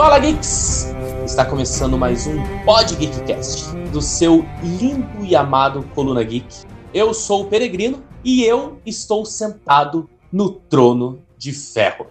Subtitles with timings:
[0.00, 0.94] Fala Geeks!
[1.26, 6.64] Está começando mais um Pod Geekcast do seu lindo e amado Coluna Geek.
[6.94, 12.06] Eu sou o Peregrino e eu estou sentado no trono de ferro.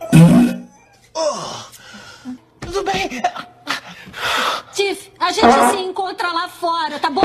[2.60, 3.10] Tudo bem?
[4.72, 7.22] Tiff, a gente se encontra lá fora, tá bom?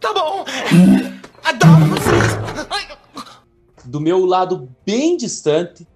[0.00, 0.42] Tá bom.
[1.44, 2.66] Adoro vocês.
[2.70, 2.96] Ai,
[3.84, 5.86] Do meu lado bem distante,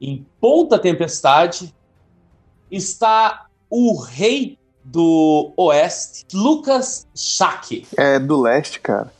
[0.00, 1.72] em Ponta Tempestade,
[2.70, 7.86] está o rei do Oeste, Lucas Schack.
[7.96, 9.12] É do leste, cara.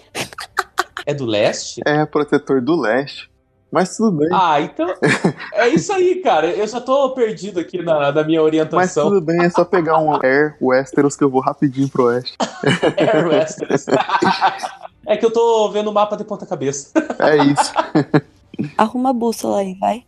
[1.05, 1.81] É do leste?
[1.87, 3.31] É protetor do leste.
[3.71, 4.29] Mas tudo bem.
[4.33, 4.95] Ah, então.
[5.53, 6.49] É isso aí, cara.
[6.51, 9.11] Eu já tô perdido aqui na, na minha Mas orientação.
[9.11, 12.35] tudo bem, é só pegar um Air Westeros que eu vou rapidinho pro oeste.
[12.97, 13.85] Air Westeros.
[15.07, 16.93] É que eu tô vendo o mapa de ponta cabeça.
[17.19, 17.73] É isso.
[18.77, 20.03] Arruma a bússola aí, vai.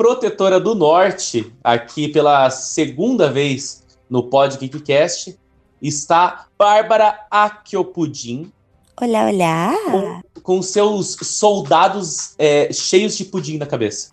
[0.00, 5.38] Protetora do Norte, aqui pela segunda vez no Pod Geekcast,
[5.82, 8.50] está Bárbara Akiopudim,
[8.98, 9.74] Olá, olá.
[9.84, 14.10] com, com seus soldados é, cheios de pudim na cabeça.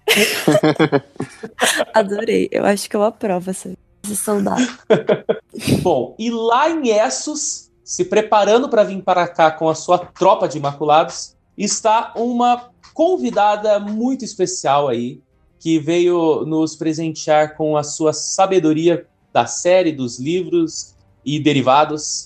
[1.96, 2.50] Adorei.
[2.52, 3.72] Eu acho que eu aprovo essa,
[4.04, 4.68] esse soldado.
[5.82, 10.50] Bom, e lá em Essos, se preparando para vir para cá com a sua tropa
[10.50, 15.22] de Imaculados, está uma convidada muito especial aí,
[15.60, 22.24] que veio nos presentear com a sua sabedoria da série, dos livros e derivados.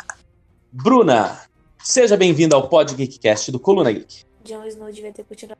[0.72, 1.42] Bruna,
[1.84, 4.24] seja bem-vinda ao Pod Geekcast do Coluna Geek.
[4.46, 5.60] Jon Snow devia ter continuado.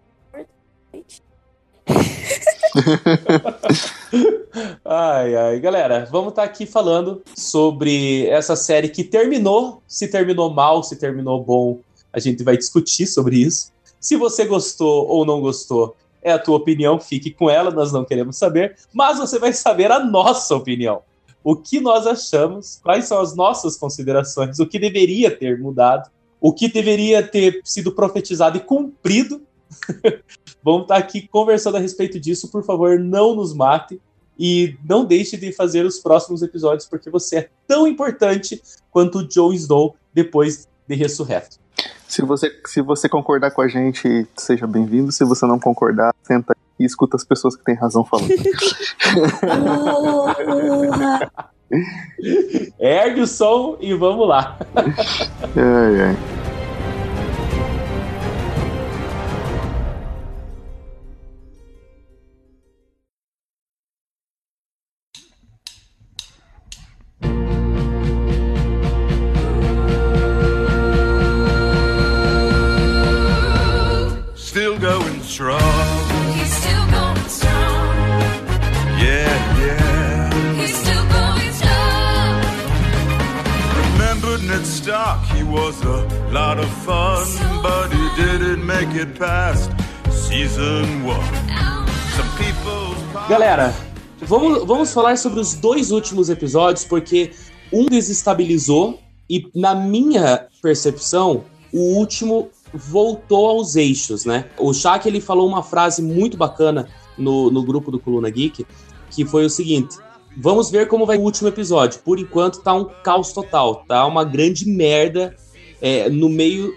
[4.84, 9.82] Ai, ai, galera, vamos estar aqui falando sobre essa série que terminou.
[9.88, 11.80] Se terminou mal, se terminou bom,
[12.12, 13.72] a gente vai discutir sobre isso.
[14.00, 18.06] Se você gostou ou não gostou, é a tua opinião, fique com ela, nós não
[18.06, 21.02] queremos saber, mas você vai saber a nossa opinião.
[21.44, 26.54] O que nós achamos, quais são as nossas considerações, o que deveria ter mudado, o
[26.54, 29.42] que deveria ter sido profetizado e cumprido.
[30.64, 32.50] Vamos estar aqui conversando a respeito disso.
[32.50, 34.00] Por favor, não nos mate
[34.38, 39.28] e não deixe de fazer os próximos episódios, porque você é tão importante quanto o
[39.28, 41.60] Jon Snow depois de ressurreto.
[42.12, 45.14] Se você, se você concordar com a gente, seja bem-vindo.
[45.14, 48.28] Se você não concordar, senta e escuta as pessoas que têm razão falando.
[52.78, 54.60] Ergue o som e vamos lá.
[54.76, 56.18] ai, ai.
[75.32, 75.62] Strong.
[76.36, 77.96] He's still going strong.
[79.00, 79.32] Yeah,
[79.64, 80.30] yeah.
[80.60, 82.36] He's still going strong.
[83.82, 85.24] Remember Ned Stark?
[85.36, 87.26] He was a lot of fun,
[87.64, 89.72] but he didn't make it past
[90.12, 91.24] season one.
[92.18, 92.98] Some people's
[93.30, 93.74] Galera,
[94.20, 97.32] vamos, vamos falar sobre os dois últimos episódios, porque
[97.72, 99.00] um desestabilizou
[99.30, 104.46] e, na minha percepção, o último voltou aos eixos, né?
[104.58, 106.88] O Shaq, ele falou uma frase muito bacana
[107.18, 108.66] no, no grupo do Coluna Geek,
[109.10, 109.98] que foi o seguinte...
[110.38, 112.00] Vamos ver como vai o último episódio.
[112.06, 115.36] Por enquanto tá um caos total, tá uma grande merda
[115.82, 116.74] é, no meio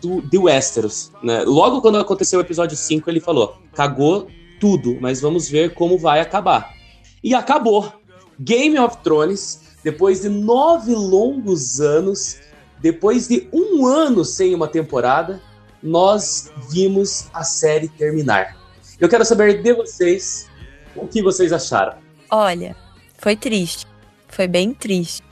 [0.00, 1.42] do, de Westeros, né?
[1.44, 4.28] Logo quando aconteceu o episódio 5, ele falou: cagou
[4.60, 6.74] tudo, mas vamos ver como vai acabar.
[7.22, 7.92] E acabou.
[8.38, 12.36] Game of Thrones, depois de nove longos anos,
[12.80, 15.40] depois de um ano sem uma temporada,
[15.82, 18.56] nós vimos a série terminar.
[18.98, 20.48] Eu quero saber de vocês
[20.96, 21.98] o que vocês acharam.
[22.30, 22.76] Olha,
[23.16, 23.86] foi triste.
[24.28, 25.22] Foi bem triste.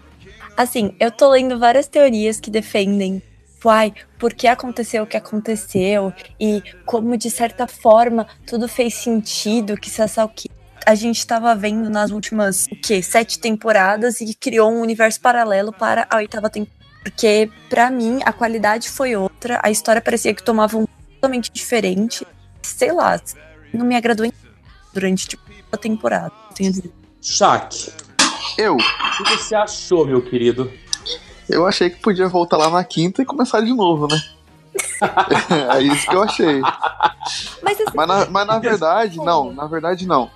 [0.56, 3.22] Assim, eu tô lendo várias teorias que defendem.
[3.64, 6.12] Uai, por que aconteceu o que aconteceu?
[6.40, 10.48] E como, de certa forma, tudo fez sentido, que se o que
[10.86, 13.02] a gente tava vendo nas últimas, o quê?
[13.02, 16.75] Sete temporadas e criou um universo paralelo para a oitava temporada.
[17.06, 22.26] Porque, pra mim, a qualidade foi outra, a história parecia que tomava um totalmente diferente.
[22.60, 23.20] Sei lá,
[23.72, 24.32] não me agradou em-
[24.92, 26.32] durante, tipo, a temporada.
[26.56, 26.72] Tenho.
[27.22, 27.92] Shaq,
[28.58, 28.78] Eu, o
[29.24, 30.68] que você achou, meu querido?
[31.48, 34.20] eu achei que podia voltar lá na quinta e começar de novo, né?
[35.76, 36.60] é isso que eu achei.
[37.62, 39.52] Mas assim, Mas na, mas na verdade, não.
[39.52, 40.28] Na verdade, não.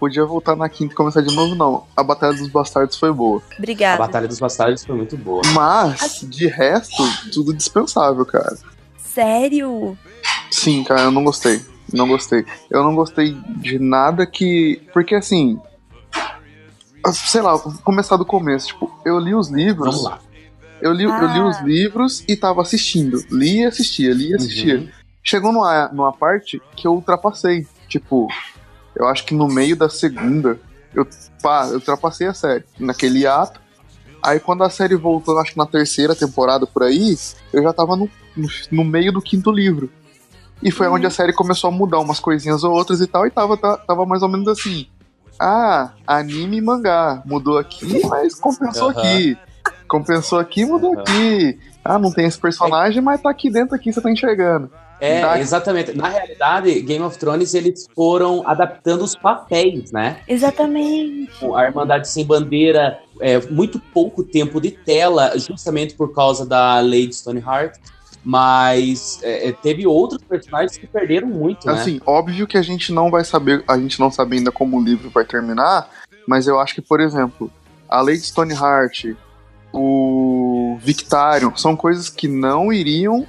[0.00, 1.84] Podia voltar na quinta e começar de novo, não.
[1.94, 3.42] A Batalha dos Bastardos foi boa.
[3.52, 3.98] A obrigada.
[3.98, 5.42] Batalha dos Bastardos foi muito boa.
[5.52, 8.56] Mas, de resto, tudo dispensável, cara.
[8.96, 9.98] Sério?
[10.50, 11.60] Sim, cara, eu não gostei.
[11.92, 12.46] Não gostei.
[12.70, 14.80] Eu não gostei de nada que.
[14.92, 15.60] Porque assim.
[17.12, 18.68] sei lá, vou começar do começo.
[18.68, 19.96] Tipo, eu li os livros.
[19.96, 20.18] Vamos lá.
[20.80, 21.46] Eu li, eu li Ah.
[21.46, 23.22] os livros e tava assistindo.
[23.30, 24.78] Li e assistia, li e assistia.
[24.78, 24.88] Uhum.
[25.22, 27.66] Chegou numa, numa parte que eu ultrapassei.
[27.86, 28.28] Tipo,
[28.96, 30.58] eu acho que no meio da segunda,
[30.94, 31.06] eu,
[31.42, 32.64] pá, eu ultrapassei a série.
[32.78, 33.60] Naquele ato.
[34.22, 37.16] Aí quando a série voltou, acho que na terceira temporada por aí,
[37.52, 39.90] eu já tava no, no, no meio do quinto livro.
[40.62, 43.30] E foi onde a série começou a mudar umas coisinhas ou outras e tal, e
[43.30, 44.86] tava, ta- tava mais ou menos assim.
[45.40, 47.22] Ah, anime e mangá.
[47.24, 48.98] Mudou aqui, mas compensou Aham.
[48.98, 49.38] aqui.
[49.88, 51.00] Compensou aqui, mudou Aham.
[51.02, 51.58] aqui.
[51.82, 54.70] Ah, não tem esse personagem, mas tá aqui dentro aqui, você tá enxergando.
[55.00, 55.40] É, Tá.
[55.40, 55.92] exatamente.
[55.96, 60.20] Na realidade, Game of Thrones, eles foram adaptando os papéis, né?
[60.28, 61.30] Exatamente.
[61.54, 67.14] A Irmandade Sem Bandeira, é, muito pouco tempo de tela, justamente por causa da Lady
[67.14, 67.76] Stoneheart.
[68.22, 71.72] Mas é, é, teve outros personagens que perderam muito, né?
[71.72, 74.84] Assim, óbvio que a gente não vai saber, a gente não sabe ainda como o
[74.84, 75.88] livro vai terminar,
[76.26, 77.50] mas eu acho que, por exemplo,
[77.88, 79.14] a Lady Stoneheart,
[79.72, 83.26] o Victarion, são coisas que não iriam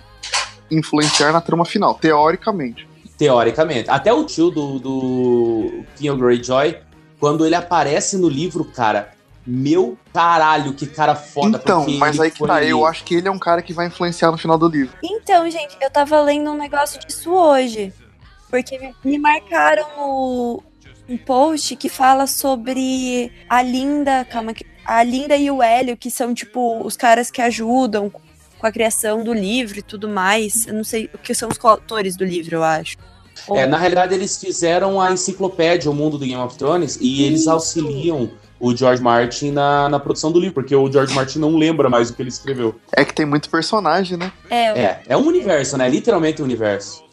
[0.71, 2.87] influenciar na trama final, teoricamente.
[3.17, 3.89] Teoricamente.
[3.89, 6.77] Até o tio do, do King Greyjoy,
[7.19, 9.11] quando ele aparece no livro, cara,
[9.45, 11.59] meu caralho, que cara foda.
[11.61, 13.87] então, mas aí que tá, foi- eu acho que ele é um cara que vai
[13.87, 14.95] influenciar no final do livro.
[15.03, 17.93] Então, gente, eu tava lendo um negócio disso hoje.
[18.49, 20.63] Porque me- me marcaram no,
[21.07, 24.25] um post que fala sobre a Linda.
[24.25, 28.11] Calma, que- a Linda e o Hélio, que são, tipo, os caras que ajudam
[28.61, 30.67] com a criação do livro e tudo mais.
[30.67, 32.95] Eu não sei o que são os coautores do livro, eu acho.
[33.47, 37.23] Ou- É, na realidade, eles fizeram a enciclopédia, o mundo do Game of Thrones, e
[37.23, 37.51] eles Isso.
[37.51, 38.29] auxiliam
[38.59, 42.11] o George Martin na, na produção do livro, porque o George Martin não lembra mais
[42.11, 42.79] o que ele escreveu.
[42.95, 44.31] É que tem muito personagem, né?
[44.49, 45.89] É, É, é um universo, né?
[45.89, 47.03] Literalmente um universo.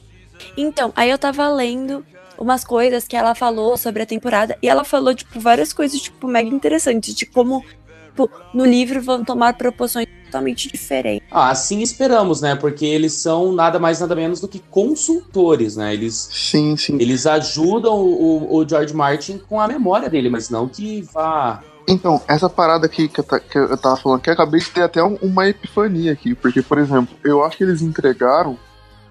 [0.57, 2.05] Então, aí eu tava lendo
[2.39, 6.29] umas coisas que ela falou sobre a temporada e ela falou, tipo, várias coisas, tipo,
[6.29, 7.65] mega interessantes, de como,
[8.09, 11.27] tipo, no livro vão tomar proporções totalmente diferentes.
[11.31, 12.55] Ah, assim esperamos, né?
[12.55, 15.93] Porque eles são nada mais, nada menos do que consultores, né?
[15.95, 16.97] Eles, Sim, sim.
[17.01, 21.63] eles ajudam o, o George Martin com a memória dele, mas não que vá.
[21.89, 24.69] Então, essa parada aqui que eu, ta- que eu tava falando aqui, eu acabei de
[24.71, 28.59] ter até um- uma epifania aqui, porque, por exemplo, eu acho que eles entregaram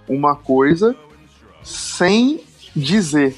[0.08, 0.96] uma coisa
[1.63, 2.42] sem
[2.75, 3.36] dizer.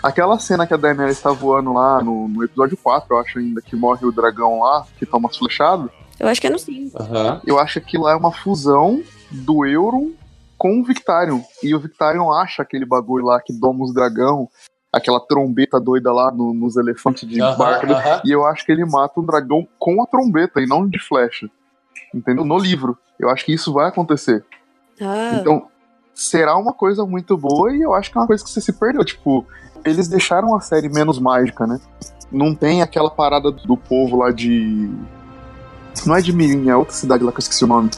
[0.00, 3.60] Aquela cena que a Daenerys está voando lá no, no episódio 4, eu acho ainda,
[3.60, 7.00] que morre o dragão lá, que toma as flechadas, Eu acho que é no 5.
[7.00, 7.40] Aham.
[7.46, 10.10] eu acho que lá é uma fusão do Euron
[10.56, 11.40] com o Victarion.
[11.62, 14.48] E o Victarion acha aquele bagulho lá que doma os dragão,
[14.92, 17.92] aquela trombeta doida lá no- nos elefantes de Aham, barca.
[17.92, 18.20] aham.
[18.24, 21.48] E eu acho que ele mata o dragão com a trombeta e não de flecha.
[22.12, 22.44] Entendeu?
[22.44, 22.98] No livro.
[23.20, 24.44] Eu acho que isso vai acontecer.
[25.00, 25.68] Ah, Então,
[26.14, 28.72] será uma coisa muito boa e eu acho que é uma coisa que você se
[28.72, 29.04] perdeu.
[29.04, 29.46] Tipo,
[29.84, 31.78] eles deixaram a série menos mágica, né?
[32.32, 34.90] Não tem aquela parada do povo lá de.
[36.06, 37.90] Não é de Mirim, é outra cidade lá que eu esqueci o nome.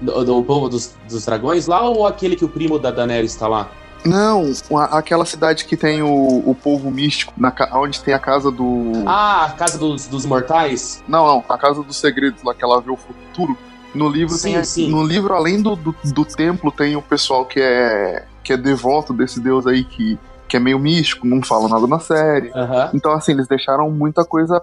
[0.00, 3.48] Do, do povo dos, dos dragões lá ou aquele que o primo da Daenerys tá
[3.48, 3.68] lá?
[4.04, 8.50] Não, a- aquela cidade que tem o, o povo místico, na, onde tem a casa
[8.50, 8.92] do.
[9.06, 11.02] Ah, a Casa dos, dos Mortais?
[11.08, 13.56] Não, não, a casa dos segredos lá que ela vê o futuro.
[13.94, 14.64] No livro Sim, tem.
[14.64, 14.90] sim.
[14.90, 18.26] No livro, além do, do, do templo, tem o pessoal que é.
[18.44, 21.98] que é devoto desse deus aí que, que é meio místico, não fala nada na
[21.98, 22.50] série.
[22.54, 22.90] Aham.
[22.92, 24.62] Então, assim, eles deixaram muita coisa,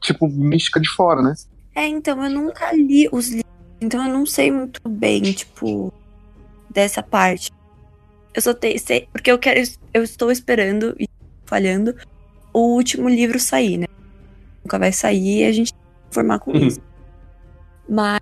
[0.00, 1.34] tipo, mística de fora, né?
[1.74, 3.42] É, então, eu nunca li os livros,
[3.82, 5.88] então eu não sei muito bem, tipo,
[6.70, 7.48] dessa parte.
[8.34, 9.60] Eu só te- sei, porque eu quero,
[9.92, 11.04] eu estou esperando e
[11.48, 11.94] falhando
[12.52, 13.84] o último livro sair, né?
[14.64, 16.66] Nunca vai sair e a gente tem que informar com Uhum.
[16.66, 16.78] isso.
[17.88, 18.18] Mas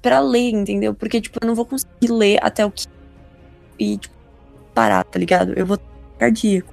[0.00, 0.94] pra ler, entendeu?
[0.94, 2.84] Porque, tipo, eu não vou conseguir ler até o que
[3.78, 4.14] e, tipo,
[4.74, 5.52] parar, tá ligado?
[5.56, 5.84] Eu vou ter
[6.18, 6.72] cardíaco.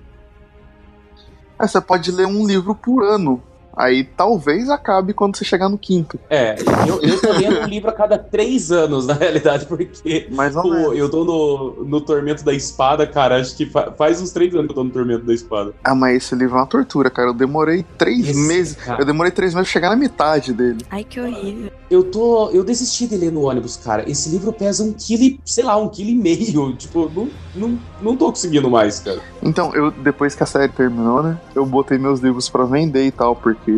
[1.62, 3.44] É, você pode ler um livro por ano.
[3.80, 6.20] Aí talvez acabe quando você chegar no quinto.
[6.30, 6.56] É,
[6.86, 10.70] eu, eu tô lendo um livro a cada três anos, na realidade, porque Mais ou
[10.70, 10.98] menos.
[10.98, 13.38] eu tô no, no Tormento da Espada, cara.
[13.40, 15.74] Acho que fa- faz uns três anos que eu tô no Tormento da Espada.
[15.82, 17.30] Ah, mas esse livro é uma tortura, cara.
[17.30, 18.76] Eu demorei três Esse, meses.
[18.76, 19.02] cara.
[19.02, 20.86] Eu demorei três meses pra chegar na metade dele.
[20.92, 21.72] Ai, que horrível.
[21.90, 22.50] Eu tô.
[22.52, 24.04] Eu desisti de ler no ônibus, cara.
[24.10, 26.76] Esse livro pesa um quilo e, sei lá, um quilo e meio.
[26.78, 29.20] Tipo, não, não, não tô conseguindo mais, cara.
[29.42, 31.38] Então, eu depois que a série terminou, né?
[31.56, 33.69] Eu botei meus livros pra vender e tal, porque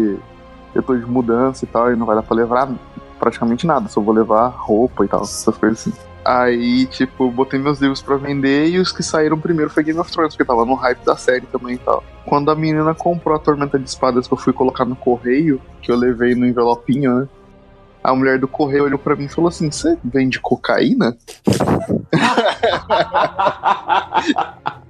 [0.73, 2.69] eu tô de mudança e tal, e não vai dar pra levar
[3.19, 3.87] praticamente nada.
[3.87, 5.93] Só vou levar roupa e tal, essas coisas assim.
[6.23, 10.11] Aí, tipo, botei meus livros pra vender e os que saíram primeiro foi Game of
[10.11, 12.03] Thrones, porque tava no hype da série também e tal.
[12.25, 15.91] Quando a menina comprou a Tormenta de Espadas que eu fui colocar no correio, que
[15.91, 17.27] eu levei no envelopinho, né?
[18.03, 21.15] A mulher do correio olhou pra mim e falou assim: Você vende cocaína?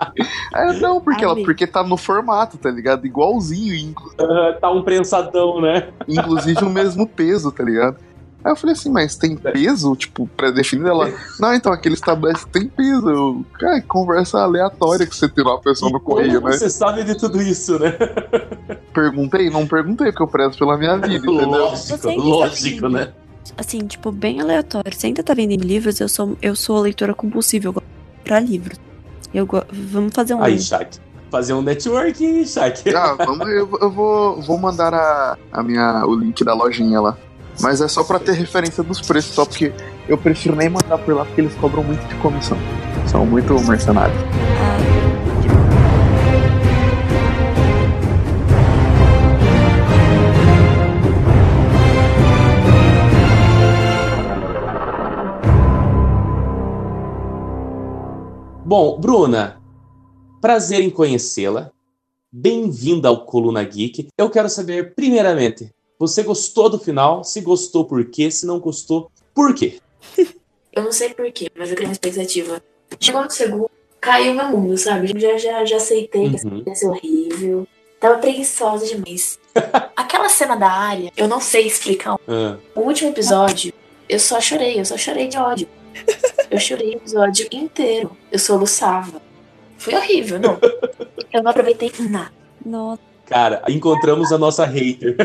[0.54, 3.06] É, não, porque, ela, porque tá no formato, tá ligado?
[3.06, 5.90] Igualzinho, inclu- Ah, tá um prensadão, né?
[6.08, 7.98] inclusive o mesmo peso, tá ligado?
[8.44, 10.90] Aí eu falei assim, mas tem peso, tipo, pré-definido?
[10.90, 13.46] Ela, não, então aquele estabelece tem peso.
[13.60, 16.52] Cara, que conversa aleatória que você tem uma pessoa no E como correio, né?
[16.54, 17.92] Você sabe de tudo isso, né?
[18.94, 19.50] Perguntei?
[19.50, 21.48] Não perguntei, porque eu prezo pela minha vida, entendeu?
[21.50, 22.94] Lógico, lógico, sabe.
[22.94, 23.14] né?
[23.58, 24.94] Assim, tipo, bem aleatório.
[24.94, 28.40] Você ainda tá vendendo livros, eu sou, eu sou leitora compulsiva, eu gosto de comprar
[28.40, 28.80] livros.
[29.34, 30.42] Eu go- Vamos fazer um.
[30.44, 31.00] Aí, Shaq.
[31.30, 32.94] Fazer um network, Shaq.
[32.94, 37.18] Ah, vamos, eu, eu vou, vou mandar a, a minha, o link da lojinha lá.
[37.60, 39.74] Mas é só pra ter referência dos preços, só porque
[40.08, 42.58] eu prefiro nem mandar por lá porque eles cobram muito de comissão.
[43.08, 44.18] São muito mercenários.
[58.64, 59.62] Bom, Bruna,
[60.40, 61.72] prazer em conhecê-la.
[62.32, 64.08] Bem-vinda ao Coluna Geek.
[64.18, 67.24] Eu quero saber, primeiramente, você gostou do final?
[67.24, 68.32] Se gostou, por quê?
[68.32, 69.80] Se não gostou, por quê?
[70.74, 72.64] Eu não sei porquê, mas eu criei uma expectativa.
[72.98, 75.08] Chegou no segundo, caiu meu mundo, sabe?
[75.20, 76.64] Já, já, já aceitei que essa Uhum.
[76.66, 77.68] ia ser horrível.
[78.00, 79.38] Tava preguiçosa demais.
[79.98, 82.16] Aquela cena da área, eu não sei explicar.
[82.26, 83.74] Ah, O último episódio,
[84.08, 85.68] eu só chorei, eu só chorei de ódio.
[86.50, 88.16] Eu chorei o episódio inteiro.
[88.32, 89.22] Eu soluçava.
[89.78, 90.58] Foi horrível, não.
[91.34, 92.32] Eu não aproveitei nada.
[92.66, 93.02] nossa,
[93.32, 95.16] cara, encontramos a nossa hater.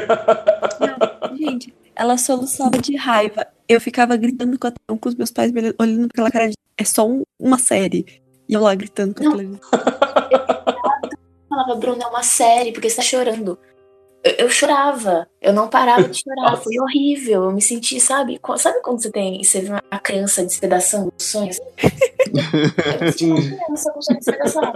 [1.36, 3.46] gente, ela soluçava de raiva.
[3.68, 6.54] Eu ficava gritando com, a- com os meus pais, olhando- aquela cara de.
[6.78, 8.06] É só um- uma série.
[8.48, 9.32] E eu lá gritando com a Não.
[9.32, 9.60] televisão.
[9.72, 13.58] Eu falava, Bruno, é uma série, porque você tá chorando.
[14.26, 17.44] Eu, eu chorava, eu não parava de chorar, foi horrível.
[17.44, 18.40] Eu me senti, sabe?
[18.56, 19.42] Sabe quando você tem.
[19.42, 21.58] Você vê uma criança despedaçando os sonhos?
[22.26, 24.72] Eu me senti uma criança com sonho despedaçado.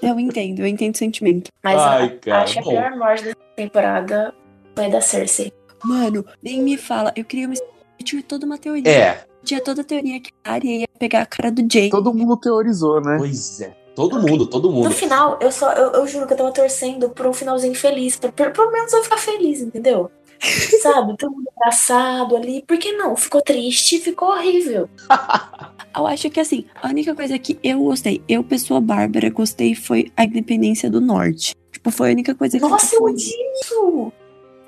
[0.00, 1.50] Eu entendo, eu entendo o sentimento.
[1.62, 4.34] Mas Ai, a- cara, acho que a pior morte dessa temporada
[4.74, 5.52] foi a da Cersei.
[5.84, 7.12] Mano, nem me fala.
[7.16, 7.54] Eu queria uma.
[7.98, 8.88] Eu tinha toda uma teoria.
[8.90, 11.90] É, Tinha toda a teoria que a Arya ia pegar a cara do Jake.
[11.90, 13.16] Todo mundo teorizou, né?
[13.18, 13.72] pois é.
[13.98, 14.90] Todo mundo, todo No mundo.
[14.92, 18.14] final, eu só eu, eu juro que eu tava torcendo por um finalzinho feliz.
[18.16, 20.08] Pra, pra- pelo menos eu ficar feliz, entendeu?
[20.80, 21.16] Sabe?
[21.16, 22.62] Todo mundo abraçado ali.
[22.64, 23.16] Por que não?
[23.16, 24.88] Ficou triste, ficou horrível.
[25.96, 30.12] Eu acho que assim, a única coisa que eu gostei, eu, pessoa bárbara, gostei foi
[30.16, 31.56] a independência do norte.
[31.72, 33.12] Tipo, foi a única coisa que Nossa, eu foi.
[33.12, 34.12] odiei isso!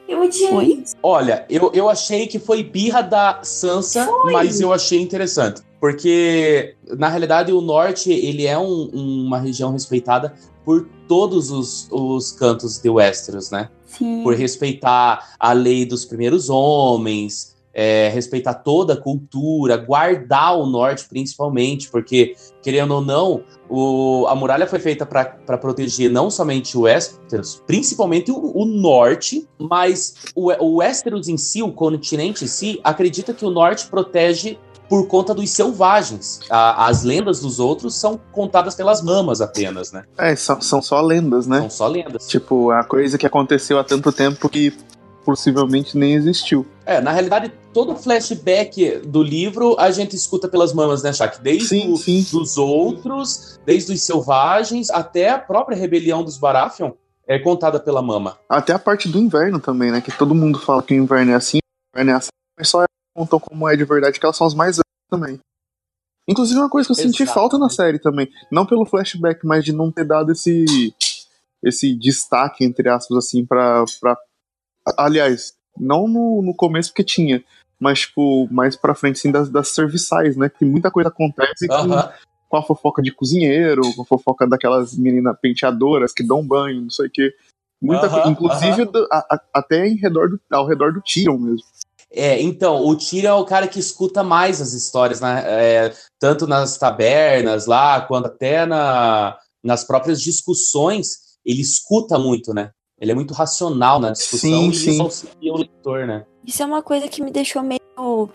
[0.08, 0.64] Eu odiei Foi?
[0.82, 0.96] isso.
[1.00, 5.62] Olha, eu, eu achei que foi birra da Sansa, mas eu achei interessante.
[5.80, 8.90] Porque, na realidade, o norte, ele é um-
[9.26, 10.34] uma região respeitada
[10.64, 13.70] por todos os, os cantos de Westeros, né?
[13.86, 14.22] Sim.
[14.22, 21.06] Por respeitar a lei dos primeiros homens, é, respeitar toda a cultura, guardar o norte
[21.08, 25.24] principalmente, porque, querendo ou não, o- a muralha foi feita para
[25.56, 31.62] proteger não somente o Westeros, principalmente o, o norte, mas o, o Westeros em si,
[31.62, 34.58] o continente em si, acredita que o norte protege
[34.90, 36.40] por conta dos selvagens.
[36.50, 40.02] A- as lendas dos outros são contadas pelas mamas apenas, né?
[40.18, 41.60] É, são, são só lendas, né?
[41.60, 42.26] São só lendas.
[42.26, 44.76] Tipo, a coisa que aconteceu há tanto tempo que
[45.24, 46.66] possivelmente nem existiu.
[46.84, 51.40] É, na realidade, todo flashback do livro a gente escuta pelas mamas, né, Shaq?
[51.40, 52.26] Desde Sim, o- sim.
[52.32, 56.90] dos outros, desde os selvagens, até a própria rebelião dos Baratheon
[57.28, 58.36] é contada pela mama.
[58.48, 60.00] Até a parte do inverno também, né?
[60.00, 62.82] Que todo mundo fala que o inverno é assim, o inverno é assim, mas só
[63.20, 64.78] contam como é de verdade que elas são as mais
[65.10, 65.38] também.
[66.28, 69.72] Inclusive uma coisa que eu senti falta na série também, não pelo flashback, mas de
[69.72, 70.94] não ter dado esse
[71.62, 74.16] esse destaque entre aspas assim pra, pra...
[74.96, 77.44] aliás, não no, no começo porque tinha,
[77.78, 80.48] mas tipo, mais pra frente assim das, das serviçais, né?
[80.48, 82.10] Que muita coisa acontece com, Aham.
[82.48, 86.90] com a fofoca de cozinheiro, com a fofoca daquelas meninas penteadoras que dão banho, não
[86.90, 87.34] sei o quê.
[87.82, 91.36] Muita Aham, coisa, inclusive do- a- a- até em redor do, ao redor do Tyrion
[91.38, 91.66] mesmo.
[92.12, 95.44] É, então, o Tyrion é o cara que escuta mais as histórias, né?
[95.46, 102.70] É, tanto nas tabernas lá, quanto até na, nas próprias discussões, ele escuta muito, né?
[103.00, 104.90] Ele é muito racional na discussão Sim, e sim.
[104.90, 106.26] isso auxilia o leitor, né?
[106.44, 108.28] Isso é uma coisa que me deixou meio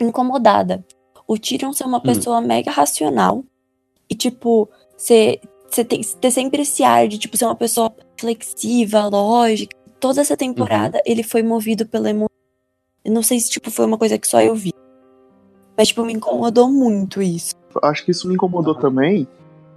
[0.00, 0.84] incomodada.
[1.26, 3.42] O Tyrion ser uma pessoa mega racional
[4.08, 9.06] e, tipo, ser, ser tem, ter sempre esse ar de, tipo, ser uma pessoa reflexiva,
[9.08, 9.76] lógica.
[9.98, 12.37] Toda essa temporada ele foi movido pela emoção.
[13.10, 14.72] Não sei se, tipo, foi uma coisa que só eu vi.
[15.76, 17.54] Mas, tipo, me incomodou muito isso.
[17.82, 19.28] Acho que isso me incomodou também,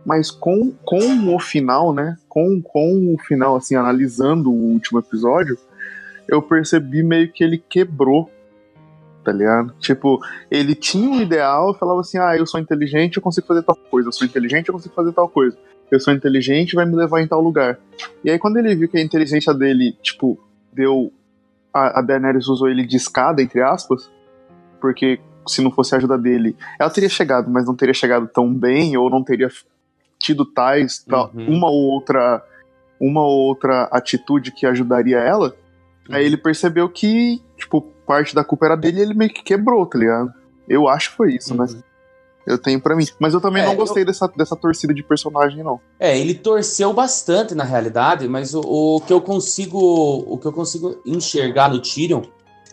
[0.06, 2.18] mas com, com o final, né?
[2.28, 5.58] Com, com o final, assim, analisando o último episódio,
[6.28, 8.30] eu percebi meio que ele quebrou
[9.24, 9.74] tá ligado?
[9.80, 10.20] Tipo,
[10.50, 13.76] ele tinha um ideal e falava assim: ah, eu sou inteligente, eu consigo fazer tal
[13.76, 15.58] coisa, eu sou inteligente, eu consigo fazer tal coisa.
[15.90, 17.78] Eu sou inteligente, vai me levar em tal lugar.
[18.24, 20.40] E aí, quando ele viu que a inteligência dele, tipo,
[20.72, 21.12] deu.
[21.74, 24.12] A, a Daenerys usou ele de escada, entre aspas,
[24.80, 28.54] porque se não fosse a ajuda dele, ela teria chegado, mas não teria chegado tão
[28.54, 29.50] bem, ou não teria
[30.20, 31.58] tido tais, tal, Uhum.
[31.58, 32.44] uma ou outra
[33.00, 35.56] uma ou outra atitude que ajudaria ela.
[36.10, 39.84] Aí ele percebeu que, tipo, parte da culpa era dele e ele meio que quebrou,
[39.88, 40.32] tá ligado?
[40.70, 41.66] Eu acho que foi isso, né?
[42.52, 43.06] Eu tenho pra mim.
[43.18, 45.80] Mas eu também É, não gostei dessa, dessa torcida de personagem, não.
[46.00, 49.80] É, ele torceu bastante na realidade, mas o, o que eu consigo,
[50.28, 52.24] o que eu consigo enxergar no Tyrion,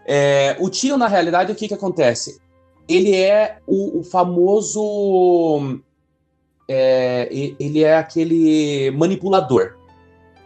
[0.04, 2.40] é, o Tyrion na realidade o que que acontece?
[2.88, 5.80] Ele é o, o famoso,
[6.66, 9.77] é, ele é aquele manipulador.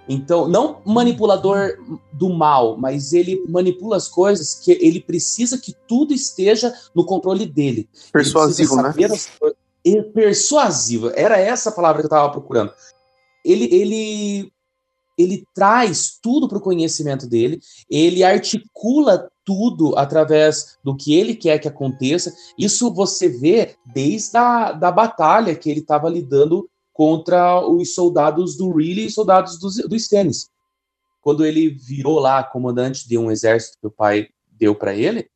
[0.08, 1.78] Então, não manipulador
[2.12, 7.46] do mal, mas ele manipula as coisas que ele precisa que tudo esteja no controle
[7.46, 7.88] dele.
[7.92, 8.92] Ele Persuasivo, né?
[9.84, 12.72] as persuasivo, era essa a palavra que eu estava procurando.
[13.44, 14.52] Ele, ele,
[15.18, 21.58] ele traz tudo para o conhecimento dele, ele articula tudo através do que ele quer
[21.58, 22.32] que aconteça.
[22.56, 28.70] Isso você vê desde a da batalha que ele estava lidando contra os soldados do
[28.74, 30.48] Reilly e soldados do, do Stannis.
[31.20, 35.28] Quando ele virou lá comandante de um exército que o pai deu para ele,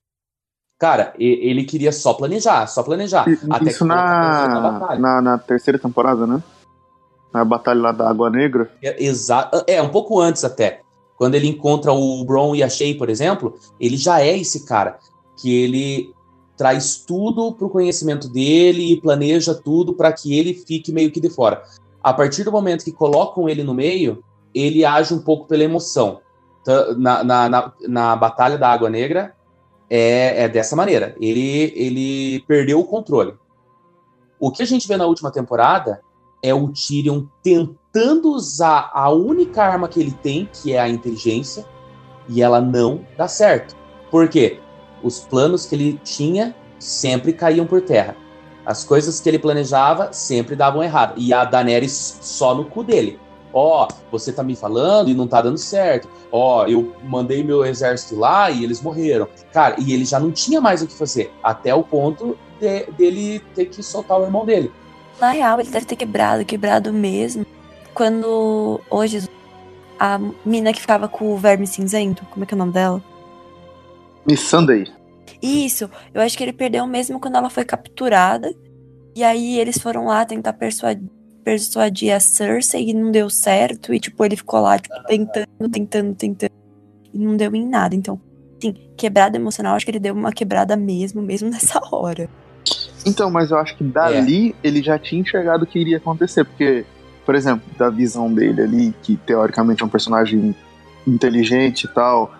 [0.78, 3.28] cara, ele queria só planejar, só planejar.
[3.28, 6.42] E- até Isso na, na, na terceira temporada, né?
[7.32, 8.70] Na batalha lá da Água Negra.
[8.82, 10.80] É, exa- é, um pouco antes até.
[11.16, 14.98] Quando ele encontra o Bron e a Shay, por exemplo, ele já é esse cara.
[15.40, 16.12] Que ele
[16.56, 21.28] traz tudo pro conhecimento dele e planeja tudo para que ele fique meio que de
[21.28, 21.62] fora.
[22.02, 24.22] A partir do momento que colocam ele no meio,
[24.54, 26.20] ele age um pouco pela emoção.
[26.64, 29.34] Tá- Na, na, na, na Batalha da Água Negra,
[29.90, 31.14] é, é dessa maneira.
[31.20, 33.34] Ele, ele perdeu o controle.
[34.38, 36.00] O que a gente vê na última temporada
[36.42, 41.66] é o Tyrion tentando usar a única arma que ele tem, que é a inteligência,
[42.28, 43.74] e ela não dá certo.
[44.10, 44.60] Por quê?
[45.02, 48.16] Os planos que ele tinha sempre caíam por terra.
[48.64, 51.14] As coisas que ele planejava sempre davam errado.
[51.16, 53.18] E a Daenerys só no cu dele.
[53.52, 56.08] Ó, você tá me falando e não tá dando certo.
[56.32, 59.28] Ó, eu mandei meu exército lá e eles morreram.
[59.52, 61.32] Cara, e ele já não tinha mais o que fazer.
[61.42, 64.70] Até o ponto de- dele ter que soltar o irmão dele.
[65.20, 67.46] Na real, ele deve ter quebrado, quebrado mesmo.
[67.94, 69.26] Quando hoje
[69.98, 73.02] a mina que ficava com o verme cinzento, como é que é o nome dela?
[74.26, 74.84] Miss Sunday.
[75.42, 78.52] Isso, eu acho que ele perdeu mesmo quando ela foi capturada.
[79.14, 81.08] E aí eles foram lá tentar persuadir,
[81.44, 83.94] persuadir a Cersei e não deu certo.
[83.94, 86.52] E tipo, ele ficou lá, tipo, tentando, tentando, tentando.
[87.12, 87.94] E não deu em nada.
[87.94, 88.20] Então,
[88.60, 92.28] sim, quebrada emocional, acho que ele deu uma quebrada mesmo, mesmo nessa hora.
[93.06, 96.84] Então, mas eu acho que dali ele já tinha enxergado o que iria acontecer, porque,
[97.24, 100.54] por exemplo, da visão dele ali, que teoricamente é um personagem
[101.06, 102.35] inteligente e tal,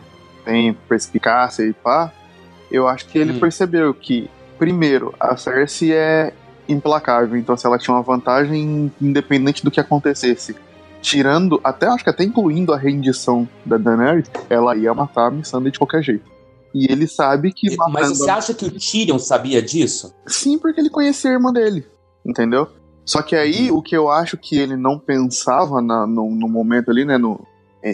[0.46, 2.10] tem perspicácia e pá,
[2.70, 3.40] eu acho que ele Hum.
[3.40, 6.32] percebeu que, primeiro, a Cersei é
[6.68, 10.56] implacável, então se ela tinha uma vantagem independente do que acontecesse,
[11.02, 15.70] tirando, até acho que até incluindo a rendição da Daenerys, ela ia matar a Missandei
[15.70, 16.24] de qualquer jeito.
[16.74, 20.12] E ele sabe que Mas matando você acha que o Tyrion sabia disso?
[20.26, 21.86] Sim, porque ele conhecia a irmã dele,
[22.24, 22.68] entendeu?
[23.04, 26.90] Só que aí o que eu acho que ele não pensava na- no, no momento
[26.90, 27.40] ali, né, no,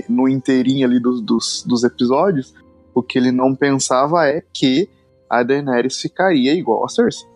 [0.08, 2.54] no inteirinho ali dos, dos, dos episódios,
[2.94, 4.88] o que ele não pensava é que
[5.28, 7.26] a Daenerys ficaria igual a Cersei,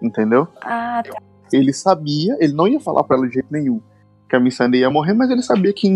[0.00, 0.46] entendeu?
[0.62, 1.18] Ah, tá.
[1.52, 3.80] Ele sabia, ele não ia falar pra ela de jeito nenhum
[4.32, 5.86] que a Missandei ia morrer, mas ele sabia que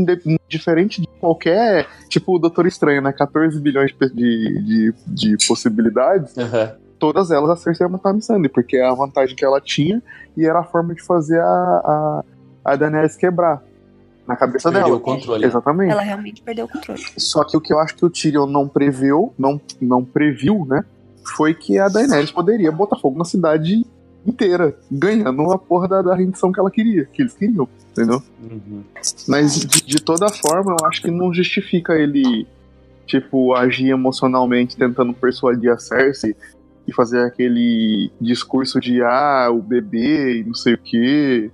[0.47, 6.37] diferente de qualquer, tipo o Doutor Estranho, né, 14 bilhões de, de, de, de possibilidades,
[6.37, 6.75] Aham.
[6.99, 10.03] todas elas a Cersei ia matar a Missandei, porque é a vantagem que ela tinha
[10.37, 12.25] e era a forma de fazer a, a,
[12.63, 13.65] a Daenerys quebrar
[14.27, 14.97] na cabeça Perdeu dela.
[14.97, 15.45] o controle.
[15.45, 15.91] Exatamente.
[15.91, 17.01] Ela realmente perdeu o controle.
[17.17, 20.85] Só que o que eu acho que o Tyrion não previu, não, não previu, né,
[21.37, 23.85] foi que a Daenerys poderia botar fogo na cidade
[24.27, 28.21] inteira, ganhando a porra da, da rendição que ela queria, que eles queriam, entendeu?
[28.43, 28.83] Uhum.
[29.29, 32.47] Mas de, de toda forma, eu acho que não justifica ele,
[33.07, 36.35] tipo, agir emocionalmente tentando persuadir a Cersei
[36.87, 41.51] e fazer aquele discurso de ah, o bebê e não sei o que,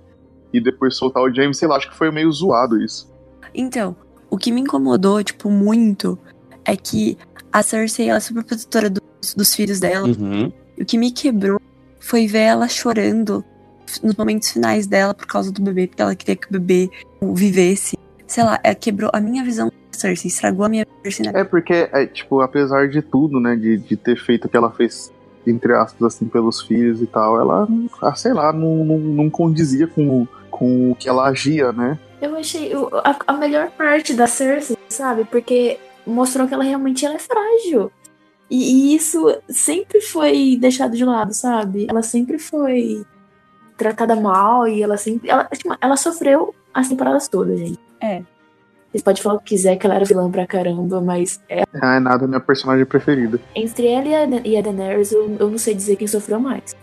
[0.53, 3.11] e depois soltar o James, sei lá, acho que foi meio zoado isso.
[3.53, 3.95] Então,
[4.29, 6.17] o que me incomodou, tipo, muito,
[6.63, 7.17] é que
[7.51, 10.07] a Cersei, ela é super protetora dos, dos filhos dela.
[10.07, 10.51] Uhum.
[10.77, 11.59] E o que me quebrou
[11.99, 13.43] foi ver ela chorando
[14.01, 16.89] nos momentos finais dela por causa do bebê, porque ela queria que o bebê
[17.21, 17.97] vivesse.
[18.25, 21.45] Sei lá, ela quebrou a minha visão Cersei, estragou a minha personalidade.
[21.45, 24.71] É porque, é, tipo, apesar de tudo, né, de, de ter feito o que ela
[24.71, 25.11] fez,
[25.45, 27.67] entre aspas, assim, pelos filhos e tal, ela,
[28.01, 31.97] ah, sei lá, não, não, não condizia com, com o que ela agia, né?
[32.21, 32.71] Eu achei
[33.03, 35.25] a, a melhor parte da Cersei, sabe?
[35.25, 37.91] Porque mostrou que ela realmente ela é frágil.
[38.49, 41.87] E, e isso sempre foi deixado de lado, sabe?
[41.89, 43.03] Ela sempre foi
[43.75, 45.29] tratada mal e ela sempre.
[45.29, 47.79] Ela, tipo, ela sofreu as temporadas todas, gente.
[47.99, 48.21] É.
[48.91, 51.95] Vocês podem falar o que quiser, que ela era vilã pra caramba, mas é, Ah,
[51.95, 53.39] é nada, minha personagem preferida.
[53.55, 56.39] entre ela e a, Da- e a Daenerys, eu, eu não sei dizer quem sofreu
[56.39, 56.75] mais.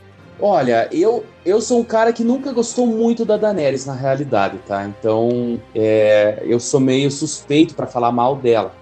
[0.42, 4.84] Olha, eu, eu sou um cara que nunca gostou muito da Daenerys na realidade, tá?
[4.84, 8.72] Então, é, eu sou meio suspeito pra falar mal dela.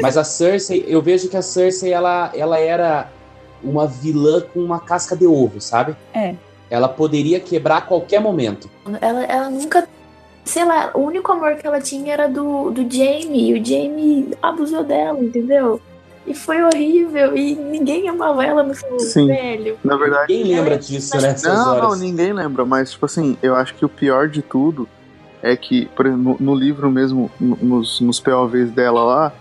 [0.00, 3.08] Mas a Cersei, eu vejo que a Cersei ela, ela era
[3.62, 5.96] uma vilã com uma casca de ovo, sabe?
[6.12, 6.34] É.
[6.68, 8.68] Ela poderia quebrar a qualquer momento.
[9.00, 9.86] Ela, ela nunca.
[10.44, 13.50] Sei lá, o único amor que ela tinha era do, do Jamie.
[13.50, 15.80] E o Jamie abusou dela, entendeu?
[16.26, 17.36] E foi horrível.
[17.36, 19.26] E ninguém amava ela no filme, Sim.
[19.26, 19.76] velho.
[19.82, 20.28] Na verdade.
[20.28, 21.82] Quem lembra disso nessas Não, horas?
[21.82, 24.88] não, ninguém lembra, mas, tipo assim, eu acho que o pior de tudo
[25.42, 29.32] é que, por exemplo, no, no livro mesmo, no- nos, nos POVs dela lá,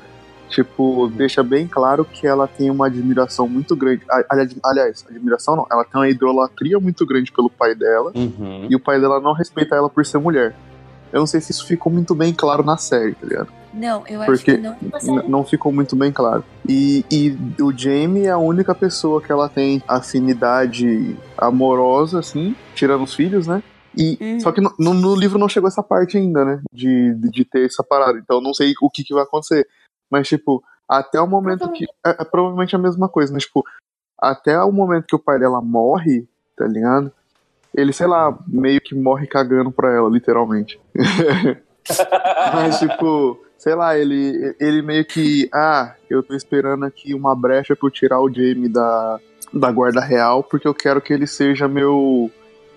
[0.49, 4.01] tipo, deixa bem claro que ela tem uma admiração muito grande.
[4.63, 8.65] Aliás, admiração não, ela tem uma idolatria muito grande pelo pai dela, Uhum.
[8.69, 10.55] e o pai dela não respeita ela por ser mulher.
[11.13, 13.49] Eu não sei se isso ficou muito bem claro na série, tá ligado?
[13.73, 14.75] Não, eu acho Porque que não.
[15.27, 16.43] Não ficou muito bem claro.
[16.67, 23.03] E, e o Jamie é a única pessoa que ela tem afinidade amorosa, assim, tirando
[23.03, 23.63] os filhos, né?
[23.97, 24.39] E, Hum.
[24.39, 26.61] Só que no, no- no livro não chegou essa parte ainda, né?
[26.71, 28.17] De, de, de ter essa parada.
[28.17, 29.67] Então eu não sei o que, que vai acontecer.
[30.09, 31.85] Mas, tipo, até o momento que.
[32.05, 33.63] É, é provavelmente a mesma coisa, mas, tipo,
[34.19, 37.11] até o momento que o pai dela morre, tá ligado?
[37.73, 40.79] Ele, sei lá, meio que morre cagando pra ela, literalmente.
[42.53, 45.47] Mas, tipo, sei lá, ele, ele meio que.
[45.53, 49.19] Ah, eu tô esperando aqui uma brecha pra eu tirar o Jamie da,
[49.53, 52.31] da guarda real, porque eu quero que ele seja meu,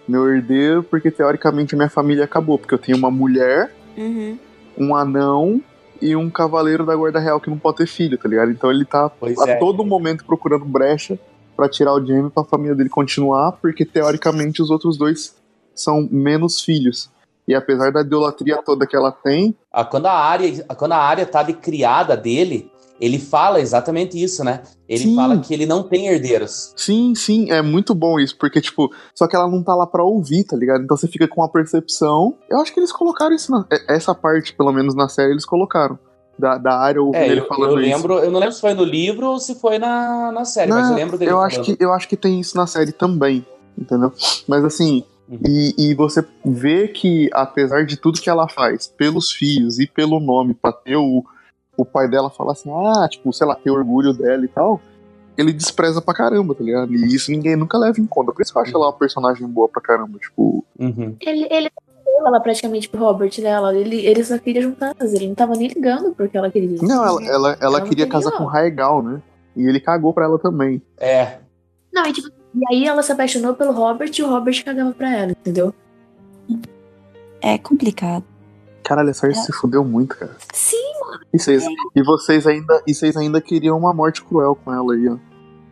[0.07, 2.59] meu herdeiro, porque teoricamente minha família acabou.
[2.59, 4.39] Porque eu tenho uma mulher, Uhum.
[4.77, 5.59] um anão
[6.03, 8.51] e um cavaleiro da guarda real que não pode ter filho, tá ligado?
[8.51, 9.57] Então ele tá Pois a é.
[9.57, 11.19] todo momento procurando brecha
[11.57, 15.35] pra tirar o Jamie pra família dele continuar, porque teoricamente os outros dois
[15.75, 17.09] são menos filhos.
[17.47, 21.27] E apesar da idolatria toda que ela tem, Ah, Quando a área, quando a área
[21.27, 24.63] tá de criada dele, ele fala exatamente isso, né?
[24.89, 25.17] Ele Sim.
[25.17, 26.73] fala que ele não tem herdeiros.
[26.77, 30.03] sim, sim, é muito bom isso, porque, tipo, só que ela não tá lá pra
[30.05, 30.83] ouvir, tá ligado?
[30.85, 32.35] Então você fica com a percepção.
[32.49, 35.45] Eu acho que eles colocaram isso, na, é- essa parte, pelo menos na série, eles
[35.45, 35.99] colocaram.
[36.37, 37.97] Da, da área ouvindo É, ele eu, falando eu isso.
[37.97, 40.83] lembro, eu não lembro se foi no livro ou se foi na, na série, mas
[40.87, 43.47] eu Não, lembro dele eu acho, que, eu acho que tem isso na série também,
[43.79, 44.13] entendeu?
[44.49, 45.41] Mas assim, Uhum.
[45.47, 50.21] e, e você vê que, apesar de tudo que ela faz, pelos filhos e pelo
[50.21, 51.25] nome, pra ter o,
[51.77, 54.81] o pai dela falar assim, ah, tipo, sei lá, ter orgulho dela e tal,
[55.37, 56.95] ele despreza pra caramba, tá ligado?
[56.95, 58.33] E isso ninguém nunca leva em conta.
[58.33, 60.65] Por isso que eu acho ela uma personagem boa pra caramba, tipo.
[60.79, 61.17] Uhum.
[61.21, 61.71] Ele, ele
[62.27, 63.75] ela praticamente pro Robert dela.
[63.75, 65.13] Ele, ele só queria juntar elas.
[65.13, 66.79] Ele não tava nem ligando porque ela queria.
[66.81, 69.21] Não, ela, ela, ela Ela queria casar com o Raegal, né?
[69.57, 70.81] E ele cagou pra ela também.
[70.99, 71.39] É,
[71.93, 75.13] Não, e, tipo, e aí ela se apaixonou pelo Robert e o Robert cagava pra
[75.13, 75.75] ela, entendeu?
[77.41, 78.25] É complicado.
[78.83, 80.37] Caralho, a Cersei se fudeu muito, cara.
[80.53, 80.77] Sim,
[81.33, 81.65] E vocês,
[81.97, 85.17] e vocês ainda, e vocês ainda queriam uma morte cruel com ela aí, ó.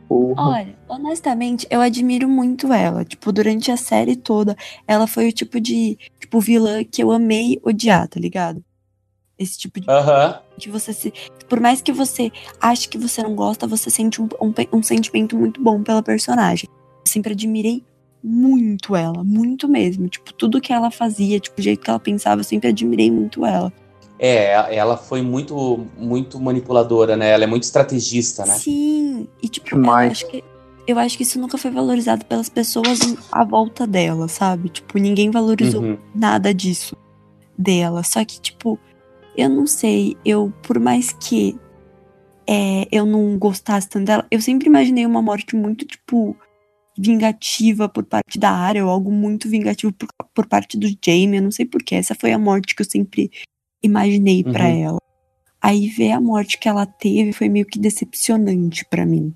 [0.09, 0.43] Porra.
[0.43, 3.05] Olha, honestamente, eu admiro muito ela.
[3.05, 7.59] Tipo, durante a série toda, ela foi o tipo de, tipo, vilã que eu amei
[7.63, 8.63] odiar, tá ligado?
[9.39, 10.39] Esse tipo de aham.
[10.59, 11.13] que você se.
[11.53, 15.37] Por mais que você ache que você não gosta, você sente um, um, um sentimento
[15.37, 16.67] muito bom pela personagem.
[16.73, 17.85] Eu sempre admirei
[18.25, 20.09] muito ela, muito mesmo.
[20.09, 23.45] Tipo, tudo que ela fazia, tipo, o jeito que ela pensava, eu sempre admirei muito
[23.45, 23.71] ela.
[24.19, 27.29] É, ela foi muito, muito manipuladora, né?
[27.33, 28.55] Ela é muito estrategista, né?
[28.55, 30.43] Sim, e tipo, eu acho, que,
[30.87, 32.99] eu acho que isso nunca foi valorizado pelas pessoas
[33.31, 34.71] à volta dela, sabe?
[34.71, 35.99] Tipo, ninguém valorizou Uhum.
[36.15, 36.97] nada disso
[37.59, 38.03] dela.
[38.03, 38.79] Só que, tipo,
[39.37, 41.59] eu não sei, eu, por mais que
[42.47, 46.37] é, eu não gostasse tanto dela, eu sempre imaginei uma morte muito, tipo,
[46.99, 51.43] vingativa por parte da área, ou algo muito vingativo por, por parte do Jamie, eu
[51.43, 51.95] não sei porquê.
[51.95, 53.31] Essa foi a morte que eu sempre
[53.83, 54.85] imaginei pra Uhum.
[54.85, 54.99] ela.
[55.61, 59.33] Aí ver a morte que ela teve foi meio que decepcionante pra mim.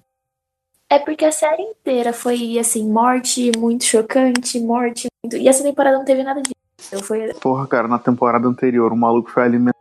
[0.91, 5.37] É porque a série inteira foi assim, morte muito chocante, morte muito.
[5.37, 7.05] E essa temporada não teve nada disso.
[7.05, 7.33] Foi.
[7.35, 9.76] Porra, cara, na temporada anterior, o maluco foi alimentar um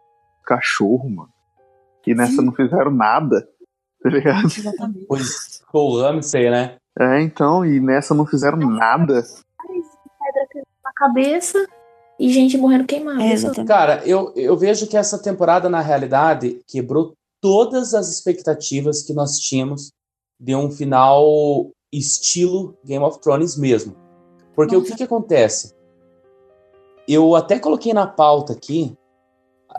[0.46, 1.30] cachorro, mano.
[2.06, 2.46] E nessa Sim.
[2.46, 3.48] não fizeram nada.
[4.02, 4.46] Tá ligado?
[4.46, 5.06] Exatamente.
[5.08, 6.76] Pois, o Ramsey, né?
[7.00, 9.24] É, então, e nessa não fizeram nada.
[9.24, 11.68] pedra na cabeça.
[12.20, 13.24] e gente morrendo queimada.
[13.24, 13.68] É, exatamente.
[13.68, 19.38] Cara, eu, eu vejo que essa temporada, na realidade, quebrou todas as expectativas que nós
[19.38, 19.92] tínhamos
[20.40, 23.96] de um final estilo Game of Thrones mesmo.
[24.56, 25.74] Porque o que, que acontece?
[27.08, 28.96] Eu até coloquei na pauta aqui,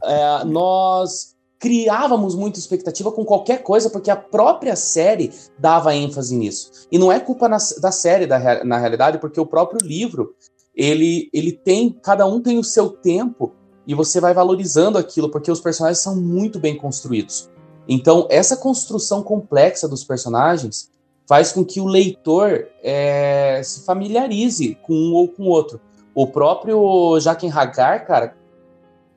[0.06, 6.70] é, nós criávamos muita expectativa com qualquer coisa, porque a própria série dava ênfase nisso.
[6.92, 10.34] E não é culpa na- da série, da na realidade, porque o próprio livro,
[10.74, 13.52] ele, ele tem, cada um tem o seu tempo,
[13.86, 17.48] e você vai valorizando aquilo, porque os personagens são muito bem construídos.
[17.88, 20.90] Então, essa construção complexa dos personagens
[21.26, 25.80] faz com que o leitor é, se familiarize com um ou com o outro.
[26.14, 28.36] O próprio Jaquen Hagar, cara,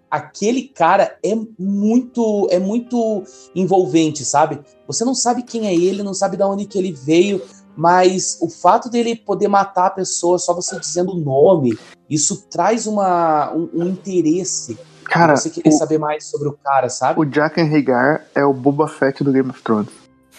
[0.09, 3.23] aquele cara é muito é muito
[3.55, 4.59] envolvente, sabe?
[4.87, 7.41] Você não sabe quem é ele, não sabe de onde que ele veio,
[7.75, 11.77] mas o fato dele poder matar a pessoa só você dizendo o nome,
[12.09, 14.77] isso traz uma, um, um interesse.
[15.05, 17.19] Cara, você querer o- saber mais sobre o cara, sabe?
[17.19, 19.89] O Jack Hagar é o Boba Fett do Game of Thrones.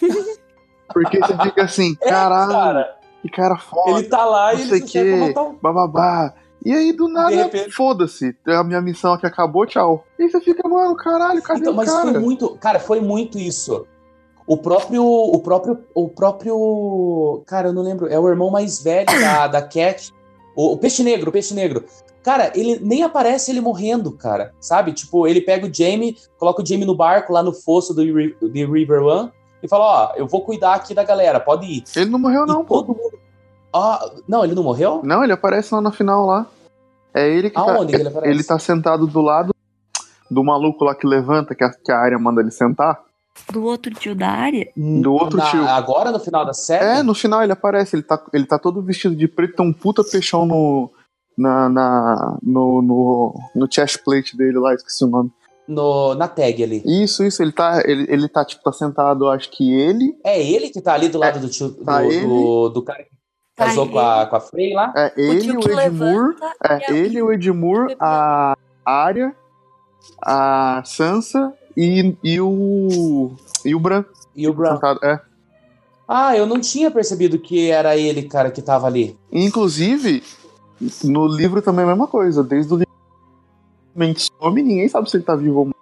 [0.93, 4.81] Porque você fica assim, caralho, É, Cara, que cara foda, ele tá lá e ele
[4.81, 6.33] quer quê, matar um bababá.
[6.63, 8.35] E aí, do nada, repente- foda-se.
[8.47, 10.05] A minha missão aqui acabou, tchau.
[10.19, 12.11] E você fica, mano, caralho, cadê Então, o mas cara?
[12.11, 13.85] foi muito, cara, foi muito isso.
[14.45, 19.05] O próprio, o próprio, o próprio, cara, eu não lembro, é o irmão mais velho
[19.05, 20.11] da, da Cat,
[20.55, 21.83] o, o peixe negro, o peixe negro.
[22.23, 24.93] Cara, ele nem aparece ele morrendo, cara, sabe?
[24.93, 28.65] Tipo, ele pega o Jamie, coloca o Jamie no barco lá no fosso do de
[28.65, 29.31] River One
[29.63, 31.83] e fala, ó, eu vou cuidar aqui da galera, pode ir.
[31.95, 32.83] Ele não morreu, não, e pô.
[32.83, 33.17] todo mundo,
[33.73, 35.01] ah, não, ele não morreu?
[35.03, 36.45] Não, ele aparece lá na final lá.
[37.13, 37.61] É ele que tá.
[37.61, 38.31] Aonde que ele aparece?
[38.33, 39.53] Ele tá sentado do lado
[40.29, 43.01] do maluco lá que levanta, que a, que a área manda ele sentar.
[43.51, 44.69] Do outro tio da área?
[44.75, 45.67] Do outro Na- tio.
[45.67, 46.99] Agora no final da série?
[46.99, 49.73] É, no final ele aparece, ele tá, ele tá todo vestido de preto, tem um
[49.73, 50.91] puta peixão no.
[51.37, 55.31] Na, na, no, no, no chest plate dele lá, esqueci o nome.
[55.67, 56.83] No, na tag ali.
[56.85, 60.69] Isso, isso, ele tá, ele, ele tá, tipo, tá sentado, acho que ele, É ele
[60.69, 62.27] que tá ali do lado do tio, do, tá ele.
[62.27, 63.15] do, do cara que Tá
[63.55, 63.93] casou ele.
[63.93, 64.93] com a, com a Frey lá.
[64.95, 69.35] é ele, o que Edmur, levanta é e ele, o Edmur, a Arya,
[70.23, 73.31] a Sansa e, e o.
[73.63, 74.05] E o Bran.
[74.35, 74.79] E o Bran.
[75.03, 75.19] É.
[76.07, 79.17] Ah, eu não tinha percebido que era ele, cara, que tava ali.
[79.31, 80.23] Inclusive,
[81.03, 82.43] no livro também é a mesma coisa.
[82.43, 85.80] Desde o livro some, ninguém sabe se ele tá vivo ou morto.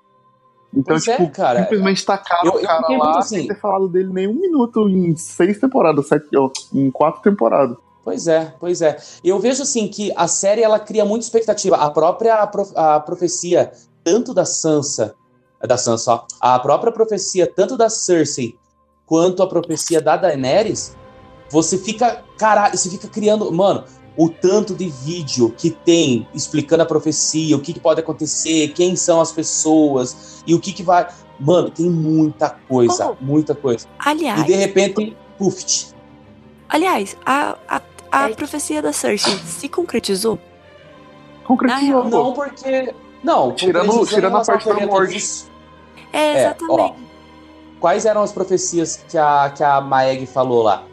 [0.71, 1.63] Então, Pois é, tipo, cara.
[1.63, 3.47] simplesmente tacaram Eu- o cara lá muito sem assim.
[3.47, 7.75] ter falado dele nem um minuto em seis temporadas, sete, ó, em quatro temporadas.
[8.03, 8.97] Pois é, pois é.
[9.23, 11.75] Eu vejo assim que a série ela cria muita expectativa.
[11.75, 13.71] A própria prof- a profecia,
[14.03, 15.15] tanto da Sansa,
[15.67, 18.55] da Sansa, ó, a própria profecia, tanto da Cersei
[19.05, 20.95] quanto a profecia da Daenerys,
[21.51, 23.83] você fica, caralho, você fica criando, mano,
[24.21, 28.93] o tanto de vídeo que tem explicando a profecia, o que, que pode acontecer, quem
[28.97, 31.07] são as pessoas e o que, que vai.
[31.39, 33.15] Mano, tem muita coisa, Oh.
[33.23, 33.87] muita coisa.
[33.97, 35.93] Aliás, E de repente, puf.
[36.67, 38.33] aliás, a, a, a É.
[38.35, 40.37] profecia da Cersei se concretizou?
[41.45, 42.09] Concretizou, pô.
[42.09, 42.93] Não, porque.
[43.23, 45.45] Não, Tirando- tirando a parte da morte.
[46.11, 46.81] É, É, exatamente.
[46.81, 46.93] ó,
[47.79, 50.83] quais eram as profecias que a, que a Maeg falou lá?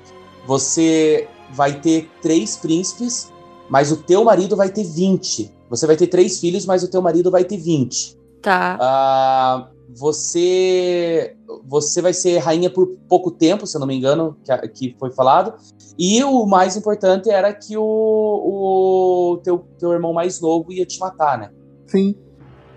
[0.46, 3.32] Você vai ter três príncipes,
[3.68, 5.52] mas o teu marido vai ter 20.
[5.68, 8.16] Você vai ter três filhos, mas o teu marido vai ter 20.
[8.42, 8.78] Tá.
[8.80, 14.68] Ah, você você vai ser rainha por pouco tempo, se eu não me engano, que,
[14.68, 15.54] que foi falado.
[15.98, 20.98] E o mais importante era que o, o teu, teu irmão mais novo ia te
[20.98, 21.50] matar, né?
[21.86, 22.14] Sim.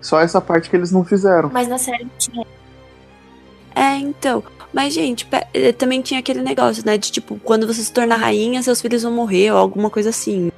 [0.00, 1.50] Só essa parte que eles não fizeram.
[1.52, 2.46] Mas na série não tinha.
[3.74, 4.42] É, então.
[4.72, 6.96] Mas, gente, eh, também tinha aquele negócio, né?
[6.96, 10.50] De tipo, quando você se tornar rainha, seus filhos vão morrer ou alguma coisa assim.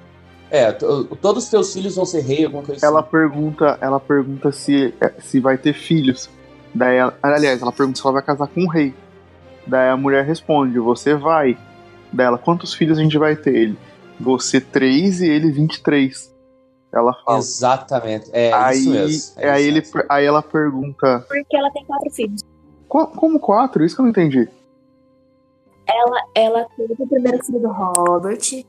[0.50, 3.08] É, todos os teus filhos vão ser rei, alguma coisa Ela assim.
[3.10, 6.28] pergunta, ela pergunta se, é, se vai ter filhos.
[6.74, 8.92] Daí ela, aliás, ela pergunta se ela vai casar com um rei.
[9.66, 11.56] Daí a mulher responde, você vai.
[12.12, 13.54] Daí ela, quantos filhos a gente vai ter?
[13.54, 13.78] Ele,
[14.20, 16.30] você três e ele 23.
[16.94, 17.38] Ela fala.
[17.38, 18.28] Exatamente.
[18.30, 19.32] É aí, isso mesmo.
[19.38, 20.02] é aí, isso ele, mesmo.
[20.10, 22.42] aí ela pergunta, Porque ela tem quatro filhos.
[22.92, 23.82] "Co- como quatro?
[23.84, 24.46] Isso que eu não entendi.
[26.34, 28.64] Ela teve o primeiro filho do Robert.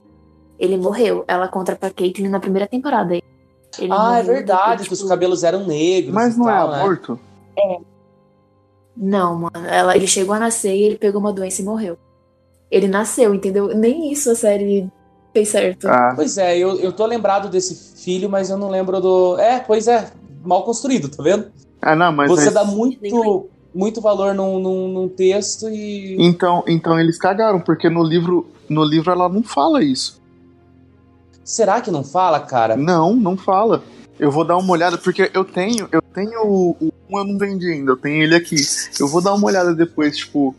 [0.57, 1.25] Ele morreu.
[1.27, 3.15] Ela contra pra Caitlyn na primeira temporada.
[3.15, 3.23] Ele
[3.91, 6.13] Ah, é verdade, depois, que os tipo, cabelos eram negros.
[6.13, 6.79] Mas não é tal, né?
[6.79, 7.19] aborto?
[8.95, 9.67] Não, mano.
[9.67, 11.97] Ela, ele chegou a nascer e ele pegou uma doença e morreu.
[12.71, 13.67] Ele nasceu, entendeu?
[13.75, 14.89] Nem isso a série
[15.33, 15.88] fez certo.
[15.88, 19.38] Ah, Pois é, eu, eu tô lembrado desse filho, mas eu não lembro do.
[19.39, 20.12] É, pois é,
[20.43, 21.51] mal construído, tá vendo?
[21.81, 22.29] ah, não, mas...
[22.29, 26.15] Você mas- dá muito, muito valor num, num, num texto e.
[26.19, 30.21] Então, então eles cagaram, porque no livro, no livro ela não fala isso.
[31.43, 32.75] Será que não fala, cara?
[32.77, 33.83] Não, não fala.
[34.19, 37.38] Eu vou dar uma olhada, porque eu tenho, eu tenho o o um eu não
[37.38, 38.55] vendi ainda, eu tenho ele aqui.
[38.99, 40.55] Eu vou dar uma olhada depois, tipo,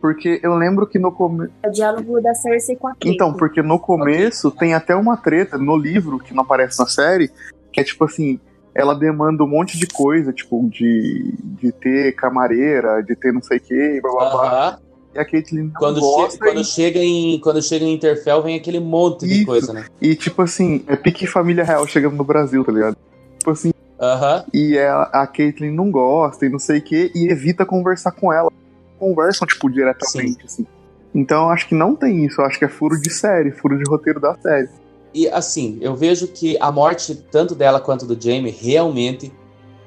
[0.00, 1.52] porque eu lembro que no começo.
[1.62, 3.14] É o diálogo da Cersei com a Caitlyn.
[3.14, 7.30] Então, porque no começo tem até uma treta no livro que não aparece na série,
[7.72, 8.38] que é tipo assim,
[8.74, 13.58] ela demanda um monte de coisa, tipo, de, de ter camareira, de ter não sei
[13.58, 14.78] o que, blá blá blá.
[15.14, 18.56] E a Caitlyn não Quando, che- gosta quando chega em quando chega em Interfell vem
[18.56, 19.46] aquele monte de Isso.
[19.46, 19.84] coisa, né?
[20.00, 22.96] e, tipo assim, é pique família real chegando no Brasil, tá ligado?
[23.38, 24.44] Tipo assim, Aham.
[24.52, 28.32] e ela, a Caitlyn não gosta e não sei o que, e evita conversar com
[28.32, 28.50] ela.
[28.98, 30.66] Conversam, tipo, diretamente, assim.
[31.14, 33.78] Então eu acho que não tem isso, eu acho que é furo de série, furo
[33.78, 34.68] de roteiro da série.
[35.14, 39.32] E assim, eu vejo que a morte tanto dela quanto do Jaime realmente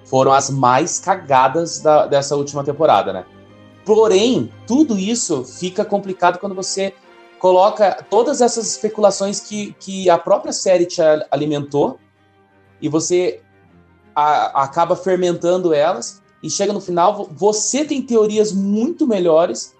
[0.05, 3.25] foram as mais cagadas da- dessa última temporada, né?
[3.85, 6.93] Porém, tudo isso fica complicado quando você
[7.39, 11.99] coloca todas essas especulações que, que a própria série te alimentou
[12.81, 13.41] e você
[14.15, 19.75] a- acaba fermentando elas e chega no final, vo- você tem teorias muito melhores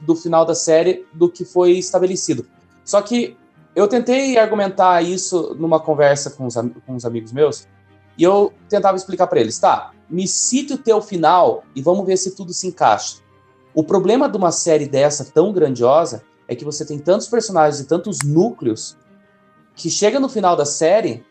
[0.00, 2.46] do final da série do que foi estabelecido.
[2.84, 3.36] Só que
[3.76, 7.68] eu tentei argumentar isso numa conversa com os, com os amigos meus
[8.16, 9.92] e eu tentava explicar para eles, tá?
[10.08, 13.18] Me cite o teu final e vamos ver se tudo se encaixa.
[13.74, 17.86] O problema de uma série dessa tão grandiosa é que você tem tantos personagens e
[17.86, 18.96] tantos núcleos
[19.74, 21.22] que chega no final da série,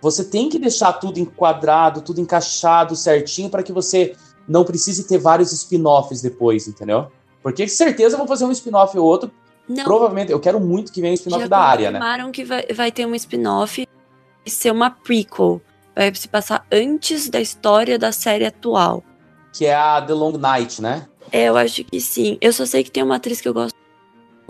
[0.00, 4.16] você tem que deixar tudo enquadrado, tudo encaixado certinho para que você
[4.48, 7.06] não precise ter vários spin-offs depois, entendeu?
[7.40, 9.30] Porque certeza vão fazer um spin-off ou outro.
[9.68, 11.98] Não, Provavelmente, eu quero muito que venha um spin-off da área, né?
[11.98, 13.86] confirmaram que vai, vai ter um spin-off
[14.44, 15.60] e ser uma prequel.
[15.94, 19.04] Vai se passar antes da história da série atual.
[19.52, 21.06] Que é a The Long Night, né?
[21.30, 22.38] É, eu acho que sim.
[22.40, 23.74] Eu só sei que tem uma atriz que eu gosto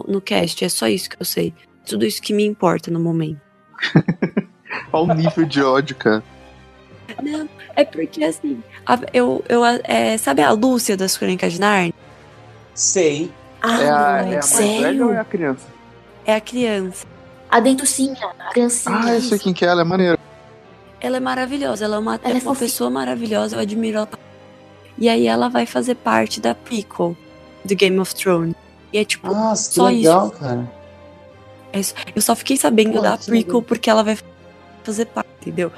[0.09, 0.65] no cast.
[0.65, 1.53] É só isso que eu sei.
[1.87, 3.41] Tudo isso que me importa no momento.
[4.93, 6.23] Olha o nível de ódio, cara.
[7.23, 8.63] Não, é porque assim.
[8.87, 11.93] a- eu, eu, é, sabe a Lúcia das Crônicas de Narnia?
[12.75, 13.31] Sei.
[13.63, 14.83] Ah, É a, é a mais sério?
[14.83, 15.67] velha ou é a criança?
[16.27, 17.07] É a criança.
[17.51, 18.99] A dentucinha, a criancinha.
[19.05, 20.19] Ah, eu sei quem que é, ela é maneira.
[21.01, 21.85] Ela é maravilhosa.
[21.85, 23.57] Ela é uma, Ela é é uma pessoa maravilhosa.
[23.57, 24.09] Eu admiro ela.
[24.99, 27.17] E aí ela vai fazer parte da prequel
[27.65, 28.55] do Game of Thrones.
[28.93, 30.37] E é tipo, Nossa, que Só legal, isso.
[30.39, 30.73] cara.
[31.73, 31.95] é isso.
[32.15, 33.63] eu só fiquei sabendo Pô, da que prequel legal.
[33.63, 34.19] porque ela vai
[34.85, 35.73] fazer parte, entendeu?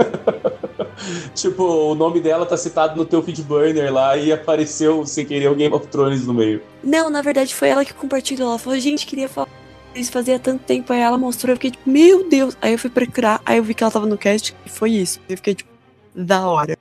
[1.34, 5.54] Tipo, o nome dela tá citado no teu feedburner lá e apareceu sem querer o
[5.54, 6.62] Game of Thrones no meio.
[6.84, 8.50] Não, na verdade foi ela que compartilhou.
[8.50, 9.48] Ela falou, gente, queria falar
[9.94, 10.92] isso fazia tanto tempo.
[10.92, 12.56] Aí ela mostrou, eu fiquei tipo, meu Deus.
[12.60, 15.20] Aí eu fui procurar, aí eu vi que ela tava no cast e foi isso.
[15.28, 15.70] Eu fiquei tipo,
[16.14, 16.76] da hora.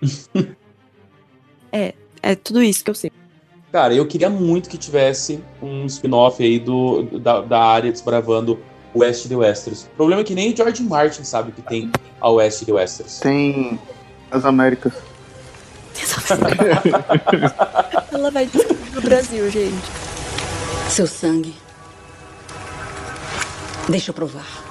[1.72, 3.10] é, é tudo isso que eu sei.
[3.72, 8.58] Cara, eu queria muito que tivesse um spin-off aí do, da, da área desbravando
[8.94, 9.84] Oeste de Westeros.
[9.84, 13.18] O problema é que nem o George Martin sabe que tem a Oeste de Westeros.
[13.18, 13.78] Tem
[14.30, 14.92] as Américas.
[18.12, 19.84] ela vai descobrir no Brasil, gente.
[20.88, 21.54] Seu sangue.
[23.88, 24.63] Deixa eu provar.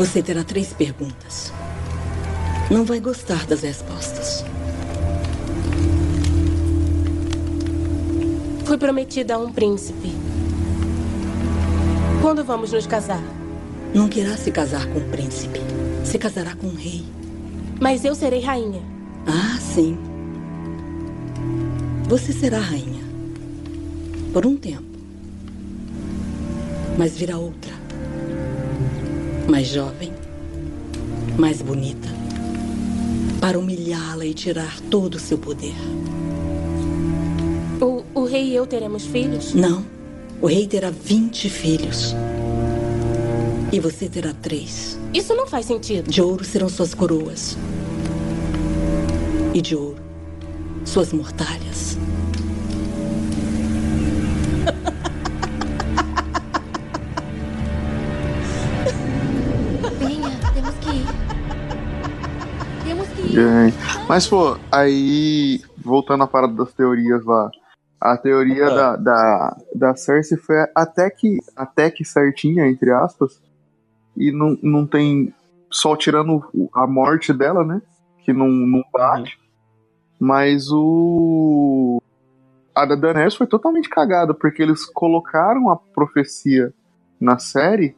[0.00, 1.52] Você terá três perguntas.
[2.70, 4.42] Não vai gostar das respostas.
[8.64, 10.10] Fui prometida a um príncipe.
[12.22, 13.22] Quando vamos nos casar?
[13.92, 15.60] Não querá se casar com um príncipe.
[16.02, 17.04] Se casará com um rei.
[17.78, 18.80] Mas eu serei rainha.
[19.26, 19.98] Ah, sim.
[22.08, 23.04] Você será rainha.
[24.32, 24.82] Por um tempo.
[26.96, 27.80] Mas virá outra.
[29.50, 30.12] Mais jovem.
[31.36, 32.08] Mais bonita.
[33.40, 35.74] Para humilhá-la e tirar todo o seu poder.
[37.80, 39.52] O, o rei e eu teremos filhos?
[39.52, 39.84] Não.
[40.40, 42.14] O rei terá 20 filhos.
[43.72, 44.96] E você terá três.
[45.12, 46.08] Isso não faz sentido.
[46.08, 47.56] De ouro serão suas coroas.
[49.52, 49.98] E de ouro,
[50.84, 51.98] suas mortalhas.
[64.10, 67.48] Mas, pô, aí, voltando à parada das teorias lá.
[68.00, 68.74] A teoria Ah.
[68.74, 73.40] da, da, da Cersei foi até que, até que certinha, entre aspas.
[74.16, 75.32] E não, não tem.
[75.70, 76.42] Só tirando
[76.74, 77.80] a morte dela, né?
[78.24, 79.38] Que não, não bate.
[80.18, 82.02] Mas o.
[82.74, 86.74] A da Daenerys foi totalmente cagada, porque eles colocaram a profecia
[87.20, 87.96] na série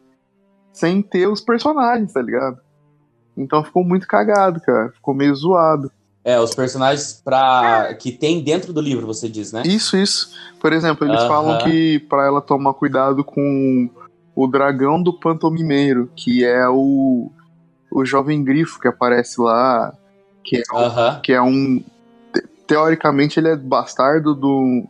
[0.74, 2.60] sem ter os personagens, tá ligado?
[3.34, 4.90] Então ficou muito cagado, cara.
[4.90, 5.90] Ficou meio zoado.
[6.24, 7.94] É, os personagens pra...
[7.94, 9.62] que tem dentro do livro, você diz, né?
[9.66, 10.30] Isso, isso.
[10.60, 11.28] Por exemplo, eles Aham.
[11.28, 13.90] falam que pra ela tomar cuidado com
[14.34, 17.28] o dragão do pantomimeiro, que é o,
[17.90, 19.92] o jovem grifo que aparece lá,
[20.44, 21.20] que é, Aham.
[21.22, 21.80] que é um.
[22.32, 24.84] te- Teoricamente, ele é bastardo do.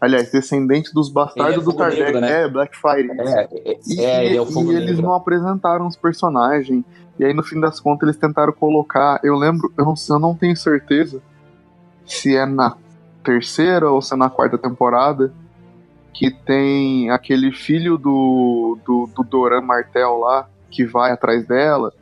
[0.00, 2.20] Aliás, descendente dos bastardos é do Targaryen.
[2.20, 2.42] né?
[2.44, 3.10] É, Blackfire.
[3.18, 6.84] É, é, E, é, ele é o e fogo eles não apresentaram os personagens.
[7.18, 9.20] E aí, no fim das contas, eles tentaram colocar.
[9.22, 11.20] Eu lembro, eu não, eu não tenho certeza
[12.06, 12.76] se é na
[13.24, 15.32] terceira ou se é na quarta temporada.
[16.14, 21.92] Que tem aquele filho do, do, do Doran Martel lá, que vai atrás dela.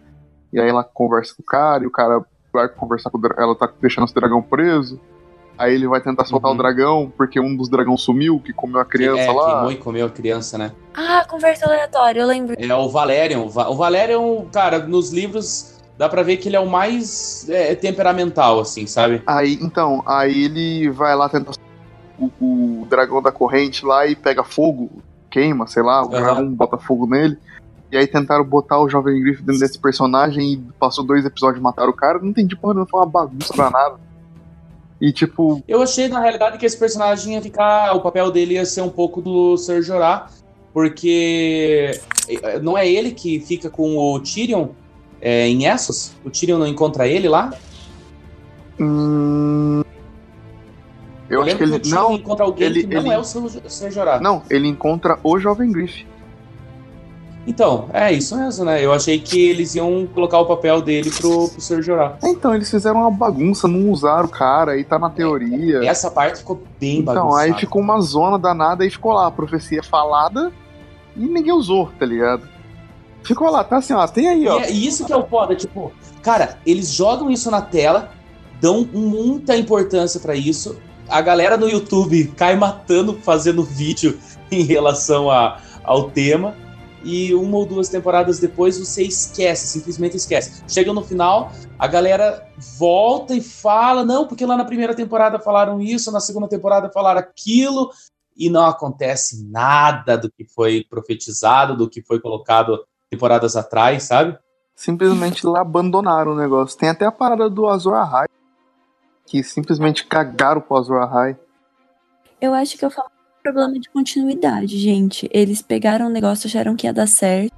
[0.52, 3.26] E aí ela conversa com o cara, e o cara vai conversar com o.
[3.36, 5.00] Ela tá deixando esse dragão preso.
[5.59, 6.54] Aí ele vai tentar soltar Uhum.
[6.54, 9.44] o dragão, porque um dos dragões sumiu, que comeu a criança é, lá.
[9.46, 10.72] queimou e comeu a criança, né?
[10.94, 12.54] Ah, conversa aleatória, eu lembro.
[12.59, 13.40] É o Valerian.
[13.40, 17.48] O Va- o Valerian, cara, nos livros dá pra ver que ele é o mais
[17.48, 19.22] é, temperamental, assim, sabe?
[19.26, 21.52] Aí, então, aí ele vai lá tentar
[22.18, 24.90] o, o dragão da corrente lá e pega fogo,
[25.30, 26.20] queima, sei lá, o Aham.
[26.24, 27.38] dragão bota fogo nele.
[27.90, 31.62] E aí tentaram botar o Jovem Griff dentro desse personagem e passou dois episódios e
[31.62, 32.18] mataram o cara.
[32.18, 33.94] Não entendi porra, não foi uma bagunça danada.
[35.01, 37.94] E tipo, Eu achei, na realidade, que esse personagem ia ficar.
[37.94, 40.28] O papel dele ia ser um pouco do Ser Jorah,
[40.72, 44.68] porque eh, não é ele que fica com o Tyrion
[45.20, 46.12] é, em Essos?
[46.24, 47.53] O Tyrion não encontra ele lá?
[48.80, 49.82] hum,
[51.28, 51.78] eu, acho que ele.
[51.78, 54.20] Tyrion Não, encontra alguém ele- que não ele- é o Ser, Ser Jorah.
[54.20, 56.07] não, ele encontra o Jovem Griff.
[57.47, 58.84] Então, é isso mesmo, né?
[58.84, 62.16] Eu achei que eles iam colocar o papel dele pro, pro Ser Jorah.
[62.24, 65.84] Então, eles fizeram uma bagunça, não usaram o cara, aí tá na teoria.
[65.88, 67.42] Essa parte ficou bem Então, bagunçada.
[67.44, 70.53] aí ficou uma zona danada e ficou lá, a profecia falada
[71.16, 72.49] e ninguém usou, tá ligado?
[73.22, 74.59] Ficou lá, tá assim, ó, tem aí, E, ó.
[74.61, 75.92] é, e isso que é o foda, tipo,
[76.22, 78.11] cara, eles jogam isso na tela,
[78.61, 80.76] dão muita importância pra isso.
[81.09, 84.18] A galera no YouTube cai matando fazendo vídeo
[84.51, 86.55] em relação a, ao tema.
[87.07, 90.64] E uma ou duas temporadas depois você esquece, simplesmente esquece.
[90.66, 92.44] Chega no final, a galera
[92.76, 97.20] volta e fala: não, porque lá na primeira temporada falaram isso, na segunda temporada falaram
[97.20, 97.92] aquilo,
[98.36, 104.36] e não acontece nada do que foi profetizado, do que foi colocado temporadas atrás, sabe?
[104.74, 106.76] Simplesmente lá abandonaram o negócio.
[106.76, 108.26] Tem até a parada do Azor Ahai,
[109.24, 111.38] que simplesmente cagaram pro Azor Ahai.
[112.40, 113.15] Eu acho que eu falo
[113.53, 115.28] problema de continuidade, gente.
[115.32, 117.53] Eles pegaram o negócio, acharam que ia dar certo.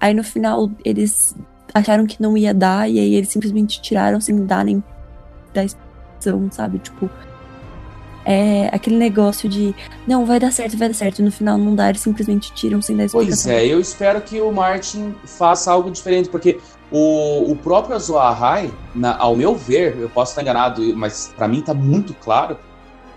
[0.00, 1.34] Aí no final eles
[1.74, 4.82] acharam que não ia dar, e aí eles simplesmente tiraram sem dar nem
[5.52, 6.78] da explicação, sabe?
[6.78, 7.10] Tipo.
[8.28, 9.72] É aquele negócio de
[10.04, 11.20] não, vai dar certo, vai dar certo.
[11.20, 13.44] E no final não dá, eles simplesmente tiram sem dar explicação.
[13.44, 16.58] Pois é, eu espero que o Martin faça algo diferente, porque
[16.90, 21.46] o, o próprio Azor Ahai, na- ao meu ver, eu posso estar enganado, mas pra
[21.46, 22.58] mim tá muito claro,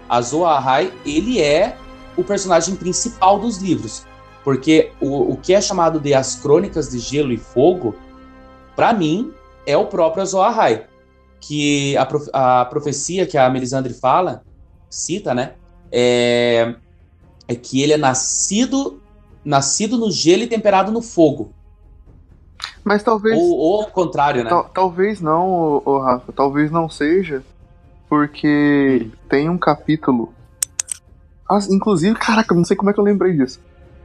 [0.08, 1.76] Azor Ahai, ele é
[2.20, 4.06] o personagem principal dos livros.
[4.44, 7.96] Porque o, o que é chamado de As Crônicas de Gelo e Fogo,
[8.76, 9.34] pra mim,
[9.66, 10.86] é o próprio Azor Ahai.
[11.42, 14.44] Que a, prof- a profecia que a Melisandre fala,
[14.90, 15.54] cita, né?
[15.92, 16.76] É,
[17.48, 19.02] é que ele é nascido
[19.44, 21.52] nascido no gelo e temperado no fogo.
[22.84, 23.38] Mas talvez.
[23.38, 24.50] Ou, ou ao contrário, né?
[24.50, 26.32] tal- talvez não, ô, Rafa.
[26.34, 27.44] Talvez não seja.
[28.08, 30.34] Porque tem um capítulo.
[31.50, 33.60] Ah, inclusive, caraca, eu não sei como é que eu lembrei disso.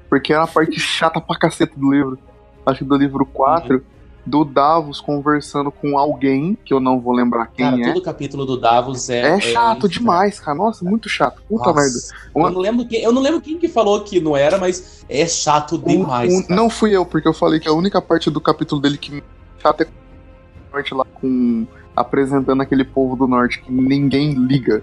[0.08, 2.18] Porque era a parte chata pra caceta do livro.
[2.64, 3.84] Acho que do livro 4.
[4.26, 7.92] Do Davos conversando com alguém, que eu não vou lembrar quem Cara, é.
[7.92, 9.36] todo capítulo do Davos é.
[9.36, 9.88] É chato inferno.
[9.90, 10.56] demais, cara.
[10.56, 11.42] Nossa, muito chato.
[11.46, 11.98] Puta Nossa, merda.
[12.34, 15.04] Uma- Eu não, lembro quem, eu não lembro quem que falou que não era, mas
[15.10, 16.32] é chato demais.
[16.32, 18.96] Um- um- não fui eu, porque eu falei que a única parte do capítulo dele
[18.96, 19.22] que me
[19.60, 24.82] chata é a parte lá com apresentando aquele povo do norte que ninguém liga.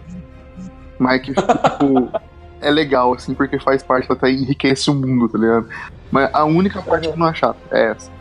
[0.99, 2.12] Mas que, tipo,
[2.62, 5.68] é legal, assim, porque faz parte, até enriquece o mundo, tá ligado?
[6.12, 8.12] Mas a única parte que não é chata é essa.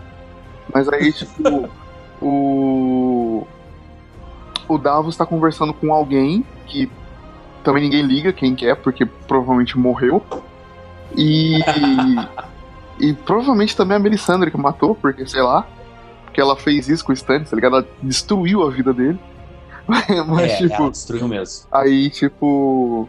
[0.73, 1.69] Mas aí, tipo,
[2.21, 3.47] o.
[4.69, 6.91] O Davos tá conversando com alguém que
[7.65, 10.23] também ninguém liga quem que é, porque provavelmente morreu.
[11.17, 11.59] E.
[12.99, 15.67] e provavelmente também a Melisandre que matou, porque sei lá.
[16.25, 17.77] Porque ela fez isso com o Stannis, tá ligado?
[17.77, 19.19] Ela destruiu a vida dele.
[19.87, 20.09] Mas,
[20.53, 20.75] é, tipo.
[20.75, 21.67] ela destruiu mesmo.
[21.73, 23.09] Aí, tipo.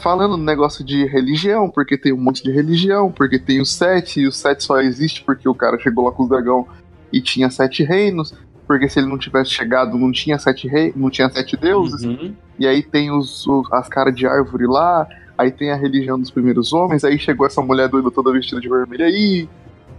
[0.00, 4.20] Falando do negócio de religião, porque tem um monte de religião, porque tem o sete,
[4.20, 6.66] e o sete só existe porque o cara chegou lá com os dragão
[7.12, 8.34] e tinha sete reinos.
[8.66, 12.02] porque se ele não tivesse chegado, não tinha sete reis, não tinha sete deuses.
[12.04, 12.34] Uhum.
[12.58, 15.06] E aí tem os, os- as caras de árvore lá,
[15.38, 18.68] aí tem a religião dos primeiros homens, aí chegou essa mulher doida toda vestida de
[18.68, 19.48] vermelho aí,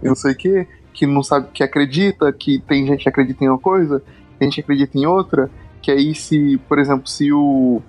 [0.00, 3.44] e não sei o que, que não sabe que acredita, que tem gente que acredita
[3.44, 4.00] em uma coisa,
[4.38, 5.50] tem gente que acredita em outra,
[5.82, 7.82] que aí se, por exemplo, se o.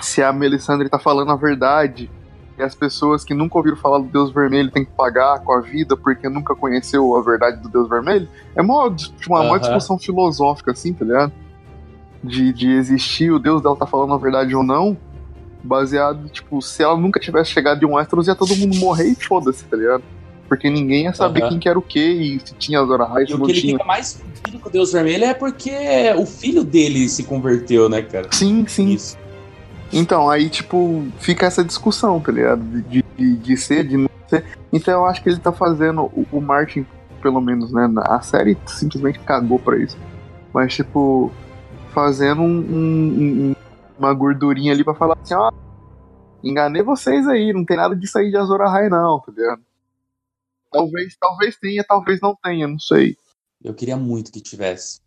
[0.00, 2.10] Se a Melisandre tá falando a verdade,
[2.58, 5.60] e as pessoas que nunca ouviram falar do Deus Vermelho têm que pagar com a
[5.60, 9.58] vida porque nunca conheceu a verdade do Deus Vermelho, é uma, uma, uma Aham.
[9.58, 11.32] discussão filosófica, assim, tá ligado?
[12.22, 14.96] De, de existir o Deus dela tá falando a verdade ou não,
[15.62, 19.14] baseado, tipo, se ela nunca tivesse chegado de um Westeros, ia todo mundo morrer e
[19.14, 20.04] foda-se, tá ligado?
[20.48, 21.48] Porque ninguém ia saber Aham.
[21.50, 23.52] quem que era o que e se tinha Azor Ahai, se E o não que
[23.52, 23.72] ele tinha.
[23.74, 25.72] fica mais fudido com o Deus Vermelho é porque
[26.18, 28.28] o filho dele se converteu, né, cara?
[28.30, 28.90] Sim, sim.
[28.90, 29.16] Isso.
[29.96, 32.62] Então, aí, tipo, fica essa discussão, tá ligado?
[32.82, 34.44] De, de, de ser, de não ser.
[34.72, 36.84] Então eu acho que ele tá fazendo, o, o Martin,
[37.22, 37.88] pelo menos, né?
[38.04, 39.96] A série simplesmente cagou pra isso.
[40.52, 41.30] Mas, tipo,
[41.92, 43.56] fazendo um, um- um-
[43.98, 45.50] uma gordurinha ali pra falar assim, ó.
[46.42, 49.62] Enganei vocês aí, não tem nada disso aí de Azor Ahai, não, tá ligado?
[50.70, 53.16] Talvez, talvez tenha, talvez não tenha, não sei.
[53.62, 55.00] Eu queria muito que tivesse.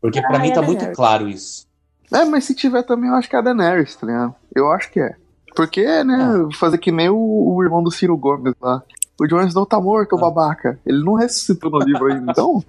[0.00, 1.66] Porque pra Ah, mim é tá muito claro isso.
[2.12, 4.34] É, mas se tiver também, eu acho que é a Daenerys, tá ligado?
[4.54, 5.14] Eu acho que é.
[5.54, 8.82] Porque, né, fazer que nem o, o irmão do Ciro Gomes lá.
[9.20, 10.20] O Jon Snow tá morto, Ah.
[10.20, 10.78] babaca.
[10.86, 12.64] Ele não ressuscitou no livro ainda, então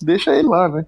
[0.00, 0.84] deixa ele lá, né?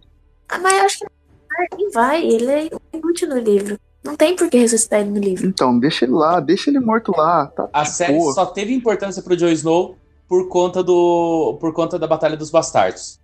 [0.48, 2.22] Ah, mas eu acho que nem vai.
[2.26, 3.78] Ele é inútil no livro.
[4.04, 5.46] Não tem por que ressuscitar ele no livro.
[5.46, 7.46] Então, deixa ele lá, deixa ele morto lá.
[7.46, 8.32] Tá, A série boa.
[8.32, 9.96] só teve importância pro Jon Snow
[10.28, 13.18] por conta do por conta da Batalha dos Bastardos.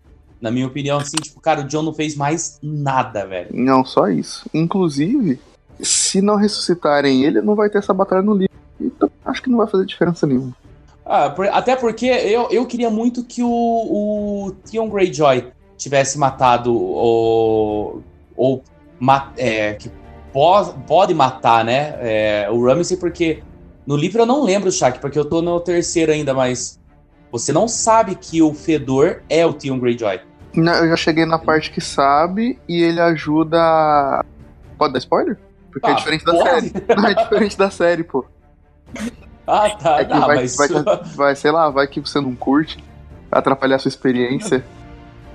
[0.45, 3.49] Na minha opinião, assim, tipo, cara, o Jon não fez mais nada, velho.
[3.51, 4.45] Não, só isso.
[4.53, 5.41] Inclusive,
[5.81, 8.53] se não ressuscitarem ele, não vai ter essa batalha no livro.
[8.79, 10.55] Então, acho que não vai fazer diferença nenhuma.
[11.07, 15.47] Ah, por- até porque eu, eu queria muito que o, o Theon Greyjoy
[15.79, 18.03] tivesse matado o.
[18.37, 18.63] Ou.
[19.01, 19.91] ma- é, que
[20.31, 21.95] pode, pode matar, né?
[22.01, 23.43] é, o Ramsay, porque
[23.87, 26.79] no livro eu não lembro, Shaq, porque eu tô no terceiro ainda, mas.
[27.33, 30.21] Você não sabe que o Fedor é o Theon Greyjoy.
[30.55, 34.25] Não, Eu já cheguei na parte que sabe e ele ajuda.
[34.79, 35.39] Pode dar spoiler?
[35.71, 36.45] Porque é Ah, diferente da pode?
[36.71, 36.73] série.
[36.97, 38.25] Não, é diferente da série, pô.
[39.47, 40.01] Ah, tá.
[40.01, 40.57] É que ah, vai, mas.
[40.57, 40.69] vai,
[41.17, 42.83] vai, sei lá, vai que você não curte,
[43.31, 44.65] atrapalhar a sua experiência.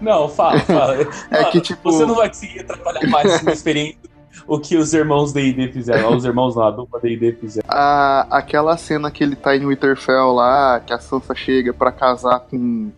[0.02, 0.96] Não, fala, fala.
[1.30, 4.00] É Não, que, tipo- Você não vai conseguir atrapalhar mais a sua experiência
[4.48, 6.16] o que os irmãos D&D fizeram.
[6.16, 7.68] Os irmãos não, a dupla D&D fizeram.
[7.70, 12.40] A, aquela cena que ele tá em Winterfell lá, que a Sansa chega pra casar
[12.40, 12.90] com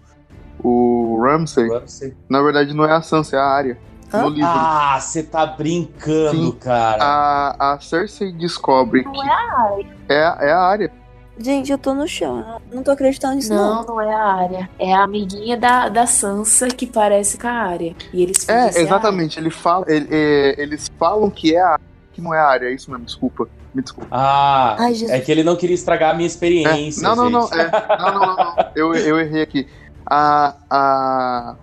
[0.63, 2.13] o Ramsay, Ramsay.
[2.29, 3.77] na verdade não é a Sansa, é a Arya.
[4.13, 4.49] No livro.
[4.51, 6.51] Ah, você tá brincando, Sim.
[6.59, 7.01] cara.
[7.01, 9.87] A, a Cersei descobre Não que é a área.
[10.09, 10.91] é, é a Arya.
[11.39, 12.59] Gente, eu tô no chão.
[12.73, 13.75] Não tô acreditando nisso, não.
[13.75, 14.69] Não, não é a área.
[14.77, 17.95] É a amiguinha da, da Sansa que parece com a área.
[18.13, 19.39] E eles É, exatamente.
[19.39, 21.79] Ele fala, ele- é, eles falam que é a
[22.11, 23.47] que não é a Arya, é isso mesmo, desculpa.
[23.73, 24.09] Me desculpa.
[24.11, 27.01] Ah, Ai, é que ele não queria estragar a minha É, experiência.
[27.01, 27.57] não, não, não, gente.
[27.59, 28.55] é, não, não, não, não.
[28.75, 29.65] Eu, eu errei aqui.
[30.13, 31.55] A, a,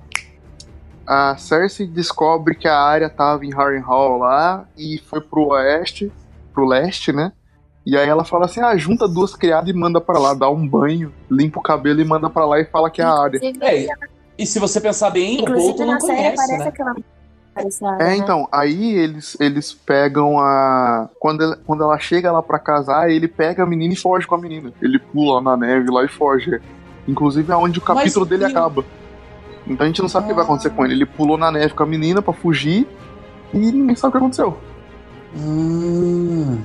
[1.07, 6.11] a Cersei descobre que a Arya tava em Harrenhal lá e foi pro oeste,
[6.55, 7.33] pro leste, né?
[7.85, 10.67] E aí ela fala assim: ah, junta duas criadas e manda pra lá, dá um
[10.67, 13.27] banho, limpa o cabelo e manda pra lá e fala que é a.
[13.27, 13.87] Inclusive, É,
[14.39, 16.69] e se você pensar bem, o inclusive Bolton não na série conhece, aparece né?
[16.69, 16.91] aquela.
[16.91, 18.17] Área, É, né?
[18.17, 21.11] então, aí eles, eles pegam a.
[21.19, 24.37] Quando ela, quando ela chega lá pra casar, ele pega a menina e foge com
[24.37, 24.73] a menina.
[24.81, 26.61] Ele pula na neve lá e foge.
[27.09, 28.85] Inclusive é onde o Mas capítulo dele que- acaba.
[29.67, 30.95] Então a gente não sabe o que vai acontecer com ele.
[30.95, 32.87] Ele pulou na neve com a menina pra fugir
[33.53, 34.57] e ninguém sabe o que aconteceu.
[35.37, 36.59] Hum,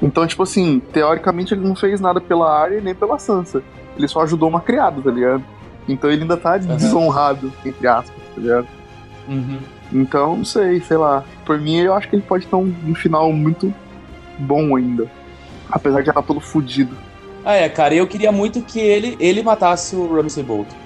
[0.00, 3.62] Então, tipo assim, teoricamente ele não fez nada pela Arya nem pela Sansa.
[3.96, 5.44] Ele só ajudou uma criada, tá ligado?
[5.88, 8.66] Então ele ainda tá desonrado, entre aspas, tá ligado?
[9.28, 9.58] uhum.
[9.92, 11.22] Então, não sei, sei lá.
[11.44, 13.72] Por mim, eu acho que ele pode ter um, um final muito
[14.38, 15.06] bom ainda.
[15.70, 16.96] Apesar de já estar todo fudido.
[17.44, 20.76] Ah, é, cara, eu queria muito que ele, ele matasse o Ramsay Bolton.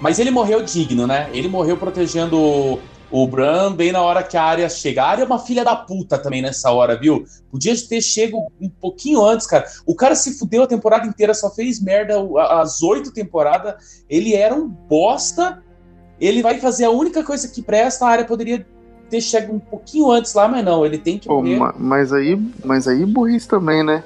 [0.00, 1.30] Mas ele morreu digno, né?
[1.32, 2.78] Ele morreu protegendo o,
[3.10, 5.02] o Bran bem na hora que a Arya chega.
[5.04, 7.24] A Arya é uma filha da puta também nessa hora, viu?
[7.50, 9.64] Podia ter chego um pouquinho antes, cara.
[9.86, 12.14] O cara se fudeu a temporada inteira, só fez merda
[12.60, 14.04] as oito temporadas.
[14.10, 15.62] Ele era um bosta.
[16.20, 18.04] Ele vai fazer a única coisa que presta.
[18.04, 18.66] A Arya poderia
[19.08, 20.84] ter chegado um pouquinho antes lá, mas não.
[20.84, 24.02] Ele tem que ma- mas aí, mas aí burrice também, né?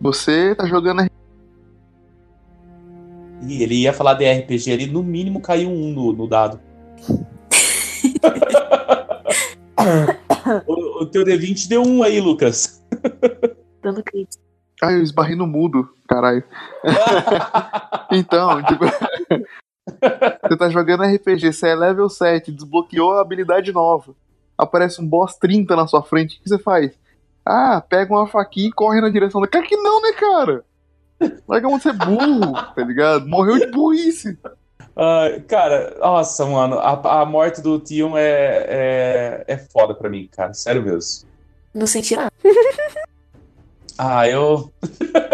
[0.00, 1.08] Você tá jogando
[3.42, 6.60] Ih, ele ia falar de RPG ali, no mínimo caiu um no, no dado.
[10.66, 12.82] o, o teu D20 deu um aí, Lucas.
[13.82, 14.42] Dando crítica.
[14.82, 16.44] Ah, eu esbarrei no mudo, caralho.
[18.12, 18.84] então, tipo.
[20.42, 24.14] Você tá jogando RPG, você é level 7, desbloqueou a habilidade nova.
[24.56, 26.92] Aparece um boss 30 na sua frente, o que você faz?
[27.44, 29.48] Ah, pega uma faquinha e corre na direção da.
[29.48, 30.62] Cara, que não, né, cara?
[31.48, 33.26] Larga mão de ser burro, tá ligado?
[33.26, 34.38] Morreu de burrice.
[34.96, 40.28] Ah, cara, nossa, mano, a, a morte do Tion é, é, é foda pra mim,
[40.30, 40.52] cara.
[40.54, 41.28] Sério mesmo.
[41.74, 42.32] Não senti nada.
[44.00, 44.70] Ah, eu.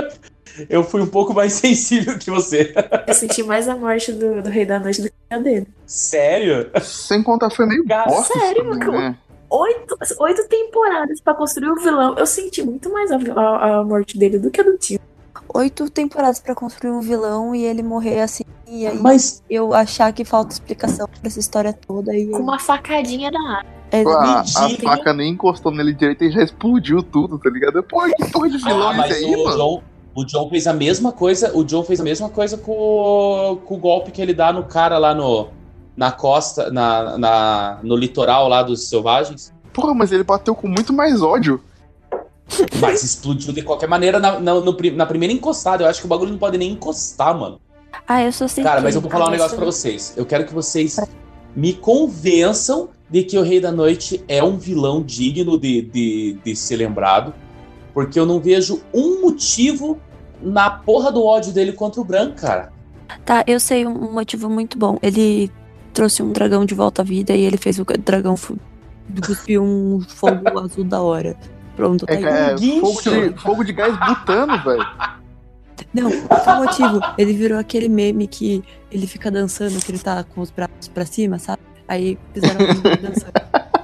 [0.70, 2.72] eu fui um pouco mais sensível que você.
[3.07, 5.66] Eu senti mais a morte do, do Rei da Noite do que a dele.
[5.87, 6.70] Sério?
[6.80, 9.18] Sem contar, foi meio Cara, bosta sério, também, né?
[9.51, 12.14] Oito, oito temporadas pra construir o vilão.
[12.16, 14.99] Eu senti muito mais a, a- a morte dele do que a do tio.
[15.53, 18.45] Oito temporadas pra construir um vilão e ele morrer assim.
[18.66, 22.16] E aí Mas, eu achar que falta explicação pra essa história toda.
[22.16, 23.68] E Com uma facadinha na área.
[23.93, 24.82] é, A, a Mentira.
[24.82, 27.82] faca nem encostou nele direito e já explodiu tudo, tá ligado?
[27.82, 29.57] Pô, que porra de vilão ah, é mas esse aí, o mano?
[29.57, 29.82] John,
[30.16, 31.57] o John fez a mesma coisa.
[31.57, 34.64] O John fez a mesma coisa com, o- com o golpe que ele dá no
[34.64, 35.49] cara lá no,
[35.97, 39.53] na costa, na, na- no litoral lá dos selvagens.
[39.72, 41.61] Porra, mas ele bateu com muito mais ódio.
[42.81, 45.85] Mas explodiu de qualquer maneira na, na, no na primeira encostada.
[45.85, 47.61] Eu acho que o bagulho não pode nem encostar, mano.
[48.07, 50.13] Ah, eu só sei Cara, mas eu vou falar um negócio pra vocês.
[50.17, 50.99] Eu quero que vocês
[51.55, 56.57] me convençam de que o Rei da Noite é um vilão digno de, de, de
[56.57, 57.33] ser lembrado.
[57.93, 59.99] Porque eu não vejo um motivo
[60.43, 62.73] na porra do ódio dele contra o Bran, cara.
[63.25, 64.99] Tá, eu sei um motivo muito bom.
[65.01, 65.51] Ele
[65.93, 68.37] trouxe um dragão de volta à vida e ele fez o dragão
[69.25, 71.37] cuspiu um fogo azul da hora.
[71.77, 72.25] Pronto, tá É, aí.
[72.25, 72.81] é guincho.
[72.81, 74.87] fogo, de, fogo de gás butano, velho.
[75.93, 77.01] Não, qual o motivo?
[77.18, 81.05] Ele virou aquele meme que ele fica dançando, que ele tá com os braços pra
[81.05, 81.61] cima, sabe?
[81.89, 83.33] Aí fizeram ele dançando.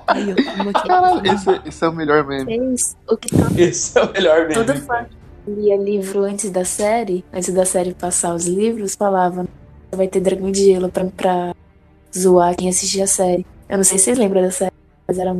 [0.06, 0.86] Aí, outro motivo.
[0.88, 2.44] Caralho, esse, esse é o melhor meme.
[2.44, 4.64] Fez o que tá Esse é o melhor mesmo.
[4.64, 5.06] todo fã
[5.44, 9.46] que lia livro antes da série, antes da série passar os livros, falava
[9.92, 11.54] vai ter dragão de gelo pra, pra
[12.16, 13.44] zoar quem assistia a série.
[13.68, 14.72] Eu não sei se vocês lembram da série,
[15.06, 15.36] mas era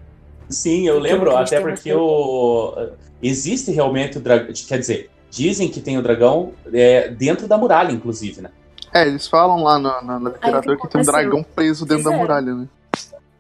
[0.50, 2.90] Sim, eu lembro, até porque o...
[3.22, 4.52] existe realmente o dragão.
[4.68, 8.50] Quer dizer, dizem que tem o dragão é, dentro da muralha, inclusive, né?
[8.92, 11.12] É, eles falam lá na, na, na literatura que tem um aconteceu?
[11.12, 12.18] dragão preso dentro da Fizeram.
[12.20, 12.68] muralha, né?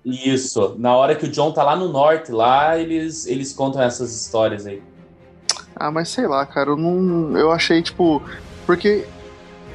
[0.04, 0.76] Isso.
[0.78, 4.66] Na hora que o John tá lá no norte, lá eles, eles contam essas histórias
[4.66, 4.82] aí.
[5.74, 7.36] Ah, mas sei lá, cara, eu não.
[7.36, 8.22] Eu achei, tipo.
[8.64, 9.04] Porque,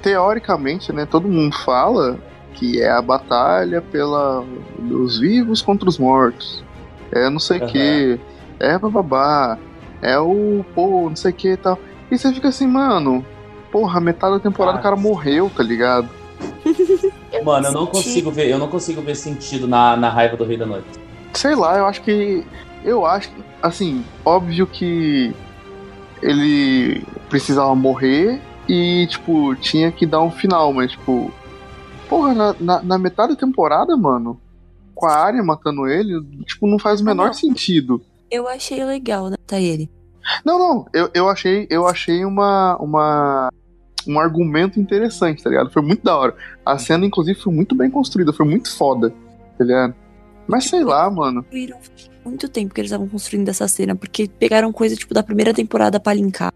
[0.01, 2.17] teoricamente, né, todo mundo fala
[2.53, 4.45] que é a batalha pela
[4.79, 6.63] dos vivos contra os mortos.
[7.11, 7.71] É não sei o Aham.
[7.71, 8.19] que.
[8.59, 9.57] É bababá.
[10.01, 10.65] É o.
[10.73, 11.77] Pô, não sei o que e tal.
[12.11, 13.25] E você fica assim, mano.
[13.71, 14.79] Porra, metade da temporada Ah.
[14.79, 16.07] o cara morreu, tá ligado?
[17.43, 20.57] Mano, eu não consigo ver, eu não consigo ver sentido na, na raiva do Rei
[20.57, 20.87] da Noite.
[21.33, 22.45] Sei lá, eu acho que.
[22.83, 23.43] Eu acho que.
[23.61, 25.33] Assim, óbvio que
[26.21, 31.31] ele precisava morrer e, tipo, tinha que dar um final, mas, tipo.
[32.09, 34.39] Porra, na, na, na metade da temporada, mano,
[34.95, 37.33] com a área matando ele, tipo, não faz o menor não.
[37.33, 38.01] sentido.
[38.31, 39.35] Eu achei legal, né?
[39.45, 39.89] Tá ele.
[40.43, 43.49] Não, não, eu, eu achei, eu achei uma, uma.
[44.07, 45.71] Um argumento interessante, tá ligado?
[45.71, 46.35] Foi muito da hora.
[46.65, 49.11] A cena, inclusive, foi muito bem construída, foi muito foda,
[49.57, 49.95] tá ligado?
[50.47, 51.43] Mas sei lá, mano.
[52.23, 55.99] Muito tempo que eles estavam construindo essa cena, porque pegaram coisa, tipo, da primeira temporada
[55.99, 56.51] pra linkar.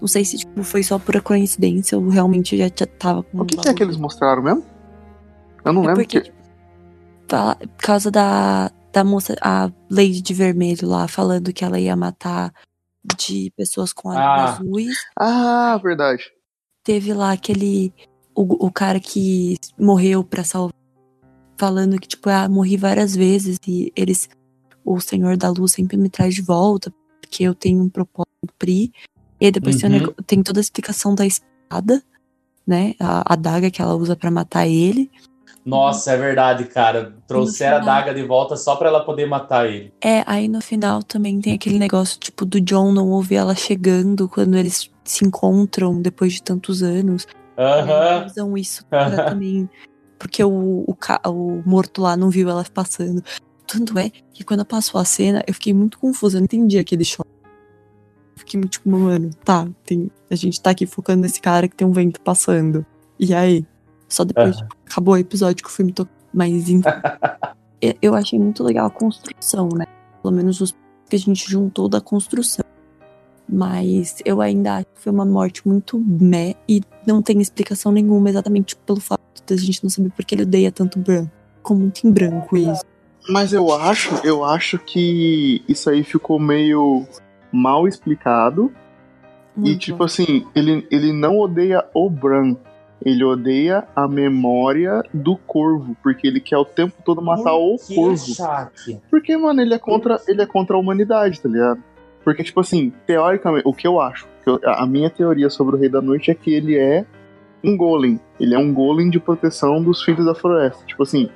[0.00, 3.42] Não sei se, tipo, foi só pura coincidência ou realmente já já tava com O
[3.42, 4.64] um que, que é que eles mostraram mesmo?
[5.64, 6.02] Eu não É lembro.
[6.02, 6.26] porque, que...
[6.30, 6.36] tipo,
[7.56, 12.52] por causa da, da moça, a Lady de Vermelho lá, falando que ela ia matar
[13.18, 14.44] de pessoas com olhos Ah.
[14.58, 14.96] azuis.
[15.18, 16.24] Ah, verdade.
[16.84, 17.92] Teve lá aquele.
[18.34, 20.72] O, o cara que morreu pra salvar.
[21.58, 24.28] Falando que, tipo, ah, morri várias vezes e eles.
[24.84, 28.90] O Senhor da Luz sempre me traz de volta, porque eu tenho um propósito cumprir.
[29.40, 29.98] E depois tem, Uhum.
[29.98, 32.02] nego- tem toda a explicação da espada,
[32.66, 32.94] né?
[32.98, 35.10] A, a daga que ela usa pra matar ele.
[35.64, 37.14] Nossa, é verdade, cara.
[37.26, 39.92] Trouxeram a daga de volta só pra ela poder matar ele.
[40.02, 44.28] É, aí no final também tem aquele negócio, tipo, do John não ouvir ela chegando
[44.28, 47.26] quando eles se encontram depois de tantos anos.
[47.56, 48.20] Aham.
[48.22, 49.68] Eles usam isso pra também.
[50.18, 50.96] Porque o, o,
[51.26, 53.22] o morto lá não viu ela passando.
[53.66, 57.04] Tanto é que quando passou a cena, eu fiquei muito confusa, eu não entendi aquele
[57.04, 57.30] choque.
[58.36, 61.86] Fiquei muito tipo, mano, tá, tem, a gente tá aqui focando nesse cara que tem
[61.86, 62.84] um vento passando.
[63.18, 63.64] E aí?
[64.12, 66.12] Só depois tipo, acabou o episódio que o filme tocou.
[66.32, 66.82] Mas enfim.
[68.00, 69.86] eu, achei muito legal a construção, né?
[70.20, 70.72] Pelo menos os
[71.08, 72.64] que a gente juntou da construção.
[73.48, 78.30] Mas eu ainda acho que foi uma morte muito meh e não tem explicação nenhuma,
[78.30, 81.30] exatamente pelo fato de a gente não saber por que ele odeia tanto branco.
[81.56, 82.82] Ficou muito em branco isso.
[83.28, 87.06] Mas eu acho, eu acho que isso aí ficou meio
[87.50, 88.72] mal explicado.
[89.56, 89.78] E Muito.
[89.78, 92.56] tipo assim, ele, ele não odeia o Bran.
[93.04, 97.94] Ele odeia a memória do corvo, porque ele quer o tempo todo matar o que,
[97.94, 98.16] corvo.
[98.16, 99.00] Shaq?
[99.10, 101.82] Porque, mano, ele é contra, ele é contra a humanidade, tá ligado?
[102.24, 105.78] Porque, tipo assim, teoricamente, o que eu acho, que eu- a minha teoria sobre o
[105.78, 107.04] Rei da Noite é que ele é
[107.64, 108.20] um golem.
[108.38, 110.84] Ele é um golem de proteção dos filhos da floresta.
[110.86, 111.28] Tipo assim,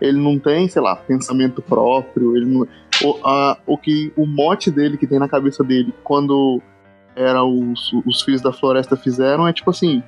[0.00, 2.66] ele não tem, sei lá, pensamento próprio, ele não.
[3.04, 6.60] O, a- o que o mote dele que tem na cabeça dele quando
[7.14, 10.02] era os, os filhos da floresta fizeram é tipo assim.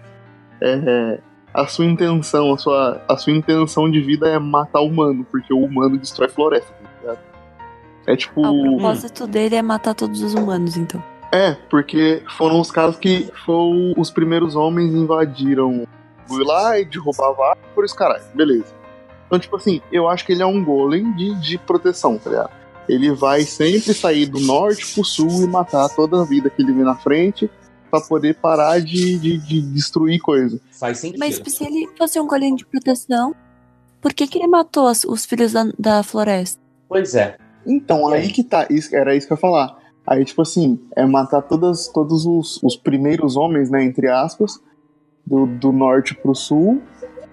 [0.64, 1.20] É- é,
[1.52, 5.52] a sua intenção, a sua, a sua intenção de vida é matar o humano, porque
[5.52, 7.18] o humano destrói floresta, tá ligado?
[8.06, 8.44] É tipo.
[8.44, 11.02] Ah, o propósito dele é matar todos os humanos, então.
[11.32, 15.86] É, porque foram os caras que foram os primeiros homens invadiram
[16.26, 18.72] fui lá e derrubava por isso, caralho, beleza.
[19.26, 22.50] Então, tipo assim, eu acho que ele é um golem de, de proteção, tá ligado?
[22.88, 26.72] Ele vai sempre sair do norte pro sul e matar toda a vida que ele
[26.72, 27.50] vê na frente
[27.98, 30.60] pra poder parar de, de, de destruir coisa.
[30.78, 31.18] Faz sentido.
[31.20, 33.34] Mas se ele fosse um golem de proteção,
[34.00, 36.60] por que, que ele matou as- os filhos da, da floresta?
[36.88, 37.36] Pois é.
[37.66, 39.78] Então, aí que tá, isso, era isso que eu ia falar.
[40.06, 44.60] Aí, tipo assim, é matar todas, todos os, os primeiros homens, né, entre aspas,
[45.26, 46.82] do, do norte pro sul,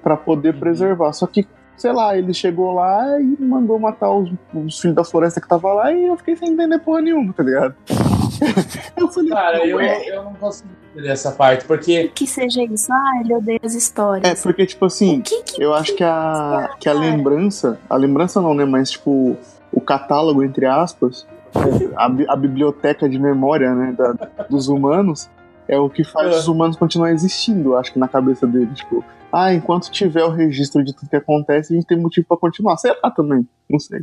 [0.01, 1.11] pra poder preservar.
[1.11, 1.45] Só que,
[1.75, 5.73] sei lá, ele chegou lá e mandou matar os, os filhos da floresta que tava
[5.73, 7.75] lá e eu fiquei sem entender porra nenhuma, tá ligado?
[8.97, 12.09] eu falei, Cara, eu, eu não consigo entender essa parte, porque.
[12.09, 14.27] Que seja isso, ah, ele odeia as histórias.
[14.39, 15.21] É, porque, tipo assim,
[15.57, 19.37] eu acho que a, que a lembrança, a lembrança não, né, mas, tipo,
[19.71, 21.25] o catálogo, entre aspas,
[21.95, 25.29] a, a biblioteca de memória, né, da- dos humanos,
[25.67, 26.37] é o que faz É.
[26.39, 30.29] os humanos continuar existindo, eu acho que na cabeça dele, tipo, ah, enquanto tiver o
[30.29, 32.75] registro de tudo que acontece, a gente tem motivo pra continuar.
[32.77, 34.01] Sei lá também, não sei.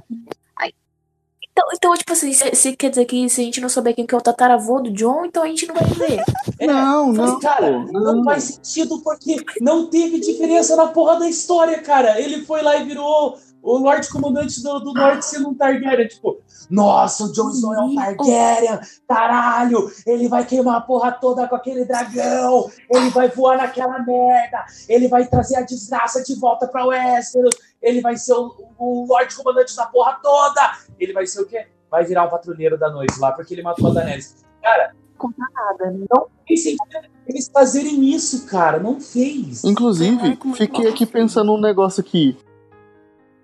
[1.58, 4.06] Então, então, tipo assim, se, se quer dizer que se a gente não souber quem
[4.06, 6.22] que é o tataravô do John, então a gente não vai ver.
[6.64, 8.22] não, Mas, cara, não.
[8.22, 12.20] faz sentido porque não teve diferença na porra da história, cara.
[12.20, 16.06] Ele foi lá e virou o Lorde Comandante do, do Norte sendo um Targaryen.
[16.06, 16.40] Tipo,
[16.70, 18.78] nossa, o Jon Snow é um Targaryen,
[19.08, 19.90] caralho.
[20.06, 22.70] Ele vai queimar a porra toda com aquele dragão.
[22.88, 24.64] Ele vai voar naquela merda.
[24.88, 27.54] Ele vai trazer a desgraça de volta pra Westeros.
[27.82, 30.72] Ele vai ser o, o Lorde Comandante da porra toda.
[30.98, 31.66] Ele vai ser o quê?
[31.90, 34.44] Vai virar um patrulheiro da noite lá, porque ele matou a Daenerys.
[34.62, 34.94] Cara,
[35.38, 35.96] nada.
[36.10, 38.78] Não fez sentido eles fazerem isso, cara.
[38.78, 39.62] Não fez.
[39.64, 42.36] Inclusive, fiquei aqui pensando um negócio aqui.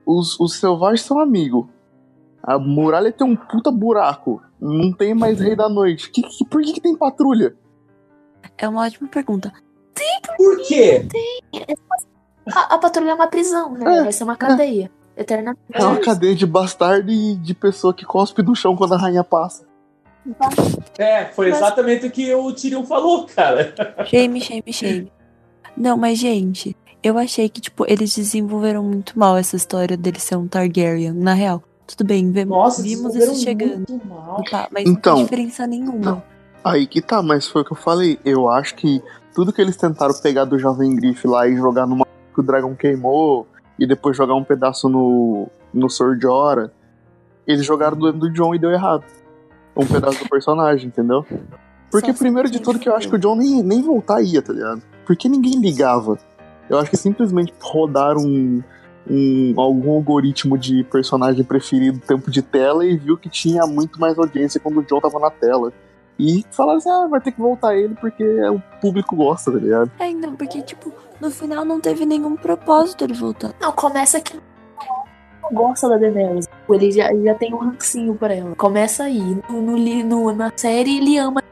[0.06, 1.66] Os, os selvagens são amigos.
[2.42, 4.42] A muralha tem um puta buraco.
[4.60, 6.10] Não tem mais rei da noite.
[6.10, 7.56] Que, que- por que, que tem patrulha?
[8.58, 9.52] É uma ótima pergunta.
[10.36, 11.06] Por quê?
[12.52, 14.02] A, a patrulha é uma prisão, né?
[14.02, 14.90] Vai ser uma cadeia.
[15.16, 15.60] Eternamente.
[15.72, 19.22] É uma cadeia de bastardo e de pessoa que cospe no chão quando a rainha
[19.22, 19.64] passa.
[20.98, 23.74] É, foi Mas- exatamente o que o Tyrion falou, cara.
[24.06, 25.12] Shame, shame, shame.
[25.76, 30.36] Não, mas, gente, eu achei que, tipo, eles desenvolveram muito mal essa história dele ser
[30.36, 31.12] um Targaryen.
[31.12, 33.84] Na real, tudo bem, vemos, Nossa, vimos isso chegando.
[33.88, 34.42] muito mal.
[34.50, 36.24] Tá, mas Então, não tem diferença nenhuma.
[36.64, 38.18] Aí que tá, mas foi o que eu falei.
[38.24, 39.02] Eu acho que
[39.34, 42.74] tudo que eles tentaram pegar do Jovem Griff lá e jogar numa que o dragão
[42.74, 43.46] queimou
[43.78, 46.70] e depois jogar um pedaço no, no Sword Jorah,
[47.46, 49.04] eles jogaram do, do John e deu errado.
[49.76, 51.24] Um pedaço do personagem, entendeu?
[51.90, 54.52] Porque primeiro de tudo que eu acho que o John nem, nem voltar ia, tá
[54.52, 54.82] ligado?
[55.06, 56.18] Porque ninguém ligava.
[56.68, 58.62] Eu acho que simplesmente rodaram um,
[59.08, 64.18] um- algum algoritmo de personagem preferido tempo de tela e viu que tinha muito mais
[64.18, 65.72] audiência quando o John tava na tela.
[66.18, 69.90] E falaram assim, ah, vai ter que voltar ele porque o público gosta, tá ligado?
[69.98, 70.92] É, não, porque, tipo,
[71.24, 73.52] no final não teve nenhum propósito ele voltar.
[73.60, 74.36] Não, começa que
[75.42, 76.48] não gosta da Daenerys.
[76.68, 78.54] Ele já, ele já tem um rancinho por ela.
[78.56, 79.20] Começa aí.
[79.48, 81.42] No, no, no- na série, ele ama.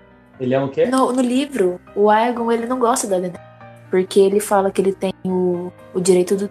[0.41, 0.87] Ele é o quê?
[0.87, 3.41] No, no livro, o Aegon, ele não gosta da Daenerys.
[3.91, 6.51] Porque ele fala que ele tem o, o direito do...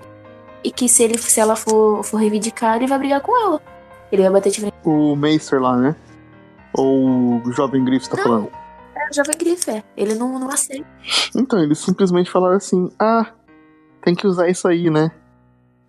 [0.63, 3.59] E que se, ele, se ela for, for reivindicar, ele vai brigar com ela.
[4.11, 4.75] Ele vai bater de frente.
[4.83, 5.95] O Maester lá, né?
[6.77, 8.49] Ou o Jovem Griff tá falando?
[9.11, 9.83] Jovem Griff, é.
[9.95, 10.87] Ele não, não aceita.
[11.35, 13.33] Então, eles simplesmente falaram assim, ah,
[14.03, 15.11] tem que usar isso aí, né?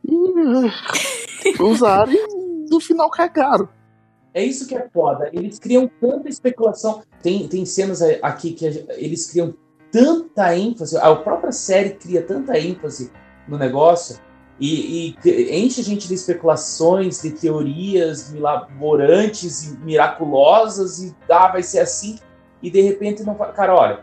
[0.04, 3.68] E usaram e no final cagaram.
[4.34, 5.30] É isso que é foda.
[5.32, 7.02] Eles criam tanta especulação.
[7.22, 8.64] Tem, tem cenas aqui que
[8.96, 9.54] eles criam
[9.90, 10.96] tanta ênfase.
[10.96, 13.12] A própria série cria tanta ênfase
[13.46, 14.18] no negócio
[14.58, 21.62] e, e enche a gente de especulações, de teorias milaborantes e miraculosas e ah, vai
[21.62, 22.18] ser assim.
[22.62, 23.34] E de repente não.
[23.34, 24.00] Cara, olha,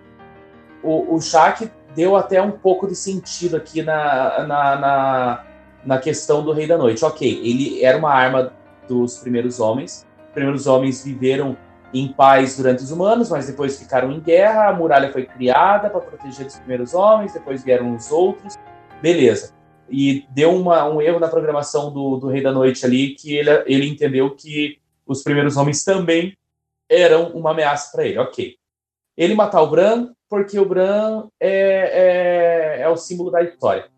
[0.83, 5.45] o, o Shaq deu até um pouco de sentido aqui na, na, na,
[5.85, 7.03] na questão do Rei da Noite.
[7.03, 8.53] Ok, ele era uma arma
[8.87, 10.05] dos primeiros homens.
[10.27, 11.57] Os primeiros homens viveram
[11.93, 14.69] em paz durante os humanos, mas depois ficaram em guerra.
[14.69, 18.55] A muralha foi criada para proteger os primeiros homens, depois vieram os outros.
[19.01, 19.53] Beleza.
[19.89, 23.49] E deu uma, um erro na programação do, do Rei da Noite ali, que ele,
[23.65, 26.37] ele entendeu que os primeiros homens também
[26.89, 28.17] eram uma ameaça para ele.
[28.17, 28.55] Ok.
[29.15, 33.89] Ele matar o Bran, porque o Bran é, é, é o símbolo da história.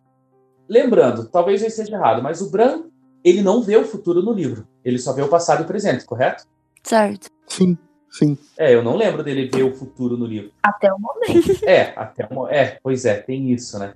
[0.68, 2.86] Lembrando, talvez eu esteja errado, mas o Bran,
[3.24, 4.68] ele não vê o futuro no livro.
[4.84, 6.46] Ele só vê o passado e o presente, correto?
[6.84, 7.30] Certo.
[7.46, 7.78] Sim,
[8.10, 8.38] sim.
[8.58, 10.52] É, eu não lembro dele ver o futuro no livro.
[10.64, 11.64] Até o momento.
[11.66, 12.52] É, até uma.
[12.52, 13.94] É, pois é, tem isso, né?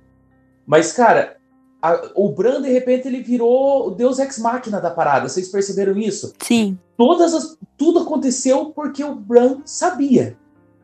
[0.66, 1.36] Mas, cara,
[1.80, 5.28] a- o Bran, de repente, ele virou o Deus Ex Machina da parada.
[5.28, 6.32] Vocês perceberam isso?
[6.42, 6.78] Sim.
[6.96, 10.36] Todas as, tudo aconteceu porque o Bran sabia.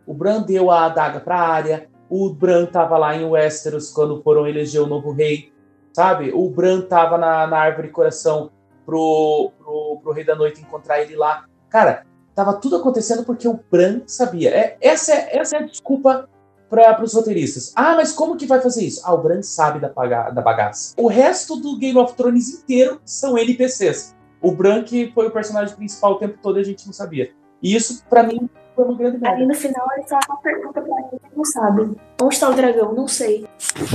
[0.06, 1.88] O Bran deu a adaga pra área.
[2.10, 5.50] O Bran tava lá em Westeros quando foram eleger o novo rei.
[5.92, 6.30] Sabe?
[6.32, 8.50] O Bran tava na, na árvore coração
[8.84, 11.44] pro, pro, pro Rei da Noite encontrar ele lá.
[11.68, 14.50] Cara, tava tudo acontecendo porque o Bran sabia.
[14.50, 16.28] É, essa, é, essa é a desculpa
[16.72, 17.72] para os roteiristas.
[17.76, 19.02] Ah, mas como que vai fazer isso?
[19.04, 19.88] Ah, o Bran sabe da,
[20.30, 20.94] da bagaça.
[20.96, 24.14] O resto do Game of Thrones inteiro são NPCs.
[24.40, 27.30] O Bran que foi o personagem principal o tempo todo e a gente não sabia.
[27.62, 29.46] E isso, pra mim, foi uma grande Aí merda.
[29.46, 31.96] no final ele só uma pergunta pra ele, não sabe.
[32.20, 32.94] Onde está o dragão?
[32.94, 33.46] Não sei.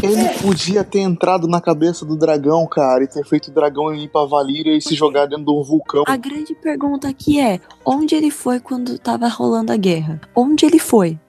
[0.03, 4.09] Ele podia ter entrado na cabeça do dragão, cara, e ter feito o dragão ir
[4.09, 6.03] pra Valíria e se jogar dentro de um vulcão.
[6.07, 10.21] A grande pergunta aqui é: onde ele foi quando tava rolando a guerra?
[10.35, 11.19] Onde ele foi?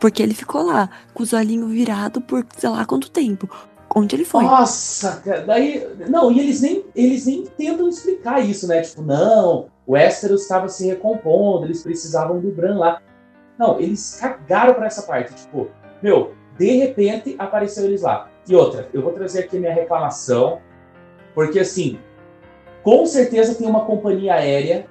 [0.00, 3.48] Porque ele ficou lá, com os olhinhos virados por sei lá quanto tempo.
[3.94, 4.44] Onde ele foi?
[4.44, 5.88] Nossa, daí.
[6.08, 8.82] Não, e eles nem, eles nem tentam explicar isso, né?
[8.82, 13.00] Tipo, não, o Westeros estava se recompondo, eles precisavam do Bran lá.
[13.58, 15.34] Não, eles cagaram pra essa parte.
[15.34, 15.68] Tipo,
[16.02, 18.28] meu, de repente apareceu eles lá.
[18.46, 20.60] E outra, eu vou trazer aqui minha reclamação,
[21.34, 21.98] porque assim,
[22.82, 24.86] com certeza tem uma companhia aérea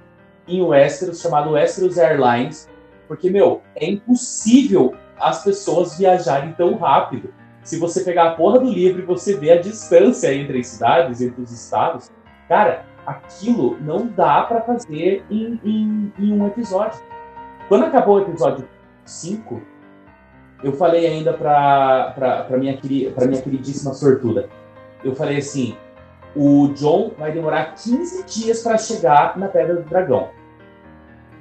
[0.47, 2.68] em Westeros chamada Westeros Airlines,
[3.08, 7.34] porque, meu, é impossível as pessoas viajarem tão rápido
[7.64, 11.22] se você pegar a porra do livro e você ver a distância entre as cidades,
[11.22, 12.10] entre os estados,
[12.47, 16.99] cara, aquilo não dá pra fazer em, em- em um episódio.
[17.68, 18.68] Quando acabou o episódio
[19.05, 19.62] 5,
[20.64, 22.78] eu falei ainda pra, pra, pra, minha,
[23.14, 24.47] pra minha queridíssima sortuda.
[25.03, 25.76] Eu falei assim:
[26.36, 30.30] o John vai demorar 15 dias pra chegar na Pedra do Dragão.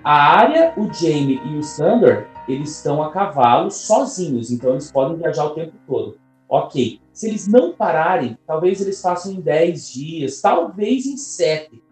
[0.08, 5.16] A área, o Jamie e o Sandor, eles estão a cavalo sozinhos, então eles podem
[5.16, 6.16] viajar o tempo todo.
[6.48, 7.00] Ok.
[7.12, 11.82] Se eles não pararem, talvez eles façam em 10 dias, talvez em 7.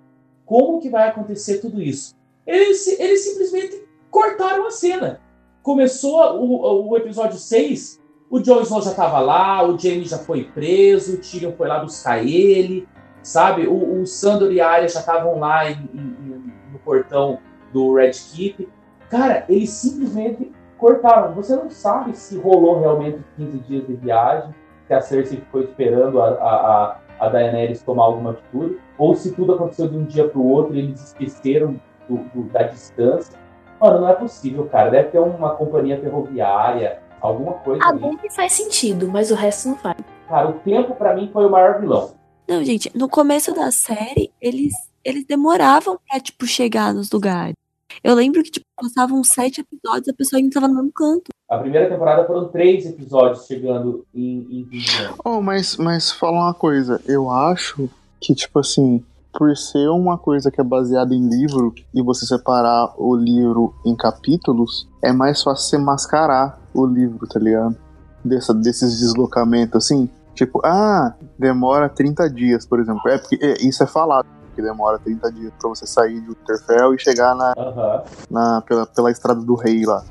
[0.47, 2.15] Como que vai acontecer tudo isso?
[2.47, 5.21] Eles, eles simplesmente cortaram a cena.
[5.61, 8.01] Começou o, o episódio 6,
[8.31, 11.81] o Jon Snow já estava lá, o Jaime já foi preso, o Tyrion foi lá
[11.81, 12.87] buscar ele,
[13.25, 13.67] sabe?
[13.67, 17.41] O, o Sandor e a Arya já estavam lá em- em- no portão
[17.75, 18.67] do Red Keep.
[19.11, 21.35] Cara, eles simplesmente cortaram.
[21.35, 24.55] Você não sabe se rolou realmente 15 dias de viagem,
[24.87, 26.97] se a Cersei ficou esperando a, a,
[27.27, 30.75] a, Daenerys tomar alguma atitude, ou se tudo aconteceu de um dia para o outro
[30.75, 33.39] e eles esqueceram do- do- da distância.
[33.81, 34.91] Mano, não é possível, cara.
[34.91, 38.01] Deve ter uma companhia ferroviária, alguma coisa A ali.
[38.01, 39.97] dele faz sentido, mas o resto não faz.
[40.29, 42.13] Cara, o tempo pra mim foi o maior vilão.
[42.49, 44.73] Não, gente, no começo da série, eles,
[45.03, 47.55] eles demoravam pra, tipo, chegar nos lugares.
[48.03, 51.29] Eu lembro que, tipo, passavam sete episódios, a pessoa ainda tava no mesmo canto.
[51.49, 55.17] A primeira temporada foram três episódios chegando em, em 20 anos.
[55.25, 57.89] Oh, mas, mas fala uma coisa, eu acho
[58.21, 62.95] que, tipo assim, por ser uma coisa que é baseada em livro e você separar
[62.97, 67.77] o livro em capítulos, é mais fácil você mascarar o livro, tá ligado?
[68.25, 70.09] Dessa, desses deslocamentos, assim.
[70.35, 73.09] Tipo, ah, demora 30 dias, por exemplo.
[73.09, 76.95] É porque é, isso é falado, que demora 30 dias pra você sair de Winterfell
[76.95, 78.03] e chegar na, Aham.
[78.31, 80.03] na, pela, pela estrada do rei lá.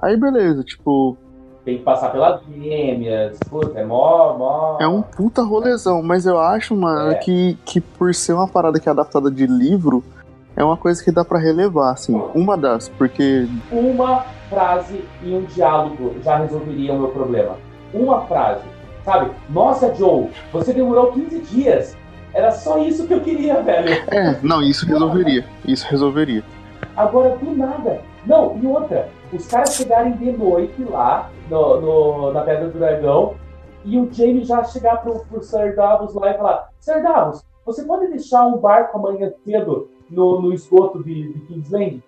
[0.00, 1.16] Aí beleza, tipo,
[1.64, 3.38] Tem que passar pelas gêmeas.
[3.50, 4.78] Puta, é mó, mó.
[4.80, 7.14] É um puta rolezão, mas eu acho, mano, É.
[7.16, 10.04] que, que por ser uma parada que é adaptada de livro,
[10.54, 12.14] é uma coisa que dá pra relevar, assim.
[12.34, 13.48] Uma das, porque.
[13.72, 17.56] Uma frase e um diálogo já resolveria o meu problema.
[17.92, 18.62] Uma frase.
[19.04, 19.30] Sabe?
[19.50, 21.95] Nossa, Joe, você demorou 15 dias.
[22.36, 23.88] Era só isso que eu queria, velho.
[24.10, 25.42] É, não, isso resolveria.
[25.66, 26.42] Isso resolveria.
[26.94, 28.02] Agora, do nada.
[28.26, 29.08] Não, e outra.
[29.32, 33.34] Os caras chegarem de noite lá no, no- na Pedra do Dragão
[33.86, 37.82] e o Jamie já chegar pro, pro Sir Davos lá e falar: Sir Davos, você
[37.84, 42.02] pode deixar um barco amanhã cedo no, no esgoto de, de Kingsland?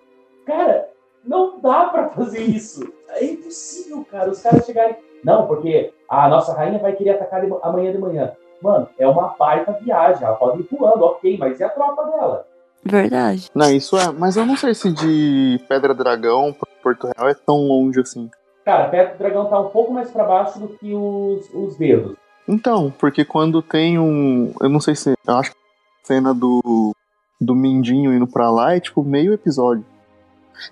[0.46, 0.88] Cara,
[1.24, 2.86] não dá pra fazer isso.
[3.08, 4.30] É impossível, cara.
[4.30, 4.96] Os caras chegarem.
[5.24, 8.32] Não, porque a nossa rainha vai querer atacar de ma- amanhã de manhã.
[8.62, 10.24] Mano, é uma baita viagem.
[10.24, 12.46] Ela pode ir voando, ok, mas e a tropa dela?
[12.84, 13.50] Verdade.
[13.54, 14.10] Não, isso é.
[14.10, 18.30] Mas eu não sei se de Pedra Dragão pra Porto Real é tão longe assim.
[18.64, 22.16] Cara, Pedra Dragão tá um pouco mais pra baixo do que os, os dedos.
[22.46, 24.52] Então, porque quando tem um.
[24.60, 25.14] Eu não sei se.
[25.26, 26.92] Eu acho que a cena do.
[27.40, 29.84] Do Mindinho indo pra lá é tipo meio episódio.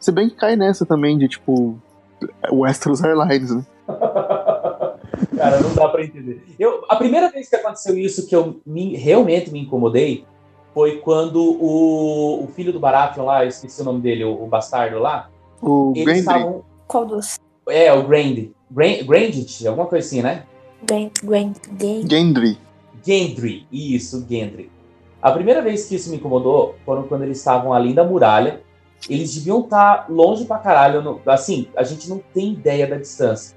[0.01, 1.78] Se bem que cai nessa também de tipo.
[2.51, 3.62] Westeros Airlines, né?
[5.34, 6.42] Cara, não dá pra entender.
[6.58, 10.24] Eu, a primeira vez que aconteceu isso que eu me- realmente me incomodei
[10.74, 14.46] foi quando o, o filho do Baratheon lá, eu esqueci o nome dele, o, o
[14.46, 15.30] bastardo lá,
[15.62, 16.18] O eles Gendry.
[16.20, 16.64] estavam...
[16.86, 17.38] Qual dos?
[17.68, 18.48] É, o Grand.
[18.70, 20.44] Grand- Grandit, alguma coisa assim, né?
[22.08, 22.58] Gendry.
[23.04, 24.70] Gendry, isso, Gendry.
[25.22, 28.60] A primeira vez que isso me incomodou foram quando eles estavam além da muralha.
[29.08, 31.02] Eles deviam estar longe pra caralho.
[31.02, 33.56] no- assim, a gente não tem ideia da distância.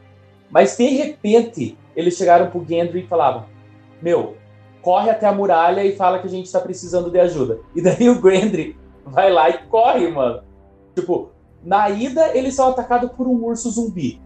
[0.49, 3.45] Mas de repente, eles chegaram pro Gendry e falavam:
[4.01, 4.35] Meu,
[4.81, 7.59] corre até a muralha e fala que a gente tá precisando de ajuda.
[7.75, 10.41] E daí o Gendry vai lá e corre, mano.
[10.95, 11.29] Tipo,
[11.63, 14.21] na ida eles são atacados por um urso zumbi.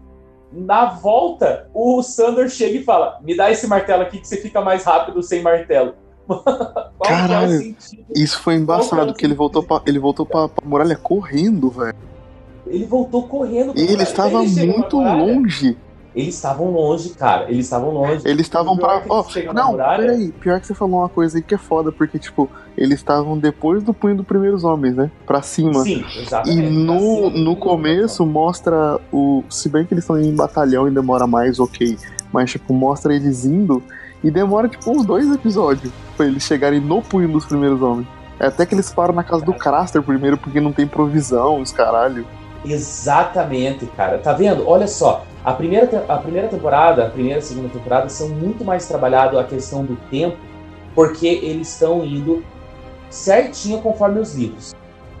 [0.52, 4.60] Na volta, o Sandor chega e fala: Me dá esse martelo aqui que você fica
[4.60, 5.94] mais rápido sem martelo.
[7.04, 7.76] É Caralho.
[8.16, 11.94] Isso foi embaçado, que ele voltou pra, ele voltou pra, pra muralha correndo, velho.
[12.66, 13.72] Ele voltou correndo.
[13.72, 14.08] pra E ele muralha.
[14.08, 15.76] estava ele muito longe.
[16.14, 17.50] Eles estavam longe, cara.
[17.50, 18.22] Eles estavam longe.
[18.24, 19.02] Eles estavam pra.
[19.46, 20.30] na não, peraí.
[20.32, 22.48] Pior que você falou uma coisa aí que é foda, porque, tipo,
[22.78, 25.10] eles estavam depois do punho dos primeiros homens, né?
[25.26, 25.82] Pra cima.
[25.82, 26.62] Sim, E exatamente.
[26.62, 29.42] Pra no, cima no começo mostra o.
[29.50, 31.98] Se bem que eles estão em batalhão e demora mais, ok.
[32.32, 33.82] Mas, tipo, mostra eles indo
[34.22, 38.06] e demora, tipo, uns dois episódios pra eles chegarem no punho dos primeiros homens.
[38.38, 41.72] É até que eles param na casa do Craster primeiro porque não tem provisão, os
[41.72, 42.26] caralho.
[42.64, 44.18] Exatamente, cara.
[44.18, 44.66] Tá vendo?
[44.68, 45.24] Olha só.
[45.44, 49.38] A primeira, a primeira temporada, a primeira e a segunda temporada são muito mais trabalhado
[49.38, 50.38] a questão do tempo,
[50.94, 52.42] porque eles estão indo
[53.10, 54.74] certinho conforme os livros.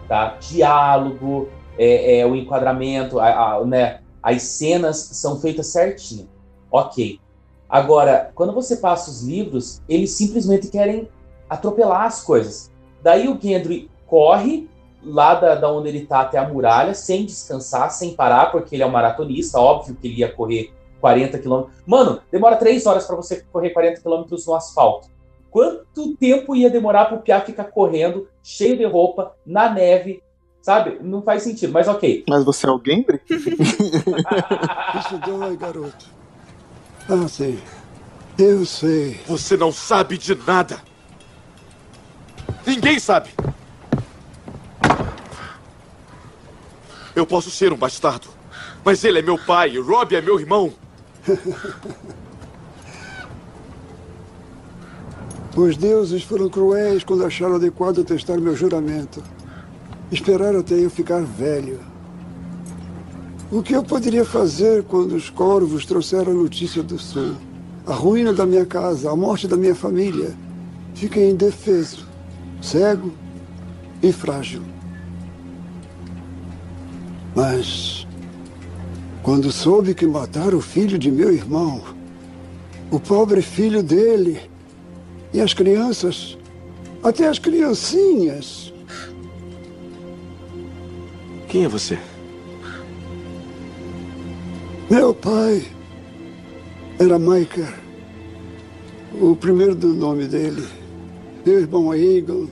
[0.08, 0.36] Tá?
[0.40, 4.00] Diálogo, é, é, o enquadramento, a- a- né?
[4.22, 6.26] as cenas são feitas certinho.
[6.70, 7.20] Ok.
[7.68, 11.06] Agora, quando você passa os livros, eles simplesmente querem
[11.50, 12.70] atropelar as coisas.
[13.02, 14.68] Daí o Gendry corre
[15.04, 18.82] lá da, da onde ele tá até a muralha, sem descansar, sem parar, porque ele
[18.82, 21.74] é um maratonista, óbvio que ele ia correr 40 quilômetros.
[21.86, 25.08] Mano, demora 3 horas para você correr 40 quilômetros no asfalto.
[25.50, 30.22] Quanto tempo ia demorar pro Piá ficar correndo, cheio de roupa, na neve,
[30.60, 30.98] sabe?
[31.00, 32.24] Não faz sentido, mas ok.
[32.28, 32.80] Mas você é o?
[34.98, 36.06] Isso dói, garoto.
[37.08, 37.58] Ah, sim.
[38.38, 39.20] Eu sei.
[39.28, 40.82] Você não sabe de nada.
[42.66, 43.30] Ninguém sabe.
[47.14, 48.28] Eu posso ser um bastardo,
[48.84, 50.72] mas ele é meu pai Rob é meu irmão.
[55.56, 59.22] Os deuses foram cruéis quando acharam adequado testar meu juramento.
[60.10, 61.78] Esperaram até eu ficar velho.
[63.52, 67.36] O que eu poderia fazer quando os corvos trouxeram a notícia do sul?
[67.86, 70.34] A ruína da minha casa, a morte da minha família.
[70.92, 72.04] Fiquei indefeso,
[72.60, 73.12] cego
[74.02, 74.73] e frágil.
[77.34, 78.06] Mas,
[79.22, 81.82] quando soube que mataram o filho de meu irmão,
[82.90, 84.40] o pobre filho dele,
[85.32, 86.38] e as crianças,
[87.02, 88.72] até as criancinhas,
[91.54, 91.96] Quem é você?
[94.90, 95.64] Meu pai
[96.98, 97.72] era Maiker,
[99.20, 100.66] o primeiro do nome dele.
[101.46, 102.48] Meu irmão Aegon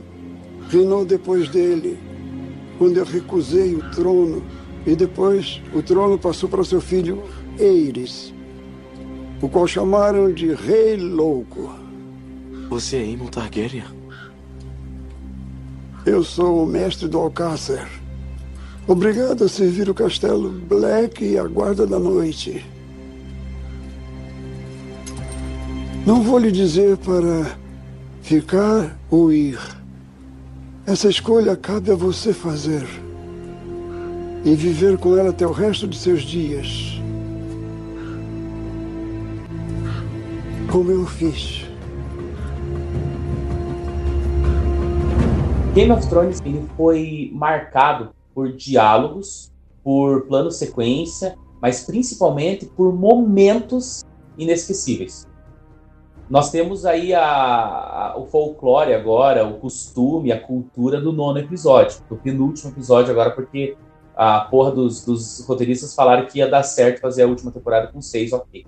[0.70, 1.98] reinou depois dele,
[2.78, 4.40] quando eu recusei o trono.
[4.86, 7.22] E depois o trono passou para seu filho
[7.58, 8.34] Eiris,
[9.40, 11.72] o qual chamaram de Rei Louco.
[12.68, 13.84] Você é Aemon Targaryen?
[16.04, 17.86] Eu sou o mestre do Alcácer.
[18.88, 22.64] Obrigado a servir o castelo Black e a guarda da noite.
[26.04, 27.56] Não vou lhe dizer para
[28.20, 29.60] ficar ou ir.
[30.84, 32.84] Essa escolha cabe a você fazer.
[34.44, 37.00] E viver com ela até o resto de seus dias.
[40.70, 41.64] Como eu fiz.
[45.74, 49.50] Game of Thrones ele foi marcado por diálogos,
[49.82, 54.04] por plano sequência, mas principalmente por momentos
[54.36, 55.26] inesquecíveis.
[56.28, 61.98] Nós temos aí a, a- o folclore agora, o costume, a cultura do nono episódio,
[62.08, 63.76] do penúltimo episódio agora, porque
[64.16, 68.00] a porra dos, dos roteiristas falaram que ia dar certo fazer a última temporada com
[68.02, 68.64] seis, ok.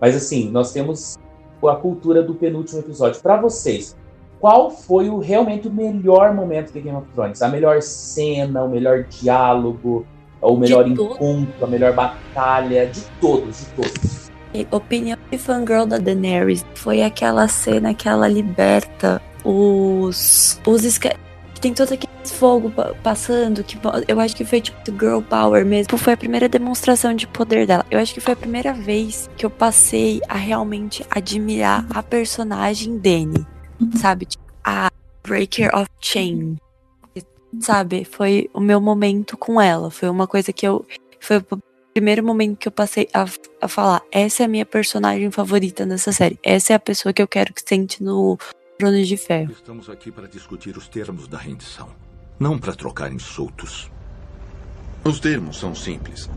[0.00, 1.18] Mas assim, nós temos
[1.62, 3.20] a cultura do penúltimo episódio.
[3.20, 3.96] Para vocês,
[4.38, 7.42] qual foi o realmente o melhor momento de Game of Thrones?
[7.42, 10.06] A melhor cena, o melhor diálogo,
[10.40, 14.30] o melhor De todo- encontro, a melhor batalha, de todos, de todos.
[14.54, 20.58] E Opinião de fangirl da Daenerys foi aquela cena que ela liberta os.
[20.66, 20.98] os
[21.60, 23.78] Tem todo aquele fogo pa- passando, que
[24.08, 25.96] eu acho que foi tipo girl power mesmo.
[25.98, 27.84] Foi a primeira demonstração de poder dela.
[27.90, 32.98] Eu acho que foi a primeira vez que eu passei a realmente admirar a personagem
[32.98, 33.46] Dany.
[33.96, 34.26] Sabe?
[34.26, 34.90] Tipo, A
[35.22, 36.56] Breaker of Chain.
[37.60, 38.04] Sabe?
[38.04, 39.90] Foi o meu momento com ela.
[39.90, 40.86] Foi uma coisa que eu.
[41.18, 41.44] Foi o
[41.92, 43.24] primeiro momento que eu passei a,
[43.60, 46.38] a falar: essa é a minha personagem favorita nessa série.
[46.42, 48.38] Essa é a pessoa que eu quero que sente no
[48.78, 49.50] Trono de Ferro.
[49.52, 51.88] Estamos aqui para discutir os termos da rendição,
[52.40, 53.90] não para trocar insultos.
[55.04, 56.30] Os termos são simples.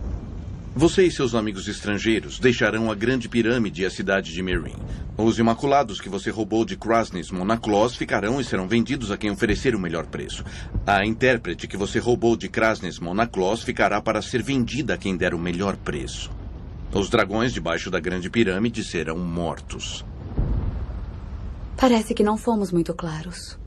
[0.76, 4.76] Você e seus amigos estrangeiros deixarão a Grande Pirâmide e a cidade de Meereen.
[5.16, 9.76] Os imaculados que você roubou de Krasnys Monaclos ficarão e serão vendidos a quem oferecer
[9.76, 10.44] o melhor preço.
[10.86, 15.34] A intérprete que você roubou de Krasnys Monaclos ficará para ser vendida a quem der
[15.34, 16.32] o melhor preço.
[16.92, 20.04] Os dragões debaixo da Grande Pirâmide serão mortos.
[21.78, 23.58] Parece que não fomos muito claros.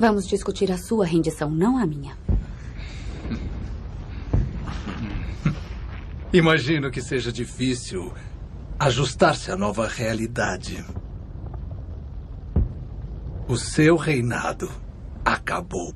[0.00, 2.16] Vamos discutir a sua rendição, não a minha.
[6.32, 8.10] Imagino que seja difícil
[8.78, 10.82] ajustar-se à nova realidade.
[13.46, 14.70] O seu reinado
[15.22, 15.92] acabou.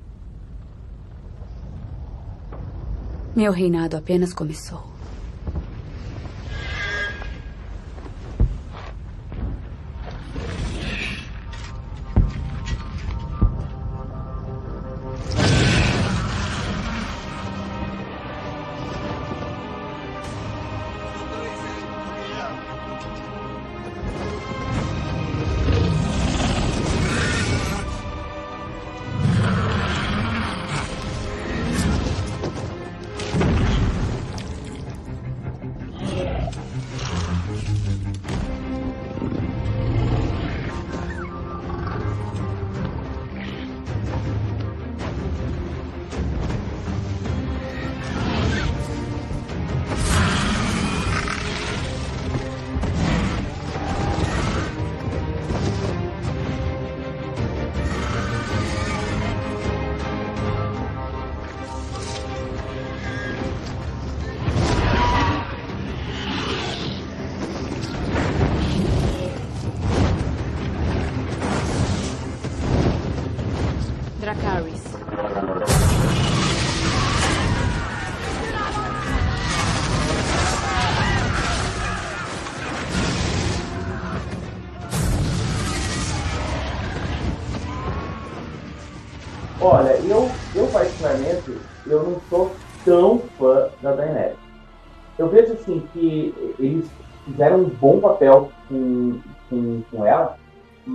[3.35, 4.94] Meu reinado apenas começou.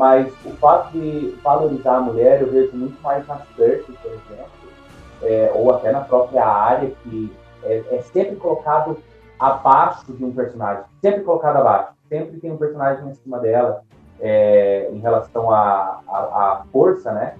[0.09, 4.51] Mas o fato de valorizar a mulher eu vejo muito mais na Cersei, por exemplo,
[5.21, 7.31] é, ou até na própria área, que
[7.63, 8.97] é, é sempre colocado
[9.39, 13.83] abaixo de um personagem, sempre colocado abaixo, sempre tem um personagem em cima dela
[14.19, 17.35] é, em relação à à- à força, né?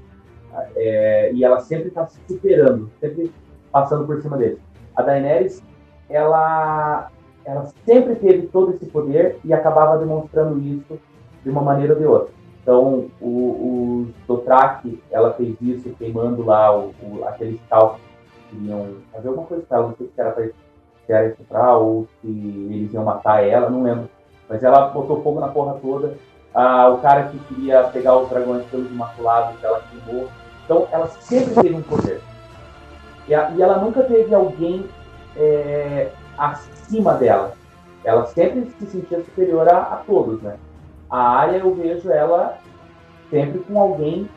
[0.76, 3.32] É, e ela sempre está se superando, sempre
[3.72, 4.59] passando por cima dele.
[4.95, 5.63] A Daenerys,
[6.09, 7.09] ela,
[7.45, 10.99] ela sempre teve todo esse poder e acabava demonstrando isso
[11.43, 12.38] de uma maneira ou de outra.
[12.62, 18.00] Então, o, o Dothraki, ela fez isso queimando lá o, o, aqueles scouts
[18.50, 22.08] que queriam fazer alguma coisa com ela, não sei se era para se era ou
[22.21, 24.09] se eles iam matar ela, não lembro.
[24.47, 26.16] Mas ela botou fogo na porra toda.
[26.54, 30.28] Ah, o cara que queria pegar os dragões pelos imaculados, ela queimou.
[30.66, 32.21] Então, ela sempre teve um poder.
[33.28, 34.86] E, a- e ela nunca teve alguém
[35.36, 37.54] é, acima dela.
[38.04, 40.58] Ela sempre se sentia superior a, a todos, né?
[41.09, 42.59] A área eu vejo ela
[43.29, 44.29] sempre com alguém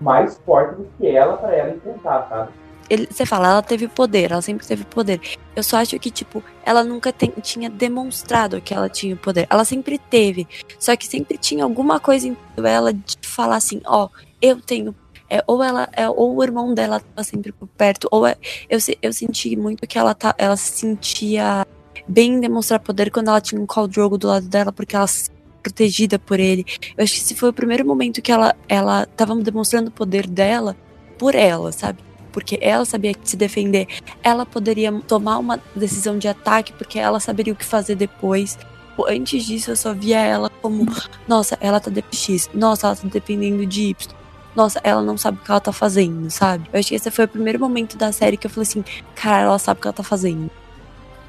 [0.00, 2.50] mais forte do que ela para ela enfrentar, sabe?
[2.88, 5.20] Ele- você fala, ela teve poder, ela sempre teve poder.
[5.54, 9.46] Eu só acho que, tipo, ela nunca tem- tinha demonstrado que ela tinha poder.
[9.48, 10.48] Ela sempre teve.
[10.78, 14.08] Só que sempre tinha alguma coisa em ela de falar assim, ó,
[14.42, 14.94] eu tenho.
[15.28, 18.36] É, ou ela, é, ou o irmão dela tava sempre por perto, ou é-
[18.68, 21.64] eu, eu senti muito que ela, tá, ela se sentia
[22.08, 25.06] bem em demonstrar poder quando ela tinha um Khal Drogo do lado dela, porque ela
[25.06, 25.30] se
[25.62, 26.64] protegida por ele.
[26.96, 30.26] Eu acho que esse foi o primeiro momento que ela, ela tava demonstrando o poder
[30.26, 30.76] dela
[31.18, 31.98] por ela, sabe?
[32.32, 33.88] Porque ela sabia se defender,
[34.22, 38.58] ela poderia tomar uma decisão de ataque, porque ela saberia o que fazer depois.
[39.08, 40.86] Antes disso, eu só via ela como,
[41.26, 44.14] nossa, ela tá de X, nossa, ela tá dependendo de Y.
[44.54, 46.68] Nossa, ela não sabe o que ela tá fazendo, sabe?
[46.72, 48.84] Eu acho que esse foi o primeiro momento da série que eu falei assim,
[49.14, 50.50] cara, ela sabe o que ela tá fazendo.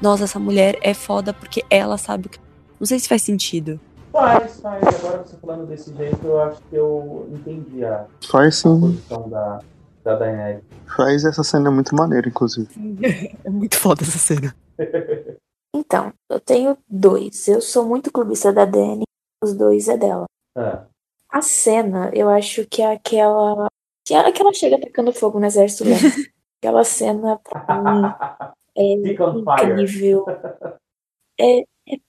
[0.00, 2.38] Nossa, essa mulher é foda porque ela sabe o que.
[2.80, 3.80] Não sei se faz sentido.
[4.12, 4.82] Faz, faz.
[5.04, 8.78] Agora você falando desse jeito, eu acho que eu entendi a, Faz sim.
[8.80, 9.60] posição da,
[10.04, 10.62] da Daenerys.
[10.96, 12.68] Faz essa cena é muito maneira, inclusive.
[13.44, 14.54] É muito foda essa cena.
[15.74, 17.48] Então, eu tenho dois.
[17.48, 19.04] Eu sou muito clubista da Dani,
[19.42, 20.26] os dois é dela.
[20.54, 20.84] Ah,
[21.30, 23.68] A cena, eu acho que é aquela.
[24.06, 25.96] Que é que ela chega atacando fogo no exército dela.
[26.62, 28.02] aquela cena, pra mim,
[28.76, 30.26] é incrível.
[31.40, 31.64] É-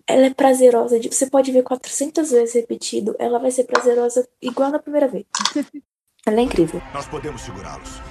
[0.07, 0.99] ela é prazerosa.
[1.01, 5.25] Você pode ver 400 vezes repetido, ela vai ser prazerosa igual na primeira vez.
[6.25, 6.81] ela é incrível.
[6.93, 8.01] Nós podemos segurá-los.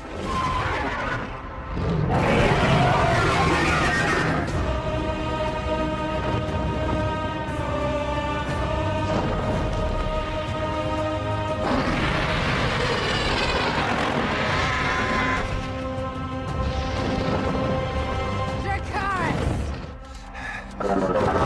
[20.83, 21.42] Arqueiros!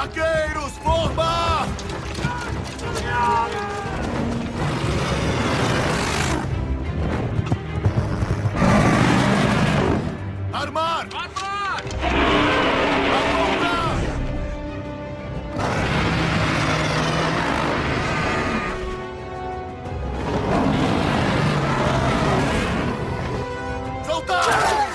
[0.00, 0.72] Arqueiros!
[0.78, 1.66] Forma!
[10.54, 11.06] Armar!
[11.12, 11.82] Armar!
[13.18, 14.00] Apontar!
[24.06, 24.89] Soltar!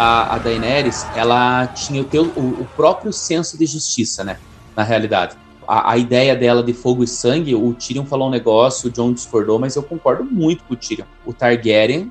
[0.00, 4.38] A, a Daenerys, ela tinha o, teu, o, o próprio senso de justiça, né?
[4.74, 5.36] Na realidade.
[5.68, 9.12] A, a ideia dela de fogo e sangue, o Tyrion falou um negócio, o John
[9.12, 11.04] discordou, mas eu concordo muito com o Tyrion.
[11.26, 12.10] O Targaryen,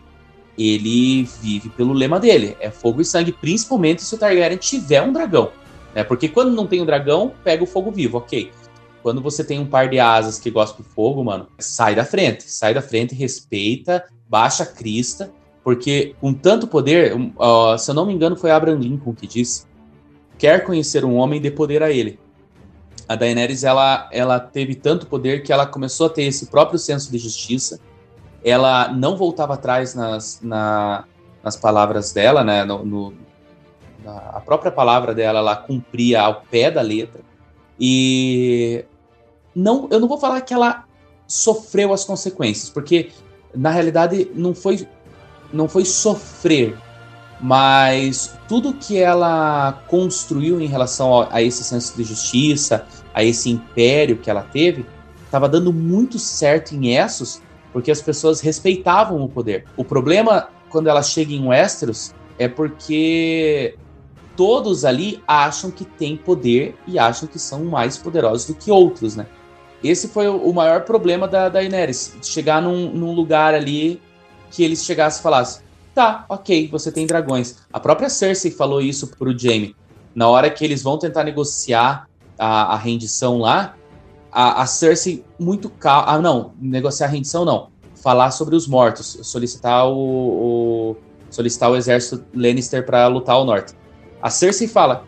[0.55, 5.11] ele vive pelo lema dele, é fogo e sangue, principalmente se o Targaryen tiver um
[5.11, 5.49] dragão.
[5.95, 6.03] Né?
[6.03, 8.51] Porque quando não tem um dragão, pega o fogo vivo, ok.
[9.01, 12.43] Quando você tem um par de asas que gosta de fogo, mano, sai da frente,
[12.43, 15.31] sai da frente, respeita, baixa a crista,
[15.63, 19.65] porque com tanto poder, ó, se eu não me engano, foi Abraham Lincoln que disse:
[20.37, 22.19] quer conhecer um homem, dê poder a ele.
[23.07, 27.11] A Daenerys ela, ela teve tanto poder que ela começou a ter esse próprio senso
[27.11, 27.79] de justiça.
[28.43, 31.05] Ela não voltava atrás nas, na-
[31.43, 32.63] nas palavras dela, né?
[32.63, 33.13] No, no-
[34.03, 37.21] na- a própria palavra dela, ela cumpria ao pé da letra.
[37.79, 38.85] E
[39.55, 40.85] não, eu não vou falar que ela
[41.25, 43.09] sofreu as consequências, porque
[43.55, 44.87] na realidade não foi
[45.51, 46.77] não foi sofrer,
[47.39, 53.49] mas tudo que ela construiu em relação a, a esse senso de justiça, a esse
[53.49, 54.85] império que ela teve,
[55.25, 59.65] estava dando muito certo em Essos, porque as pessoas respeitavam o poder.
[59.77, 63.75] O problema quando ela chega em Westeros é porque
[64.35, 69.15] todos ali acham que têm poder e acham que são mais poderosos do que outros,
[69.15, 69.25] né?
[69.83, 74.01] Esse foi o maior problema da da Daenerys, chegar num, num lugar ali
[74.51, 75.61] que eles chegassem e falassem:
[75.93, 77.57] tá, ok, você tem dragões.
[77.71, 79.75] A própria Cersei falou isso pro Jaime.
[80.15, 82.07] Na hora que eles vão tentar negociar
[82.37, 83.75] a, a rendição lá,
[84.31, 86.07] a, a Cersei muito calma.
[86.11, 87.69] Ah, não, negociar a rendição não.
[87.95, 89.93] Falar sobre os mortos, solicitar o,
[90.91, 90.95] o-
[91.29, 93.73] solicitar o exército Lannister para lutar ao norte.
[94.21, 95.03] A Cersei fala: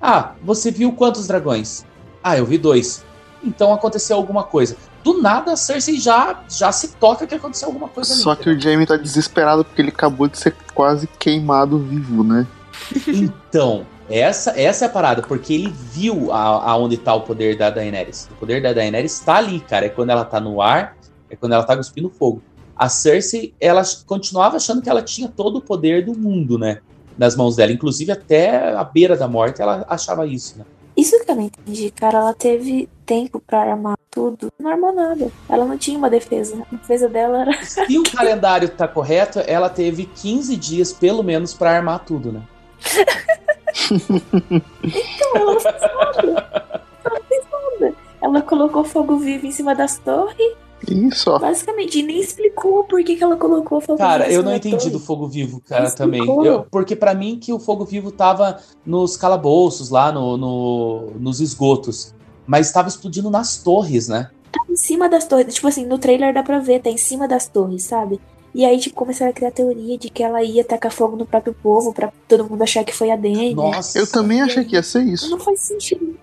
[0.00, 1.84] Ah, você viu quantos dragões?
[2.22, 3.04] Ah, eu vi dois.
[3.42, 4.76] Então aconteceu alguma coisa.
[5.06, 8.22] Do nada a Cersei já, já se toca que aconteceu alguma coisa ali.
[8.22, 12.44] Só que o Jamie tá desesperado porque ele acabou de ser quase queimado vivo, né?
[13.06, 17.70] Então, essa, essa é a parada, porque ele viu a- aonde tá o poder da
[17.70, 18.28] Daenerys.
[18.32, 19.86] O poder da Daenerys tá ali, cara.
[19.86, 20.96] É quando ela tá no ar,
[21.30, 22.42] é quando ela tá cuspindo fogo.
[22.76, 26.78] A Cersei, ela continuava achando que ela tinha todo o poder do mundo, né?
[27.16, 27.70] Nas mãos dela.
[27.70, 30.64] Inclusive, até a beira da morte, ela achava isso, né?
[30.96, 32.18] Isso que eu não entendi, cara.
[32.18, 34.50] Ela teve tempo pra armar tudo.
[34.58, 35.30] Não armou nada.
[35.46, 36.56] Ela não tinha uma defesa.
[36.72, 37.52] A defesa dela era.
[37.62, 42.42] Se o calendário tá correto, ela teve 15 dias, pelo menos, pra armar tudo, né?
[44.82, 46.72] Então, ela não fez nada.
[47.04, 47.44] Ela não fez
[47.80, 47.94] nada.
[48.22, 50.54] Ela colocou fogo vivo em cima das torres.
[50.88, 51.38] Isso.
[51.38, 54.54] Basicamente, e nem explicou por que, que ela colocou fogo Cara, vivo em eu não
[54.54, 54.90] entendi torre.
[54.90, 56.20] do fogo vivo, cara, também.
[56.26, 61.40] Eu- porque pra mim que o fogo vivo tava nos calabouços, lá no, no- nos
[61.40, 62.14] esgotos.
[62.46, 64.30] Mas tava explodindo nas torres, né?
[64.52, 65.54] Tá em cima das torres.
[65.54, 68.20] Tipo assim, no trailer dá pra ver, tá em cima das torres, sabe?
[68.54, 71.52] E aí, tipo, começaram a criar teoria de que ela ia tacar fogo no próprio
[71.52, 73.54] povo pra todo mundo achar que foi a Dani.
[73.54, 73.98] Nossa.
[73.98, 75.28] Eu também achei que ia ser isso.
[75.28, 76.16] Não faz sentido.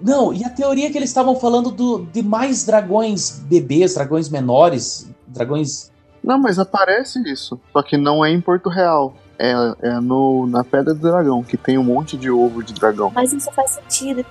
[0.00, 5.08] Não, e a teoria que eles estavam falando do, de mais dragões bebês, dragões menores,
[5.26, 5.90] dragões.
[6.22, 7.60] Não, mas aparece isso.
[7.72, 9.14] Só que não é em Porto Real.
[9.36, 13.10] É, é no, na Pedra do Dragão, que tem um monte de ovo de dragão.
[13.12, 14.24] Mas isso faz sentido.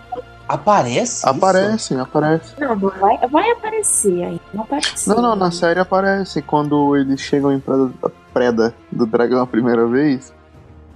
[0.53, 1.27] Aparece?
[1.27, 2.53] Aparece, aparece.
[2.59, 4.41] Não, não vai, vai aparecer aí.
[4.53, 5.07] Não aparece.
[5.09, 6.41] Não, não, na série aparece.
[6.41, 7.91] Quando eles chegam em Preda,
[8.33, 10.33] Preda do Dragão a primeira vez,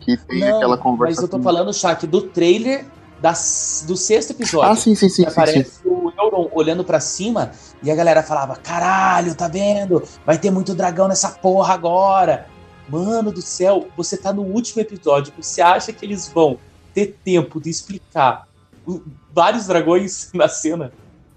[0.01, 1.15] que tem Não, aquela conversa.
[1.15, 2.85] mas eu tô com- falando, Shaq, do trailer
[3.21, 4.71] das, do sexto episódio.
[4.71, 7.51] Ah, sim, sim, sim, Que sim, aparece o Euron olhando pra cima
[7.81, 10.03] e a galera falava: caralho, tá vendo?
[10.25, 12.47] Vai ter muito dragão nessa porra agora.
[12.87, 15.33] Mano do céu, você tá no último episódio.
[15.41, 16.59] Você acha que eles vão
[16.93, 18.47] ter tempo de explicar
[18.87, 19.01] o-
[19.35, 20.91] vários dragões na cena?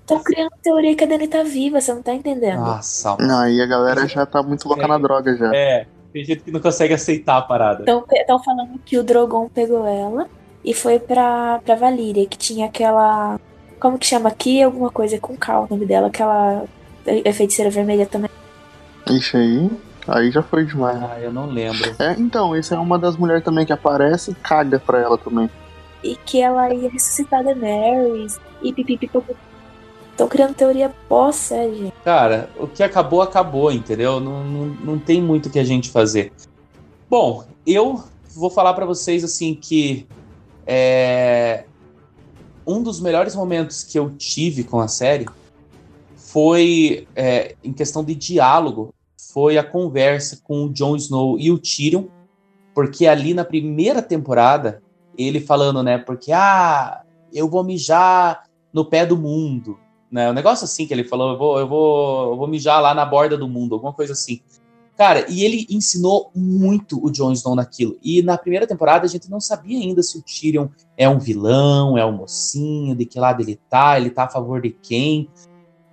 [0.07, 2.61] Tô criando teoria que a Dani tá viva, você não tá entendendo.
[2.61, 5.55] Nossa, Aí a galera já tá muito louca na droga já.
[5.55, 7.85] É, tem gente que não consegue aceitar a parada.
[8.13, 10.27] Estão falando que o Drogon pegou ela
[10.65, 13.39] e foi pra, pra Valíria, que tinha aquela.
[13.79, 14.63] Como que chama aqui?
[14.63, 16.65] Alguma coisa com K, o nome dela, aquela
[17.05, 18.31] é feiticeira vermelha também.
[19.11, 19.71] Ixi, aí.
[20.09, 21.03] Aí já foi demais.
[21.03, 21.95] Ah, eu não lembro.
[21.99, 25.51] É, então, essa é uma das mulheres também que aparece e caga pra ela também.
[26.03, 29.35] E que ela ia ressuscitar Daenerys e pipipipopô.
[30.11, 31.95] Estão criando teoria pós-série, gente.
[32.05, 34.19] Cara, o que acabou, acabou, entendeu?
[34.19, 36.33] Não, não, não tem muito o que a gente fazer.
[37.09, 38.03] Bom, eu
[38.35, 40.07] vou falar pra vocês assim que
[40.67, 41.65] é,
[42.67, 45.27] um dos melhores momentos que eu tive com a série
[46.15, 48.93] foi é, em questão de diálogo,
[49.33, 52.05] foi a conversa com o Jon Snow e o Tyrion,
[52.75, 54.83] porque ali na primeira temporada
[55.19, 55.99] ele falando, né?
[55.99, 59.77] Porque ah, eu vou mijar no pé do mundo,
[60.11, 60.31] né?
[60.31, 63.05] Um negócio assim que ele falou, eu vou, eu vou, eu vou mijar lá na
[63.05, 64.41] borda do mundo, alguma coisa assim.
[64.97, 67.97] Cara, e ele ensinou muito o Jon Snow naquilo.
[68.03, 71.97] E na primeira temporada a gente não sabia ainda se o Tyrion é um vilão,
[71.97, 75.31] é um mocinho, de que lado ele tá, ele tá a favor de quem.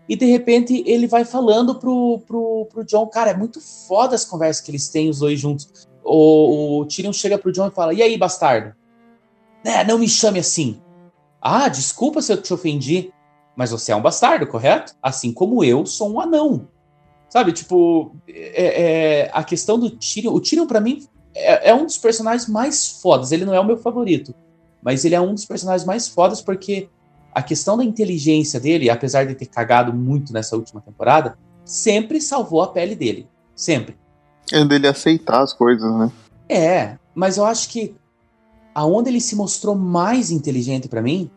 [0.10, 4.26] E de repente ele vai falando pro, pro, pro John, cara, é muito foda as
[4.26, 5.88] conversas que eles têm os dois juntos.
[6.04, 8.74] O, o Tyrion chega pro John e fala: E aí, bastardo?
[9.66, 10.80] Né, não me chame assim.
[11.42, 13.12] Ah, desculpa se eu te ofendi,
[13.56, 14.94] mas você é um bastardo, correto?
[15.02, 16.68] Assim como eu sou um anão.
[17.28, 20.34] Sabe, tipo, é, é, a questão do Tyrion.
[20.34, 23.32] O Tyrion, pra mim, é, é um dos personagens mais fodas.
[23.32, 24.36] Ele não é o meu favorito,
[24.84, 26.88] mas ele é um dos personagens mais fodas porque
[27.34, 32.62] a questão da inteligência dele, apesar de ter cagado muito nessa última temporada, sempre salvou
[32.62, 33.28] a pele dele.
[33.56, 33.98] Sempre.
[34.52, 36.12] É dele aceitar as coisas, né?
[36.48, 37.96] É, mas eu acho que
[38.76, 41.32] aonde ele se mostrou mais inteligente pra mim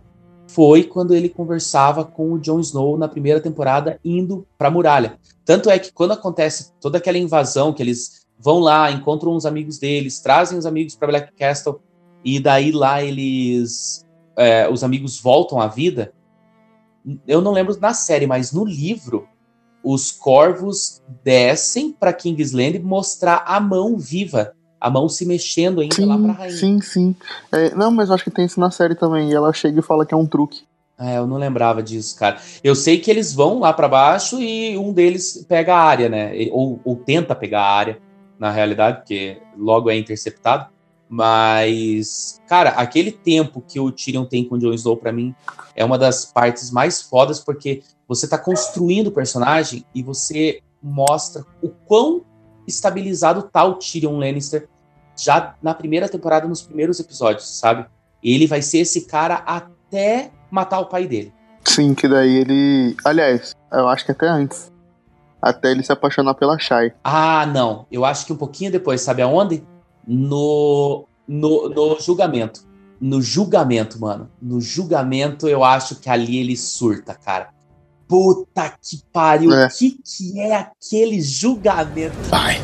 [0.48, 5.18] foi quando ele conversava com o Jon Snow na primeira temporada indo pra muralha.
[5.44, 9.78] Tanto é que quando acontece toda aquela invasão que eles vão lá, encontram uns amigos
[9.78, 11.80] deles, trazem os amigos para Black Castle
[12.24, 14.04] e daí lá eles
[14.36, 16.12] é, os amigos voltam à vida.
[17.26, 19.28] Eu não lembro na série, mas no livro
[19.82, 26.18] os corvos descem para Kingsland mostrar a mão viva, a mão se mexendo ainda lá
[26.18, 26.56] pra rainha.
[26.56, 27.16] Sim, sim.
[27.52, 29.30] É, não, mas eu acho que tem isso na série também.
[29.30, 30.62] E ela chega e fala que é um truque.
[30.98, 32.38] É, eu não lembrava disso, cara.
[32.62, 36.32] Eu sei que eles vão lá para baixo e um deles pega a área, né?
[36.50, 37.98] Ou, ou tenta pegar a área,
[38.38, 40.66] na realidade, porque logo é interceptado.
[41.08, 45.34] Mas, cara, aquele tempo que o Tyrion tem com o Jon Snow, pra mim,
[45.74, 51.44] é uma das partes mais fodas, porque você tá construindo o personagem e você mostra
[51.62, 52.22] o quão
[52.68, 54.68] estabilizado o Tyrion Lannister
[55.16, 57.86] já na primeira temporada, nos primeiros episódios, sabe?
[58.22, 61.32] Ele vai ser esse cara até matar o pai dele.
[61.64, 62.96] Sim, que daí ele.
[63.04, 64.72] Aliás, eu acho que até antes.
[65.40, 66.92] Até ele se apaixonar pela Shai.
[67.04, 67.86] Ah, não.
[67.92, 69.62] Eu acho que um pouquinho depois, sabe aonde?
[70.06, 72.66] No, no, no julgamento.
[73.00, 74.28] No julgamento, mano.
[74.42, 77.50] No julgamento, eu acho que ali ele surta, cara.
[78.08, 79.50] Puta que pariu.
[79.50, 82.16] O que, que é aquele julgamento?
[82.30, 82.58] Pai,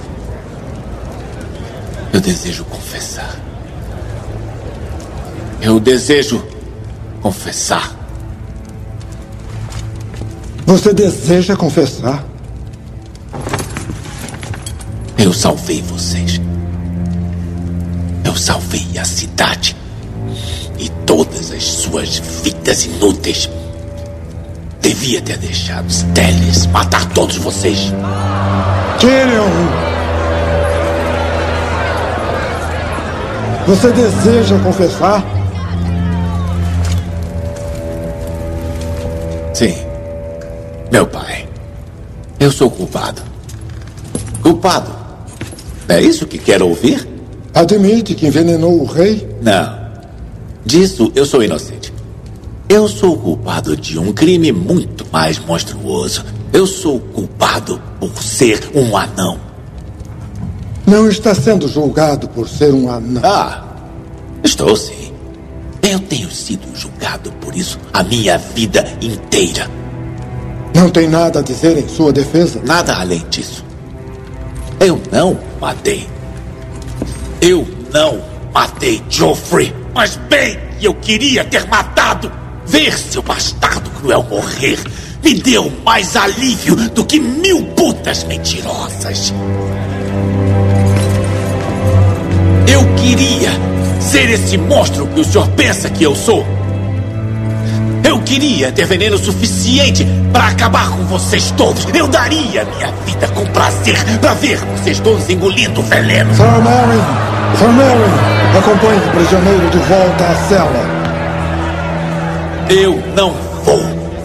[2.15, 3.39] eu desejo confessar.
[5.61, 6.43] Eu desejo
[7.21, 7.95] confessar.
[10.65, 12.25] Você deseja confessar?
[15.19, 16.41] Eu salvei vocês.
[18.25, 19.77] Eu salvei a cidade.
[20.79, 23.49] E todas as suas vidas inúteis.
[24.85, 27.91] Devia ter deixado Stellis matar todos vocês.
[29.01, 29.49] Tyrion!
[33.67, 35.25] Você deseja confessar?
[39.55, 39.75] Sim.
[40.93, 41.49] Meu pai.
[42.39, 43.23] Eu sou culpado.
[44.43, 44.95] Culpado
[45.89, 47.09] É isso que quer ouvir?
[47.55, 49.27] Admite que envenenou o rei?
[49.41, 49.79] Não.
[50.63, 51.84] Disso eu sou inocente.
[52.69, 56.25] Eu sou culpado de um crime muito mais monstruoso.
[56.53, 59.39] Eu sou culpado por ser um anão.
[60.87, 63.23] Não está sendo julgado por ser um anão.
[63.25, 63.65] Ah,
[64.43, 65.13] estou sim.
[65.83, 69.71] Eu tenho sido julgado por isso a minha vida inteira.
[70.75, 72.61] Não tem nada a dizer em sua defesa?
[72.65, 73.65] Nada além disso.
[74.81, 76.09] Eu não matei.
[77.41, 78.23] Eu não
[78.53, 79.75] matei Joffrey.
[79.95, 82.44] Mas bem, eu queria ter matado.
[82.67, 84.79] Ver seu bastardo cruel morrer
[85.23, 89.33] me deu mais alívio do que mil putas mentirosas.
[92.67, 93.51] Eu queria
[94.01, 96.45] ser esse monstro que o senhor pensa que eu sou.
[98.07, 101.87] Eu queria ter veneno suficiente para acabar com vocês todos.
[101.95, 106.35] Eu daria minha vida com prazer para ver vocês todos engolindo veneno.
[106.35, 107.01] Sir Mary!
[107.59, 108.59] Sir Mary!
[108.59, 110.94] Acompanhe o prisioneiro de volta à cela.
[112.69, 113.33] Eu não
[113.63, 113.83] vou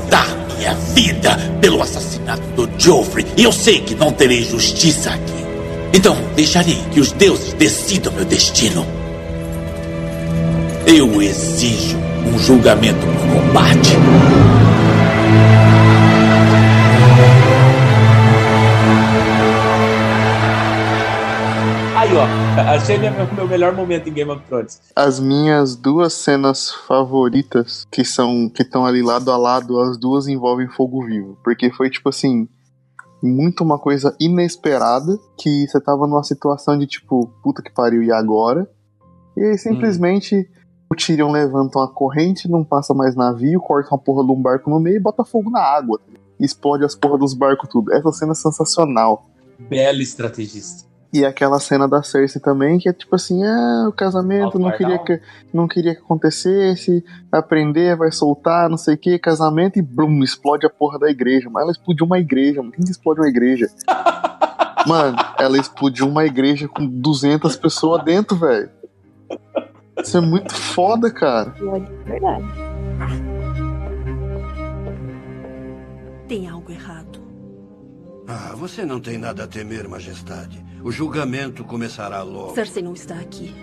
[0.09, 3.25] dar minha vida pelo assassinato do Joffrey.
[3.35, 5.45] E eu sei que não terei justiça aqui.
[5.93, 8.85] Então deixarei que os deuses decidam meu destino.
[10.85, 14.48] Eu exijo um julgamento por combate.
[22.75, 24.81] achei minha- meu melhor momento em Game of Thrones.
[24.95, 30.27] As minhas duas cenas favoritas, que são que estão ali lado a lado, as duas
[30.27, 31.37] envolvem fogo vivo.
[31.43, 32.47] Porque foi tipo assim,
[33.21, 38.11] muito uma coisa inesperada, que você tava numa situação de tipo, puta que pariu, e
[38.11, 38.69] agora?
[39.37, 40.49] E aí simplesmente
[40.91, 44.69] o Tyrion levanta uma corrente, não passa mais navio, corta uma porra de um barco
[44.69, 45.99] no meio e bota fogo na água.
[46.39, 47.93] Explode as porras dos barcos tudo.
[47.93, 49.29] Essa cena é sensacional.
[49.59, 50.88] Bela estrategista.
[51.11, 54.99] E aquela cena da Cersei também, que é tipo assim, ah, o casamento não queria,
[54.99, 55.19] que,
[55.51, 60.23] não queria que acontecesse, vai aprender, vai soltar, não sei o que, casamento e blum,
[60.23, 61.49] explode a porra da igreja.
[61.49, 62.71] Mas ela explodiu uma igreja, mano.
[62.71, 63.67] Quem que explode uma igreja?
[64.85, 68.69] mano, ela explodiu uma igreja com 200 pessoas dentro, velho.
[70.03, 71.49] Isso é muito foda, cara.
[72.05, 72.45] Verdade.
[76.27, 76.58] Tem algo.
[78.31, 80.63] Ah, você não tem nada a temer, majestade.
[80.83, 82.53] O julgamento começará logo.
[82.53, 83.55] Cersei não está aqui.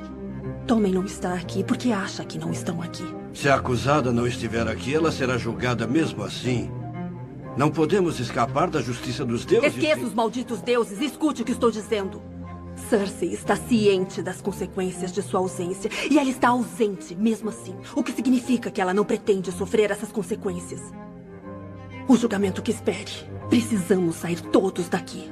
[0.66, 3.05] Tommen não está aqui porque acha que não estão aqui.
[3.32, 6.68] Se a acusada não estiver aqui, ela será julgada mesmo assim.
[7.56, 9.72] Não podemos escapar da justiça dos deuses.
[9.72, 11.01] Esqueça os malditos deuses.
[11.01, 12.20] Escute o que estou dizendo.
[12.90, 18.02] Cersei está ciente das consequências de sua ausência e ela está ausente mesmo assim, o
[18.02, 20.82] que significa que ela não pretende sofrer essas consequências.
[22.09, 23.35] O julgamento que espere.
[23.48, 25.31] Precisamos sair todos daqui.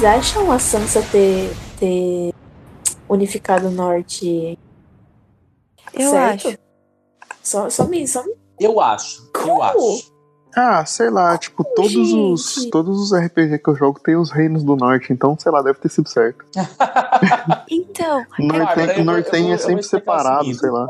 [0.00, 2.32] Vocês acham a Sansa ter, ter
[3.06, 4.58] unificado o norte?
[5.92, 6.48] Eu certo?
[6.48, 6.58] acho.
[7.42, 8.08] Só, só me.
[8.08, 8.32] Só me...
[8.58, 9.30] Eu acho.
[9.46, 10.10] Eu acho.
[10.56, 12.70] Ah, sei lá, tipo, todos os, gente?
[12.70, 15.78] todos os RPG que eu jogo tem os reinos do norte, então, sei lá, deve
[15.78, 16.46] ter sido certo.
[17.70, 20.88] Então, O Norten, Norten é sempre separado, sei lá.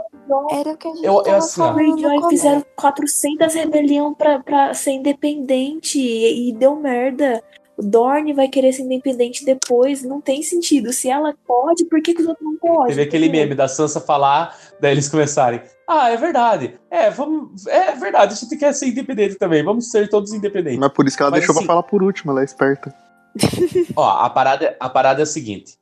[0.53, 4.93] era o que a gente Eu- eu, assim, falando fizeram 400 rebelião pra, pra ser
[4.93, 7.43] independente e, e deu merda.
[7.83, 10.03] Dorne vai querer ser independente depois.
[10.03, 10.93] Não tem sentido.
[10.93, 12.89] Se ela pode, por que, que os outros não podem?
[12.89, 15.61] Teve aquele meme da Sansa falar, daí eles começarem.
[15.89, 16.79] Ah, é verdade.
[16.91, 17.67] É, vamos.
[17.67, 19.65] É verdade, a gente quer ser independente também.
[19.65, 20.79] Vamos ser todos independentes.
[20.79, 22.95] Mas por isso que ela Mas, deixou assim, pra falar por último, ela é esperta.
[23.97, 25.79] Ó, a parada, a parada é a seguinte.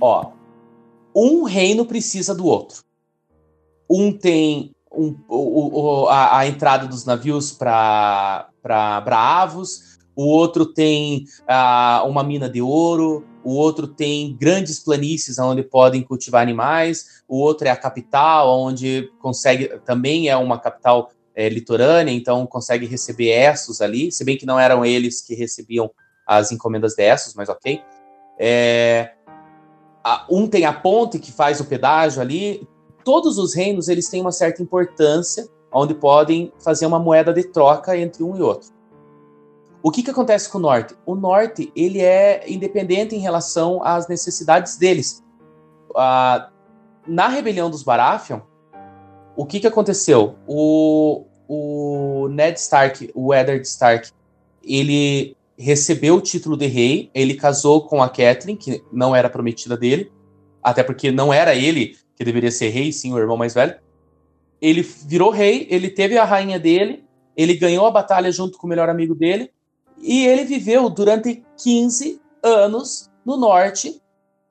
[0.00, 0.32] Ó,
[1.14, 2.82] um reino precisa do outro.
[3.88, 8.48] Um tem um, o, o- a, a entrada dos navios para
[9.04, 15.62] Bravos, o outro tem ah, uma mina de ouro, o outro tem grandes planícies onde
[15.62, 21.48] podem cultivar animais, o outro é a capital, onde consegue, também é uma capital é,
[21.48, 25.90] litorânea, então consegue receber Essos ali, se bem que não eram eles que recebiam
[26.26, 27.80] as encomendas de Essos, mas ok.
[28.38, 29.12] É,
[30.04, 32.66] a- um tem a ponte que faz o pedágio ali.
[33.04, 37.96] Todos os reinos eles têm uma certa importância, onde podem fazer uma moeda de troca
[37.96, 38.68] entre um e outro.
[39.82, 40.94] O que, que acontece com o norte?
[41.06, 45.22] O norte ele é independente em relação às necessidades deles.
[47.06, 48.40] Na rebelião dos Baratheon,
[49.36, 50.36] o que, que aconteceu?
[50.46, 54.10] O, o Ned Stark, o Eddard Stark,
[54.62, 59.76] ele recebeu o título de rei, ele casou com a Catelyn, que não era prometida
[59.76, 60.12] dele,
[60.62, 63.74] até porque não era ele que deveria ser rei, sim o irmão mais velho.
[64.60, 67.02] Ele virou rei, ele teve a rainha dele,
[67.34, 69.50] ele ganhou a batalha junto com o melhor amigo dele,
[70.00, 74.00] e ele viveu durante 15 anos no norte,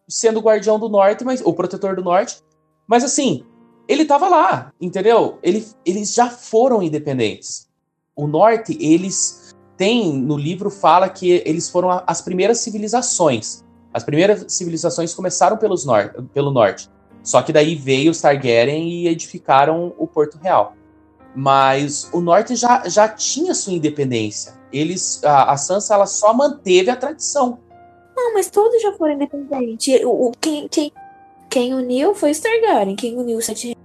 [0.07, 2.37] sendo guardião do norte, mas o protetor do norte.
[2.87, 3.43] Mas assim,
[3.87, 5.39] ele tava lá, entendeu?
[5.41, 7.67] Ele, eles já foram independentes.
[8.15, 13.63] O norte, eles têm no livro fala que eles foram a- as primeiras civilizações.
[13.93, 16.89] As primeiras civilizações começaram pelos nor pelo norte.
[17.23, 20.73] Só que daí veio os Targaryen e edificaram o Porto Real.
[21.35, 24.53] Mas o norte já, já tinha sua independência.
[24.73, 27.59] Eles, a, a Sansa ela só manteve a tradição.
[28.15, 30.03] Não, mas todos já foram independentes.
[30.03, 30.91] O, o- quem, quem,
[31.49, 32.95] quem uniu foi os Targaryen.
[32.95, 33.79] Quem uniu os sete reinos.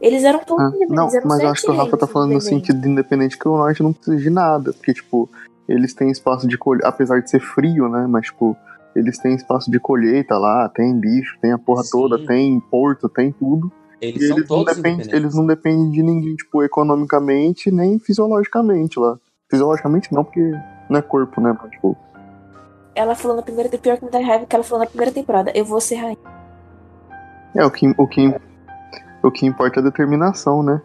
[0.00, 0.94] Eles eram todos Ah, independentes.
[0.96, 3.48] não, eram mas eu acho que o Rafa tá falando no sentido de independente que
[3.48, 4.72] o norte não precisa de nada.
[4.72, 5.28] Porque, tipo,
[5.68, 8.06] eles têm espaço de colheita, apesar de ser frio, né?
[8.08, 8.56] Mas, tipo,
[8.94, 13.30] eles têm espaço de colheita lá, tem bicho, tem a porra toda, tem porto, tem
[13.32, 13.70] tudo.
[14.00, 19.18] Eles são eles não, dependem, eles não dependem de ninguém, tipo, economicamente nem fisiologicamente lá.
[19.50, 20.40] Fisiologicamente não, porque
[20.88, 21.56] não é corpo, né?
[21.60, 21.96] Mas, tipo,
[22.94, 25.52] Ela falou na primeira pior que me dá raiva que ela falou na primeira temporada.
[25.54, 26.18] Eu vou ser rainha.
[27.54, 28.34] é o que, o que,
[29.22, 30.80] o que importa é a determinação, né?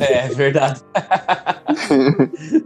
[0.00, 0.80] É verdade.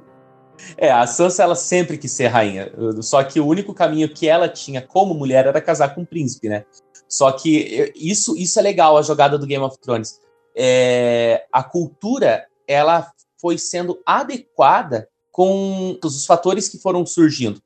[0.76, 2.72] é, a Sansa ela sempre quis ser rainha.
[3.02, 6.48] Só que o único caminho que ela tinha como mulher era casar com um príncipe,
[6.48, 6.64] né?
[7.08, 10.20] Só que isso, isso é legal, a jogada do Game of Thrones.
[10.54, 13.10] É, a cultura ela
[13.40, 17.62] foi sendo adequada com os fatores que foram surgindo.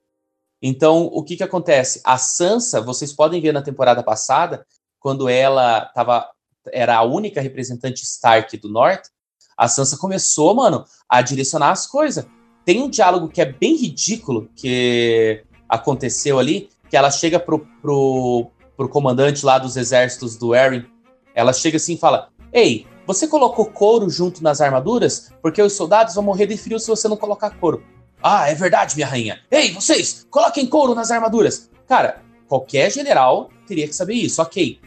[0.60, 2.00] Então, o que que acontece?
[2.04, 4.66] A Sansa, vocês podem ver na temporada passada,
[4.98, 6.28] quando ela tava,
[6.70, 9.08] era a única representante Stark do Norte,
[9.56, 12.26] a Sansa começou, mano, a direcionar as coisas.
[12.64, 18.50] Tem um diálogo que é bem ridículo que aconteceu ali, que ela chega pro, pro,
[18.80, 20.86] pro comandante lá dos exércitos do Eren,
[21.34, 25.30] ela chega assim e fala: Ei, você colocou couro junto nas armaduras?
[25.42, 27.84] Porque os soldados vão morrer de frio se você não colocar couro.
[28.22, 29.38] Ah, é verdade, minha rainha.
[29.50, 31.68] Ei, vocês, coloquem couro nas armaduras.
[31.86, 34.80] Cara, qualquer general teria que saber isso, ok.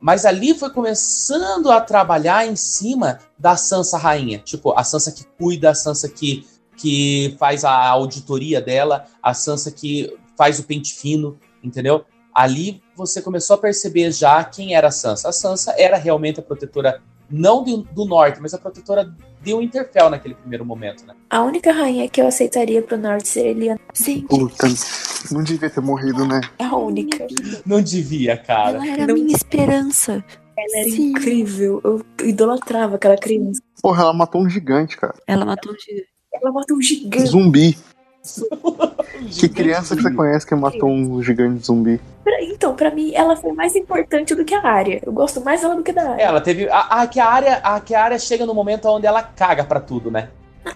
[0.00, 4.38] Mas ali foi começando a trabalhar em cima da Sansa rainha.
[4.38, 9.70] Tipo, a Sansa que cuida, a Sansa que, que faz a auditoria dela, a Sansa
[9.70, 12.06] que faz o pente fino, entendeu?
[12.34, 15.28] Ali você começou a perceber já quem era a Sansa.
[15.28, 20.10] A Sansa era realmente a protetora, não do, do norte, mas a protetora de Winterfell
[20.10, 21.14] naquele primeiro momento, né?
[21.30, 23.80] A única rainha que eu aceitaria pro norte seria Eliana.
[23.92, 24.22] Sim.
[24.22, 24.66] Puta,
[25.30, 26.40] não devia ter morrido, né?
[26.58, 27.26] É a única.
[27.64, 28.78] Não devia, cara.
[28.78, 30.24] Ela era a minha esperança.
[30.56, 31.80] Ela era incrível.
[31.84, 33.60] Eu idolatrava aquela criança.
[33.82, 35.14] Porra, ela matou um gigante, cara.
[35.26, 36.08] Ela matou um gigante.
[36.32, 37.26] Ela matou um gigante.
[37.26, 37.78] Zumbi.
[39.30, 42.00] Que criança que você conhece que matou um gigante zumbi?
[42.22, 45.00] Pra- Então, pra mim, ela foi mais importante do que a área.
[45.04, 46.22] Eu gosto mais dela do que da área.
[46.22, 46.68] Ela teve.
[46.68, 49.64] A, a, que a área, a que a área chega no momento onde ela caga
[49.64, 50.28] pra tudo, né?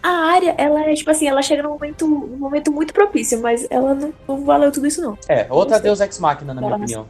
[0.03, 3.67] A área, ela é tipo assim, ela chega num momento, num momento muito propício, mas
[3.71, 5.19] ela não, não valeu tudo isso, não.
[5.29, 7.07] É, outra Deus Ex Machina, na minha Ela- opinião.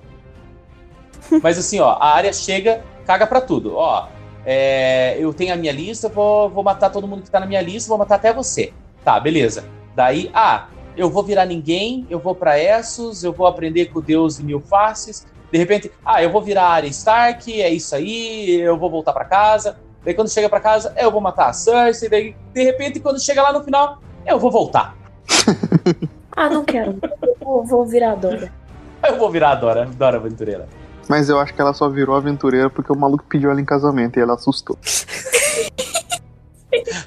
[1.42, 3.76] Mas assim, ó, a área chega, caga pra tudo.
[3.76, 4.08] Ó,
[4.44, 7.60] é, eu tenho a minha lista, vou, vou matar todo mundo que tá na minha
[7.60, 8.72] lista, vou matar até você.
[9.04, 9.64] Tá, beleza.
[10.00, 14.02] Daí, ah, eu vou virar ninguém, eu vou pra Essos, eu vou aprender com o
[14.02, 15.26] Deus de mil faces.
[15.52, 19.26] De repente, ah, eu vou virar Arya Stark, é isso aí, eu vou voltar pra
[19.26, 19.76] casa.
[20.02, 22.08] Daí quando chega pra casa, eu vou matar a Cersei.
[22.08, 24.96] Daí, de repente, quando chega lá no final, eu vou voltar.
[26.36, 26.96] Ah, não quero.
[27.20, 28.52] Eu vou, vou virar a Dora.
[29.06, 30.68] Eu vou virar a Dora, Dora Aventureira.
[31.08, 34.16] Mas eu acho que ela só virou aventureira porque o maluco pediu ela em casamento
[34.16, 34.78] e ela assustou.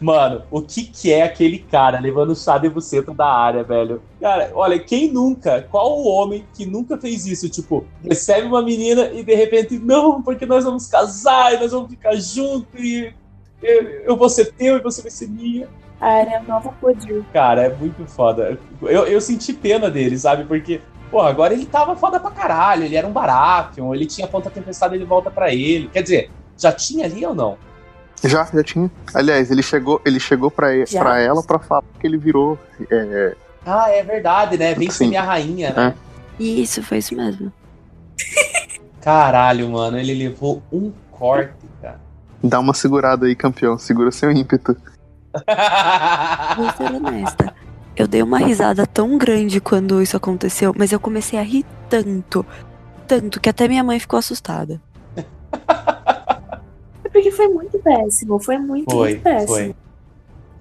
[0.01, 4.01] Mano, o que que é aquele cara levando chá de buceta da área, velho?
[4.19, 5.61] Cara, olha, quem nunca?
[5.69, 7.49] Qual o homem que nunca fez isso?
[7.49, 11.89] Tipo, recebe uma menina e de repente, não, porque nós vamos casar e nós vamos
[11.89, 13.13] ficar juntos e
[13.61, 15.67] eu, eu vou ser teu e você vai ser minha.
[15.99, 17.23] A área nova podia.
[17.31, 18.59] Cara, é muito foda.
[18.81, 20.43] Eu, eu senti pena dele, sabe?
[20.43, 22.83] Porque, pô, agora ele tava foda pra caralho.
[22.83, 25.87] Ele era um Baratheon, ele tinha ponta tempestade, ele volta pra ele.
[25.87, 27.57] Quer dizer, já tinha ali ou não?
[28.23, 28.89] Já, já tinha.
[29.13, 30.99] Aliás, ele chegou, ele chegou pra, Já.
[31.01, 32.57] pra ela pra falar que ele virou.
[32.89, 33.35] é,
[33.65, 34.73] Ah, é verdade, né?
[34.73, 35.93] Vem ser minha rainha, né?
[36.39, 37.51] Isso, foi isso mesmo.
[39.01, 41.99] Caralho, mano, ele levou um corte, cara.
[42.43, 43.77] dá uma segurada aí, campeão.
[43.77, 44.75] Segura seu ímpeto.
[46.57, 47.53] Vou ser honesta.
[47.95, 52.45] Eu dei uma risada tão grande quando isso aconteceu, mas eu comecei a rir tanto,
[53.07, 54.81] tanto, que até minha mãe ficou assustada.
[57.13, 58.39] Porque foi muito péssimo.
[58.39, 59.47] Foi muito, Foi, muito péssimo.
[59.47, 59.75] foi.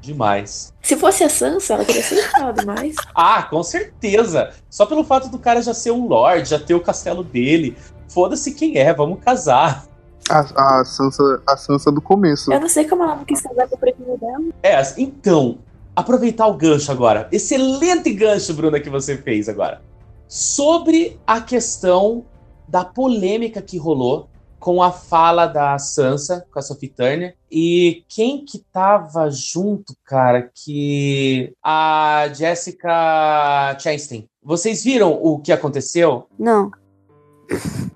[0.02, 0.74] Demais.
[0.82, 2.96] Se fosse a Sansa, ela teria aceitado, mas.
[3.14, 4.50] Ah, com certeza.
[4.68, 7.76] Só pelo fato do cara já ser um lord, já ter o castelo dele.
[8.08, 9.86] Foda-se quem é, vamos casar.
[10.28, 12.52] A, a, Sansa, a Sansa do começo.
[12.52, 14.44] Eu não sei como ela não quis casar com o primo dela.
[14.62, 15.58] É, então,
[15.94, 17.28] aproveitar o gancho agora.
[17.32, 19.80] Excelente gancho, Bruna, que você fez agora.
[20.28, 22.24] Sobre a questão
[22.68, 24.28] da polêmica que rolou
[24.62, 27.34] com a fala da Sansa, com a Sophie Turner.
[27.50, 31.52] E quem que tava junto, cara, que...
[31.60, 34.28] A Jessica Chastain.
[34.40, 36.26] Vocês viram o que aconteceu?
[36.38, 36.70] Não.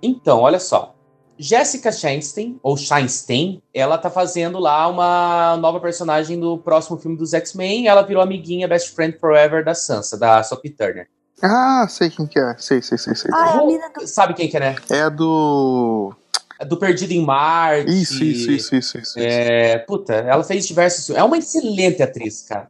[0.02, 0.92] Então, olha só.
[1.38, 7.32] Jessica Chastain, ou Chastain, ela tá fazendo lá uma nova personagem do próximo filme dos
[7.32, 7.86] X-Men.
[7.86, 11.06] Ela virou amiguinha, best friend forever da Sansa, da Sophie Turner.
[11.42, 12.56] Ah, sei quem que é.
[12.58, 13.30] Sei, sei, sei, sei.
[13.30, 14.76] Vou- Sabe quem que é, né?
[14.90, 16.12] É a do.
[16.58, 17.90] É Do Perdido em Marte.
[17.90, 19.18] Isso, isso, isso, isso, isso.
[19.18, 21.10] É, puta, ela fez diversos.
[21.10, 22.68] É uma excelente atriz, cara.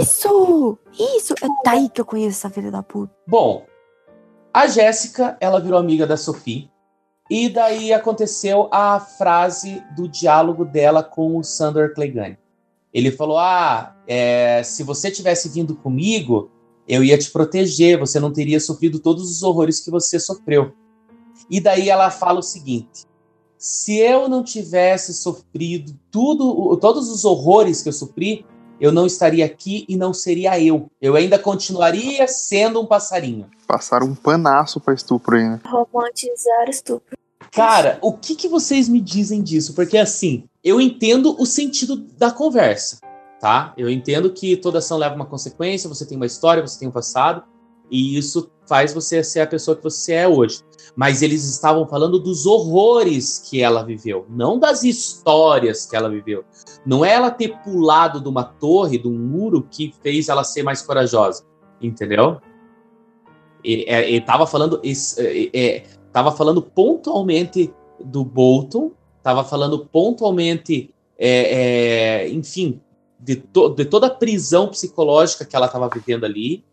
[0.00, 0.78] Isso!
[1.16, 1.34] Isso!
[1.42, 3.12] É daí que eu conheço essa filha da puta.
[3.26, 3.66] Bom,
[4.52, 6.70] a Jéssica, ela virou amiga da Sophie.
[7.30, 12.38] E daí aconteceu a frase do diálogo dela com o Sandor Clegane.
[12.92, 16.50] Ele falou: Ah, é, se você tivesse vindo comigo,
[16.86, 20.72] eu ia te proteger, você não teria sofrido todos os horrores que você sofreu.
[21.50, 23.06] E daí ela fala o seguinte:
[23.56, 28.44] se eu não tivesse sofrido tudo, o- todos os horrores que eu sofri,
[28.80, 30.88] eu não estaria aqui e não seria eu.
[31.00, 33.46] Eu ainda continuaria sendo um passarinho.
[33.66, 35.60] Passaram um panaço pra estupro aí, né?
[35.66, 37.18] Romantizar estupro.
[37.50, 39.74] Cara, o que, que vocês me dizem disso?
[39.74, 42.98] Porque assim, eu entendo o sentido da conversa,
[43.40, 43.72] tá?
[43.76, 46.92] Eu entendo que toda ação leva uma consequência, você tem uma história, você tem um
[46.92, 47.42] passado,
[47.90, 50.60] e isso faz você ser a pessoa que você é hoje.
[50.94, 56.44] Mas eles estavam falando dos horrores que ela viveu, não das histórias que ela viveu.
[56.84, 60.62] Não é ela ter pulado de uma torre, de um muro, que fez ela ser
[60.62, 61.44] mais corajosa,
[61.80, 62.40] entendeu?
[63.62, 64.80] Ele, é, ele tava falando.
[64.82, 65.84] esse- é, é,
[66.36, 67.72] falando pontualmente
[68.04, 68.92] do Bolton,
[69.22, 72.80] tava falando pontualmente, é, é, enfim,
[73.20, 76.64] de, to- de toda a prisão psicológica que ela estava vivendo ali,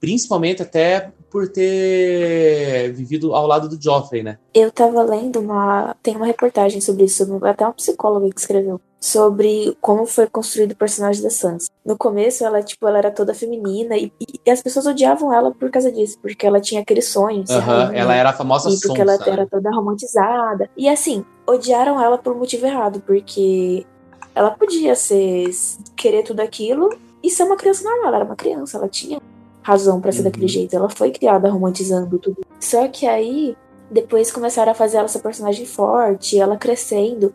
[0.00, 4.38] principalmente até por ter vivido ao lado do Joffrey, né?
[4.54, 5.94] Eu tava lendo uma.
[6.02, 8.80] Tem uma reportagem sobre isso, até uma psicóloga que escreveu.
[9.00, 11.68] Sobre como foi construído o personagem da Sansa.
[11.84, 14.12] No começo, ela, tipo, ela era toda feminina e,
[14.44, 17.44] e as pessoas odiavam ela por causa disso, porque ela tinha aquele sonho.
[17.44, 19.24] de ser Aham, rainha, ela era a famosa E porque sonsa, ela né?
[19.26, 20.68] era toda romantizada.
[20.76, 23.86] E assim, odiaram ela por um motivo errado, porque
[24.34, 25.48] ela podia ser
[25.94, 26.88] querer tudo aquilo
[27.22, 28.08] e ser uma criança normal.
[28.08, 29.20] Ela era uma criança, ela tinha
[29.68, 30.74] razão pra ser daquele jeito.
[30.74, 32.38] Ela foi criada romantizando tudo.
[32.58, 33.54] Só que aí,
[33.90, 37.34] depois começaram a fazer ela ser personagem forte, ela crescendo.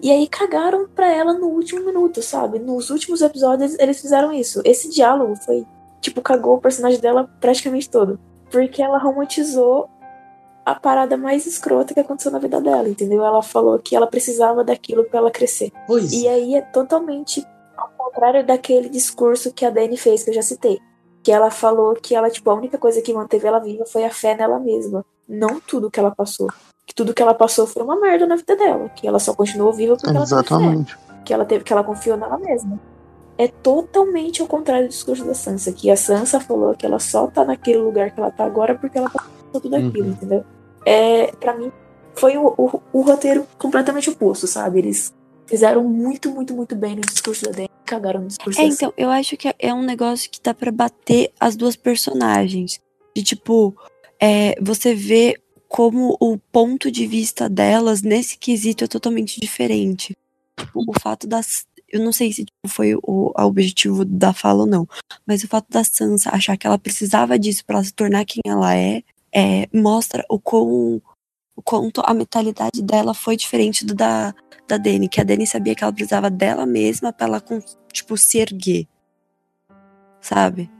[0.00, 2.58] E aí cagaram pra ela no último minuto, sabe?
[2.58, 4.62] Nos últimos episódios eles fizeram isso.
[4.64, 5.66] Esse diálogo foi,
[6.00, 8.18] tipo, cagou o personagem dela praticamente todo.
[8.50, 9.88] Porque ela romantizou
[10.64, 13.22] a parada mais escrota que aconteceu na vida dela, entendeu?
[13.22, 15.70] Ela falou que ela precisava daquilo pra ela crescer.
[15.86, 17.46] Pois E aí é totalmente
[17.76, 20.80] ao contrário daquele discurso que a Dani fez, que eu já citei.
[21.24, 24.10] Que ela falou que ela, tipo, a única coisa que manteve ela viva foi a
[24.10, 25.04] fé nela mesma.
[25.26, 26.48] Não tudo que ela passou.
[26.86, 28.90] Que tudo que ela passou foi uma merda na vida dela.
[28.90, 30.54] Que ela só continuou viva porque ela teve fé.
[30.54, 30.98] Exatamente.
[31.24, 32.78] Que ela teve, que ela confiou nela mesma.
[33.38, 35.72] É totalmente ao contrário do discurso da Sansa.
[35.72, 38.98] Que a Sansa falou que ela só tá naquele lugar que ela tá agora porque
[38.98, 40.10] ela passou tudo aquilo, Uhum.
[40.12, 40.44] entendeu?
[40.86, 41.72] É, para mim,
[42.14, 44.78] foi o, o, o roteiro completamente oposto, sabe?
[44.80, 45.12] Eles
[45.46, 47.70] fizeram muito, muito, muito bem no discurso da Dani.
[47.84, 51.32] Cagaram no discurso É, então, eu acho que é um negócio que dá pra bater
[51.38, 52.80] as duas personagens.
[53.14, 53.76] De tipo,
[54.20, 55.36] é, você vê
[55.68, 60.16] como o ponto de vista delas nesse quesito é totalmente diferente.
[60.58, 61.66] Tipo, o fato das.
[61.88, 64.88] eu não sei se tipo, foi o, objetivo da fala ou não,
[65.26, 68.40] mas o fato da Sansa achar que ela precisava disso pra ela se tornar quem
[68.46, 69.02] ela é,
[69.34, 71.02] é mostra o quão
[71.56, 74.34] o quanto a mentalidade dela foi diferente do da,
[74.68, 77.42] da Dany, que a Dany sabia que ela precisava dela mesma pra ela,
[77.92, 78.86] tipo, se erguer.
[80.20, 80.70] Sabe?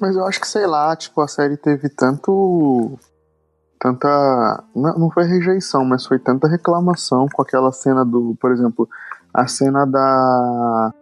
[0.00, 2.98] Mas eu acho que, sei lá, tipo, a série teve tanto.
[3.80, 4.64] Tanta.
[4.74, 8.36] Não não foi rejeição, mas foi tanta reclamação com aquela cena do.
[8.40, 8.88] Por exemplo,
[9.32, 10.92] a cena da.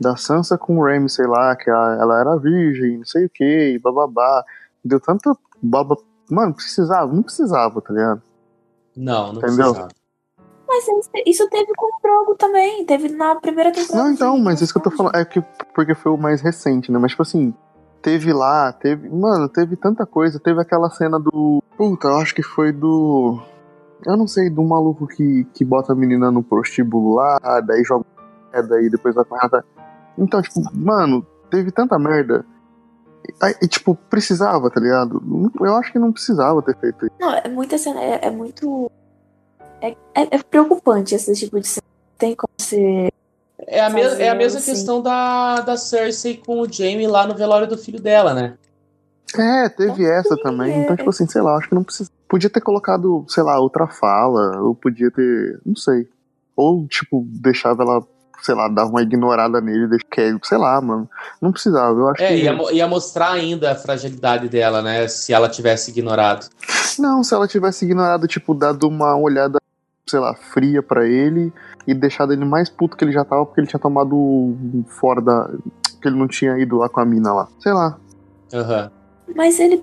[0.00, 3.30] Da Sansa com o Remy, sei lá, que a- ela era virgem, não sei o
[3.30, 4.44] que, bababá.
[4.84, 5.96] Deu tanta baba.
[6.30, 8.22] Mano, precisava, não precisava, tá ligado?
[8.96, 9.56] Não, não Entendeu?
[9.72, 9.88] precisava.
[10.66, 10.84] Mas
[11.26, 12.84] isso- teve com o Drogo também.
[12.84, 14.02] Teve na primeira temporada.
[14.08, 15.40] Não, então, mas isso que eu tô falando é que
[15.74, 16.98] porque foi o mais recente, né?
[16.98, 17.54] Mas tipo assim,
[18.02, 22.42] teve lá, teve, mano, teve tanta coisa, teve aquela cena do, puta, eu acho que
[22.42, 23.40] foi do
[24.06, 28.04] eu não sei, do maluco que, que bota a menina no prostíbulo lá, daí joga
[28.52, 29.64] moeda e depois vai pra.
[30.18, 32.44] Então, tipo, mano, teve tanta merda.
[33.62, 35.22] E, tipo, precisava, tá ligado?
[35.60, 37.14] Eu acho que não precisava ter feito isso.
[37.18, 38.00] Não, é muita cena.
[38.00, 38.90] É, é muito.
[39.80, 41.86] É, é, é preocupante esse tipo de cena.
[42.18, 43.12] Tem como ser.
[43.66, 44.72] É a, mes- é a mesma assim.
[44.72, 48.58] questão da, da Cersei com o Jaime lá no velório do filho dela, né?
[49.36, 50.82] É, teve essa também.
[50.82, 52.10] Então, tipo assim, sei lá, acho que não precisa.
[52.28, 55.60] Podia ter colocado, sei lá, outra fala, ou podia ter.
[55.64, 56.08] Não sei.
[56.54, 58.06] Ou, tipo, deixava ela,
[58.44, 61.08] sei lá, dar uma ignorada nele, deixa que, sei lá, mano.
[61.40, 62.42] Não precisava, eu acho É, que.
[62.42, 65.08] ia, ia mostrar ainda a fragilidade dela, né?
[65.08, 66.46] Se ela tivesse ignorado.
[66.98, 69.58] Não, se ela tivesse ignorado, tipo, dado uma olhada,
[70.06, 71.50] sei lá, fria pra ele
[71.86, 74.54] e deixado ele mais puto que ele já tava porque ele tinha tomado
[75.00, 75.50] fora da.
[76.02, 77.48] que ele não tinha ido lá com a mina lá.
[77.60, 77.96] Sei lá.
[78.52, 78.90] Aham.
[79.34, 79.82] Mas ele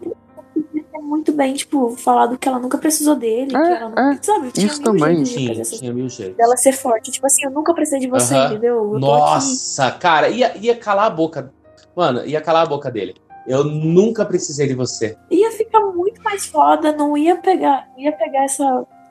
[1.11, 3.51] muito bem, tipo, falado que ela nunca precisou dele.
[3.51, 4.51] que ela não, sabe?
[4.51, 5.25] Tinha isso mil também.
[5.25, 6.37] jeitos de Tinha, mil jeitos.
[6.37, 7.11] dela ser forte.
[7.11, 8.51] Tipo assim, eu nunca precisei de você, Aham.
[8.51, 8.75] entendeu?
[8.93, 8.99] Eu.
[8.99, 11.53] Nossa, cara, ia, ia calar a boca.
[11.95, 13.13] Mano, ia calar a boca dele.
[13.45, 15.17] Eu nunca precisei de você.
[15.29, 18.63] Ia ficar muito mais foda, não ia pegar, não ia pegar essa.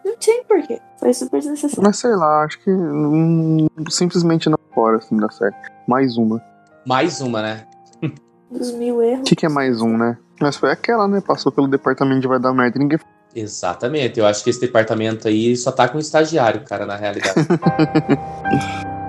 [0.04, 0.80] Não tinha porquê.
[0.98, 1.82] Foi super desnecessário.
[1.84, 5.54] Mas sei lá, acho que hum, simplesmente não fora, assim, da série.
[5.86, 6.40] Mais uma.
[6.86, 7.66] Mais uma, né?
[8.50, 9.20] Dos mil erros.
[9.20, 10.16] O que, que é mais um, né?
[10.40, 11.20] Mas foi aquela, né?
[11.20, 12.98] Passou pelo departamento de vai dar merda e ninguém.
[13.34, 14.18] Exatamente.
[14.18, 17.34] Eu acho que esse departamento aí só tá com um estagiário, cara, na realidade.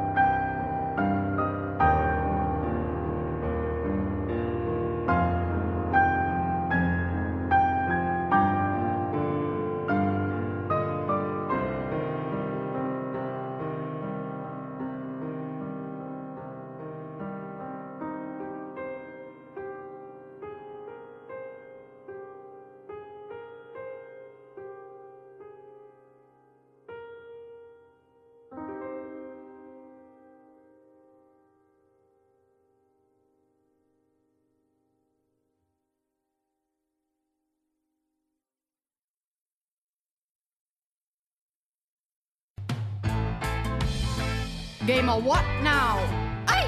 [44.88, 46.02] Game of what now?
[46.48, 46.66] Ay,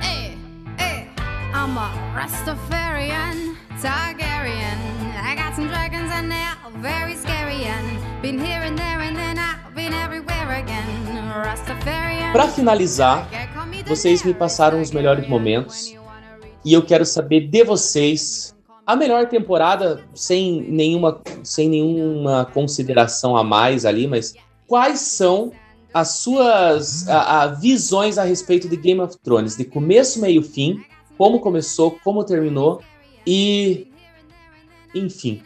[0.00, 0.32] eh,
[0.78, 1.04] eh.
[1.52, 4.80] I'm a Rastafarian, Targaryen.
[5.20, 7.64] I got some dragons and they're very scary.
[7.64, 10.88] And been here and there and then I've been everywhere again.
[11.28, 12.32] Rastafarian.
[12.32, 13.28] Pra finalizar,
[13.86, 15.94] vocês me passaram os melhores momentos.
[16.64, 18.56] E eu quero saber de vocês
[18.86, 24.34] a melhor temporada, sem nenhuma, sem nenhuma consideração a mais ali, mas
[24.66, 25.52] quais são
[25.92, 30.82] as suas a- a visões a respeito de Game of Thrones, de começo, meio, fim,
[31.18, 32.82] como começou, como terminou
[33.26, 33.88] e
[34.94, 35.42] enfim.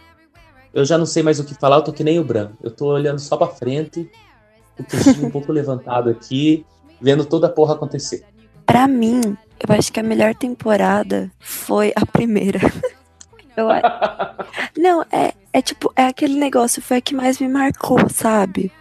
[0.72, 2.50] Eu já não sei mais o que falar, eu tô que nem o Bran.
[2.62, 4.10] Eu tô olhando só pra frente,
[4.78, 6.64] o queixinho um pouco levantado aqui,
[7.00, 8.24] vendo toda a porra acontecer.
[8.66, 9.20] Pra mim,
[9.66, 12.58] eu acho que a melhor temporada foi a primeira.
[13.56, 13.68] Eu
[14.76, 18.72] Não, é, é tipo, é aquele negócio, foi a que mais me marcou, sabe?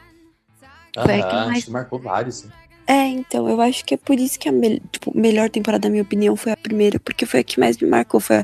[0.95, 2.48] Foi a que Aham, mais- acho que marcou vários.
[2.86, 5.91] É, então, eu acho que é por isso que a me- tipo, melhor temporada, na
[5.91, 8.20] minha opinião, foi a primeira, porque foi a que mais me marcou.
[8.20, 8.44] Foi a-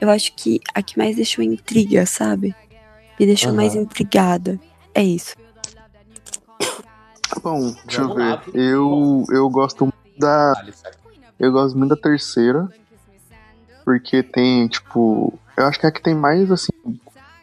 [0.00, 2.54] eu acho que a que mais deixou intriga, sabe?
[3.20, 3.56] Me deixou Aham.
[3.56, 4.58] mais intrigada.
[4.94, 5.34] É isso.
[7.42, 8.40] Bom, deixa eu ver.
[8.54, 10.52] Eu, eu gosto muito da.
[11.38, 12.68] Eu gosto muito da terceira.
[13.84, 15.38] Porque tem, tipo.
[15.56, 16.72] Eu acho que é a que tem mais, assim,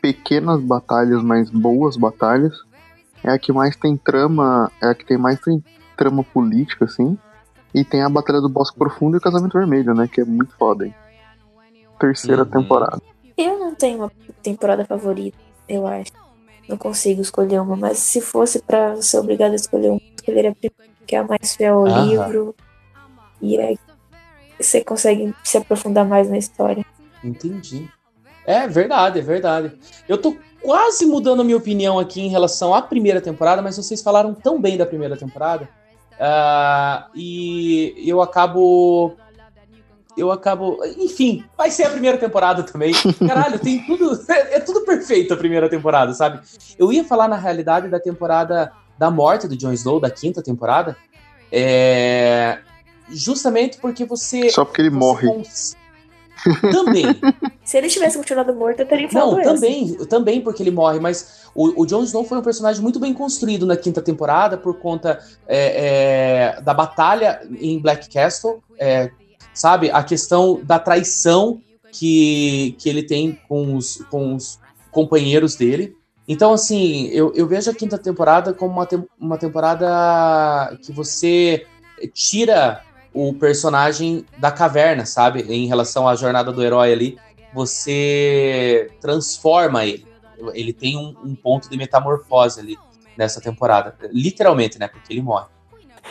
[0.02, 2.53] pequenas batalhas, mas boas batalhas.
[3.23, 4.72] É a que mais tem trama.
[4.81, 5.64] É a que tem mais tem
[5.95, 7.18] trama política, assim.
[7.73, 10.07] E tem a Batalha do Bosque Profundo e o Casamento Vermelho, né?
[10.11, 10.93] Que é muito foda, hein?
[11.99, 12.52] Terceira Uhum.
[12.52, 13.02] temporada.
[13.38, 14.11] Eu não tenho uma
[14.41, 15.38] temporada favorita,
[15.68, 16.11] eu acho.
[16.68, 20.52] Não consigo escolher uma, mas se fosse pra ser obrigada a escolher uma, eu escolheria
[20.52, 20.76] a primeira.
[21.07, 22.07] que é mais fiel ao Aham.
[22.07, 22.56] livro.
[23.41, 23.77] E aí
[24.60, 26.84] você consegue se aprofundar mais na história.
[27.23, 27.88] Entendi.
[28.45, 29.72] É verdade, é verdade.
[30.07, 34.01] Eu tô quase mudando a minha opinião aqui em relação à primeira temporada, mas vocês
[34.01, 35.67] falaram tão bem da primeira temporada.
[36.19, 39.15] ah, e eu acabo.
[40.15, 40.77] Eu acabo.
[40.97, 42.93] Enfim, vai ser a primeira temporada também.
[43.27, 44.19] Caralho, tem tudo.
[44.29, 46.39] É, é tudo perfeito a primeira temporada, sabe?
[46.77, 50.95] Eu ia falar na realidade da temporada da morte do Jon Snow, da quinta temporada.
[51.51, 52.59] É.
[53.09, 54.49] Justamente porque você.
[54.49, 55.27] Só porque ele morre.
[56.72, 57.05] Também.
[57.63, 61.43] Se ele tivesse continuado morto, eu teria falado Não, também, também porque ele morre, mas
[61.53, 65.19] o, o Jon Snow foi um personagem muito bem construído na quinta temporada por conta
[65.47, 69.11] é, é, da batalha em Black Castle, é,
[69.53, 69.91] sabe?
[69.91, 71.61] A questão da traição
[71.91, 74.59] que, que ele tem com os, com os
[74.91, 75.95] companheiros dele.
[76.27, 81.65] Então, assim, eu, eu vejo a quinta temporada como uma, tem- uma temporada que você
[82.13, 82.81] tira
[83.13, 85.41] o personagem da caverna, sabe?
[85.41, 87.17] Em relação à jornada do herói ali,
[87.53, 90.05] você transforma ele.
[90.53, 92.77] Ele tem um, um ponto de metamorfose ali
[93.17, 93.95] nessa temporada.
[94.11, 94.88] Literalmente, né?
[94.88, 95.47] Porque ele morre.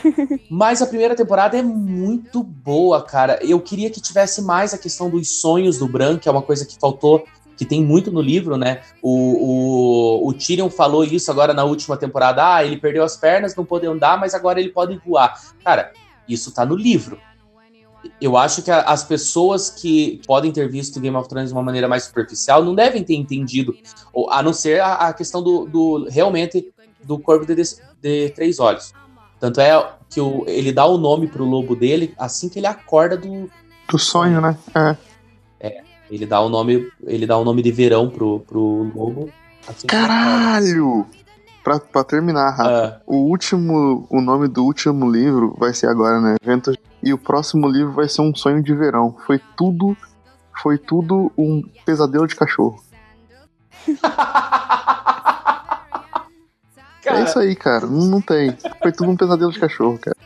[0.49, 3.39] Mas a primeira temporada é muito boa, cara.
[3.43, 6.65] Eu queria que tivesse mais a questão dos sonhos do Bran, que é uma coisa
[6.65, 7.25] que faltou,
[7.57, 8.83] que tem muito no livro, né?
[9.03, 12.55] O, o, o Tyrion falou isso agora na última temporada.
[12.55, 15.35] Ah, ele perdeu as pernas, não pôde andar, mas agora ele pode voar.
[15.65, 15.93] Cara,
[16.33, 17.19] isso tá no livro.
[18.21, 21.63] Eu acho que a- as pessoas que podem ter visto Game of Thrones de uma
[21.63, 23.77] maneira mais superficial não devem ter entendido,
[24.13, 26.73] ou- a não ser a, a questão do, do- realmente
[27.05, 27.55] do corpo de,
[28.01, 28.93] de três olhos.
[29.39, 33.17] Tanto é que o- ele dá o nome pro lobo dele assim que ele acorda
[33.17, 33.51] do.
[33.89, 34.57] Do sonho, né?
[34.75, 34.97] É.
[35.69, 39.31] É, ele dá o nome, ele dá o nome de verão pro, pro lobo.
[39.69, 39.87] assim.
[39.87, 41.07] Caralho!
[41.63, 44.07] Pra, pra terminar, Rafa, o último.
[44.09, 46.37] O nome do último livro vai ser agora, né?
[46.43, 46.77] Ventos.
[47.03, 49.15] E o próximo livro vai ser um sonho de verão.
[49.27, 49.97] Foi tudo.
[50.63, 52.83] Foi tudo um pesadelo de cachorro.
[57.07, 57.87] É isso aí, cara.
[57.87, 58.57] Não, não tem.
[58.81, 60.17] Foi tudo um pesadelo de cachorro, cara.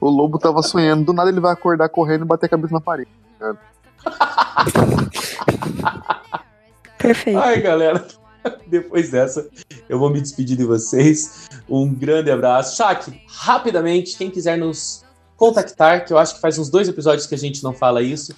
[0.00, 2.80] O lobo tava sonhando, do nada ele vai acordar correndo e bater a cabeça na
[2.80, 3.10] parede.
[3.38, 3.56] cara.
[6.98, 7.38] Perfeito.
[7.38, 8.04] Ai, galera.
[8.66, 9.48] Depois dessa,
[9.88, 11.48] eu vou me despedir de vocês.
[11.68, 12.76] Um grande abraço.
[12.76, 15.04] Shaq, rapidamente, quem quiser nos
[15.36, 18.34] contactar, que eu acho que faz uns dois episódios que a gente não fala isso,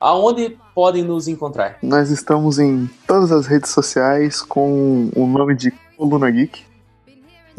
[0.00, 1.78] aonde podem nos encontrar?
[1.82, 6.66] Nós estamos em todas as redes sociais com o nome de Coluna Geek.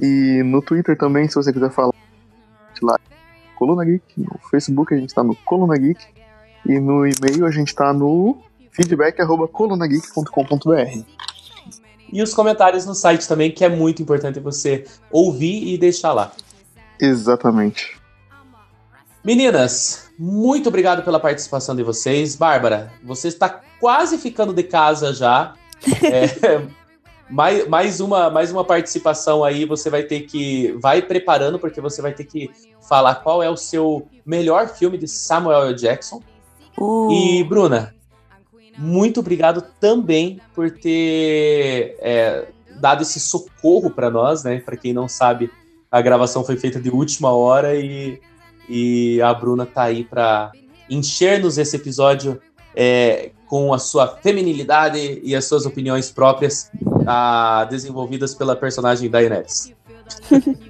[0.01, 1.91] E no Twitter também, se você quiser falar
[2.81, 2.97] lá,
[3.55, 4.03] Coluna Geek.
[4.17, 6.01] No Facebook a gente tá no Coluna Geek.
[6.65, 8.37] E no e-mail a gente tá no
[8.71, 11.03] feedback.colunageek.com.br.
[12.11, 16.31] E os comentários no site também, que é muito importante você ouvir e deixar lá.
[16.99, 17.97] Exatamente.
[19.23, 22.35] Meninas, muito obrigado pela participação de vocês.
[22.35, 25.53] Bárbara, você está quase ficando de casa já.
[26.03, 26.61] É,
[27.29, 29.63] mais, mais, uma, mais uma participação aí.
[29.65, 30.73] Você vai ter que.
[30.73, 32.49] Vai preparando, porque você vai ter que
[32.81, 35.75] falar qual é o seu melhor filme de Samuel L.
[35.75, 36.21] Jackson.
[37.11, 37.93] E, Bruna,
[38.79, 42.47] muito obrigado também por ter é,
[42.79, 44.59] dado esse socorro para nós, né?
[44.59, 45.51] Para quem não sabe,
[45.91, 48.21] a gravação foi feita de última hora e,
[48.69, 50.51] e a Bruna tá aí para
[50.89, 52.39] encher-nos esse episódio
[52.73, 56.71] é, com a sua feminilidade e as suas opiniões próprias
[57.05, 59.73] ah, desenvolvidas pela personagem Daenerys.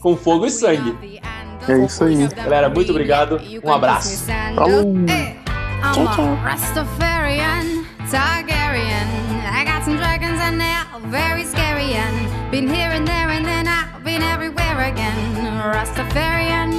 [0.00, 1.20] Com fogo e sangue.
[1.68, 2.28] É isso aí.
[2.28, 3.40] Galera, muito obrigado.
[3.64, 4.24] Um abraço.
[4.54, 4.94] Falou!
[5.82, 9.06] I'm a Rastafarian, Targaryen.
[9.48, 11.94] I got some dragons and they're very scary.
[11.94, 15.14] And been here and there and then I've been everywhere again.
[15.72, 16.72] Rastafarian,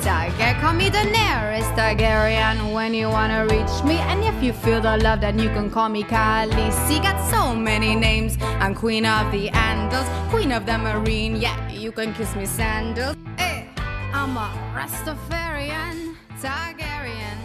[0.00, 0.60] Targaryen.
[0.60, 3.98] Call me Daenerys Targaryen when you wanna reach me.
[4.08, 7.02] And if you feel the love, then you can call me Khaleesi.
[7.02, 8.38] Got so many names.
[8.60, 11.36] I'm Queen of the Andals, Queen of the Marine.
[11.36, 13.16] Yeah, you can kiss me sandals.
[13.38, 13.63] Eh,
[14.16, 17.43] I'm a Rastafarian, Targaryen.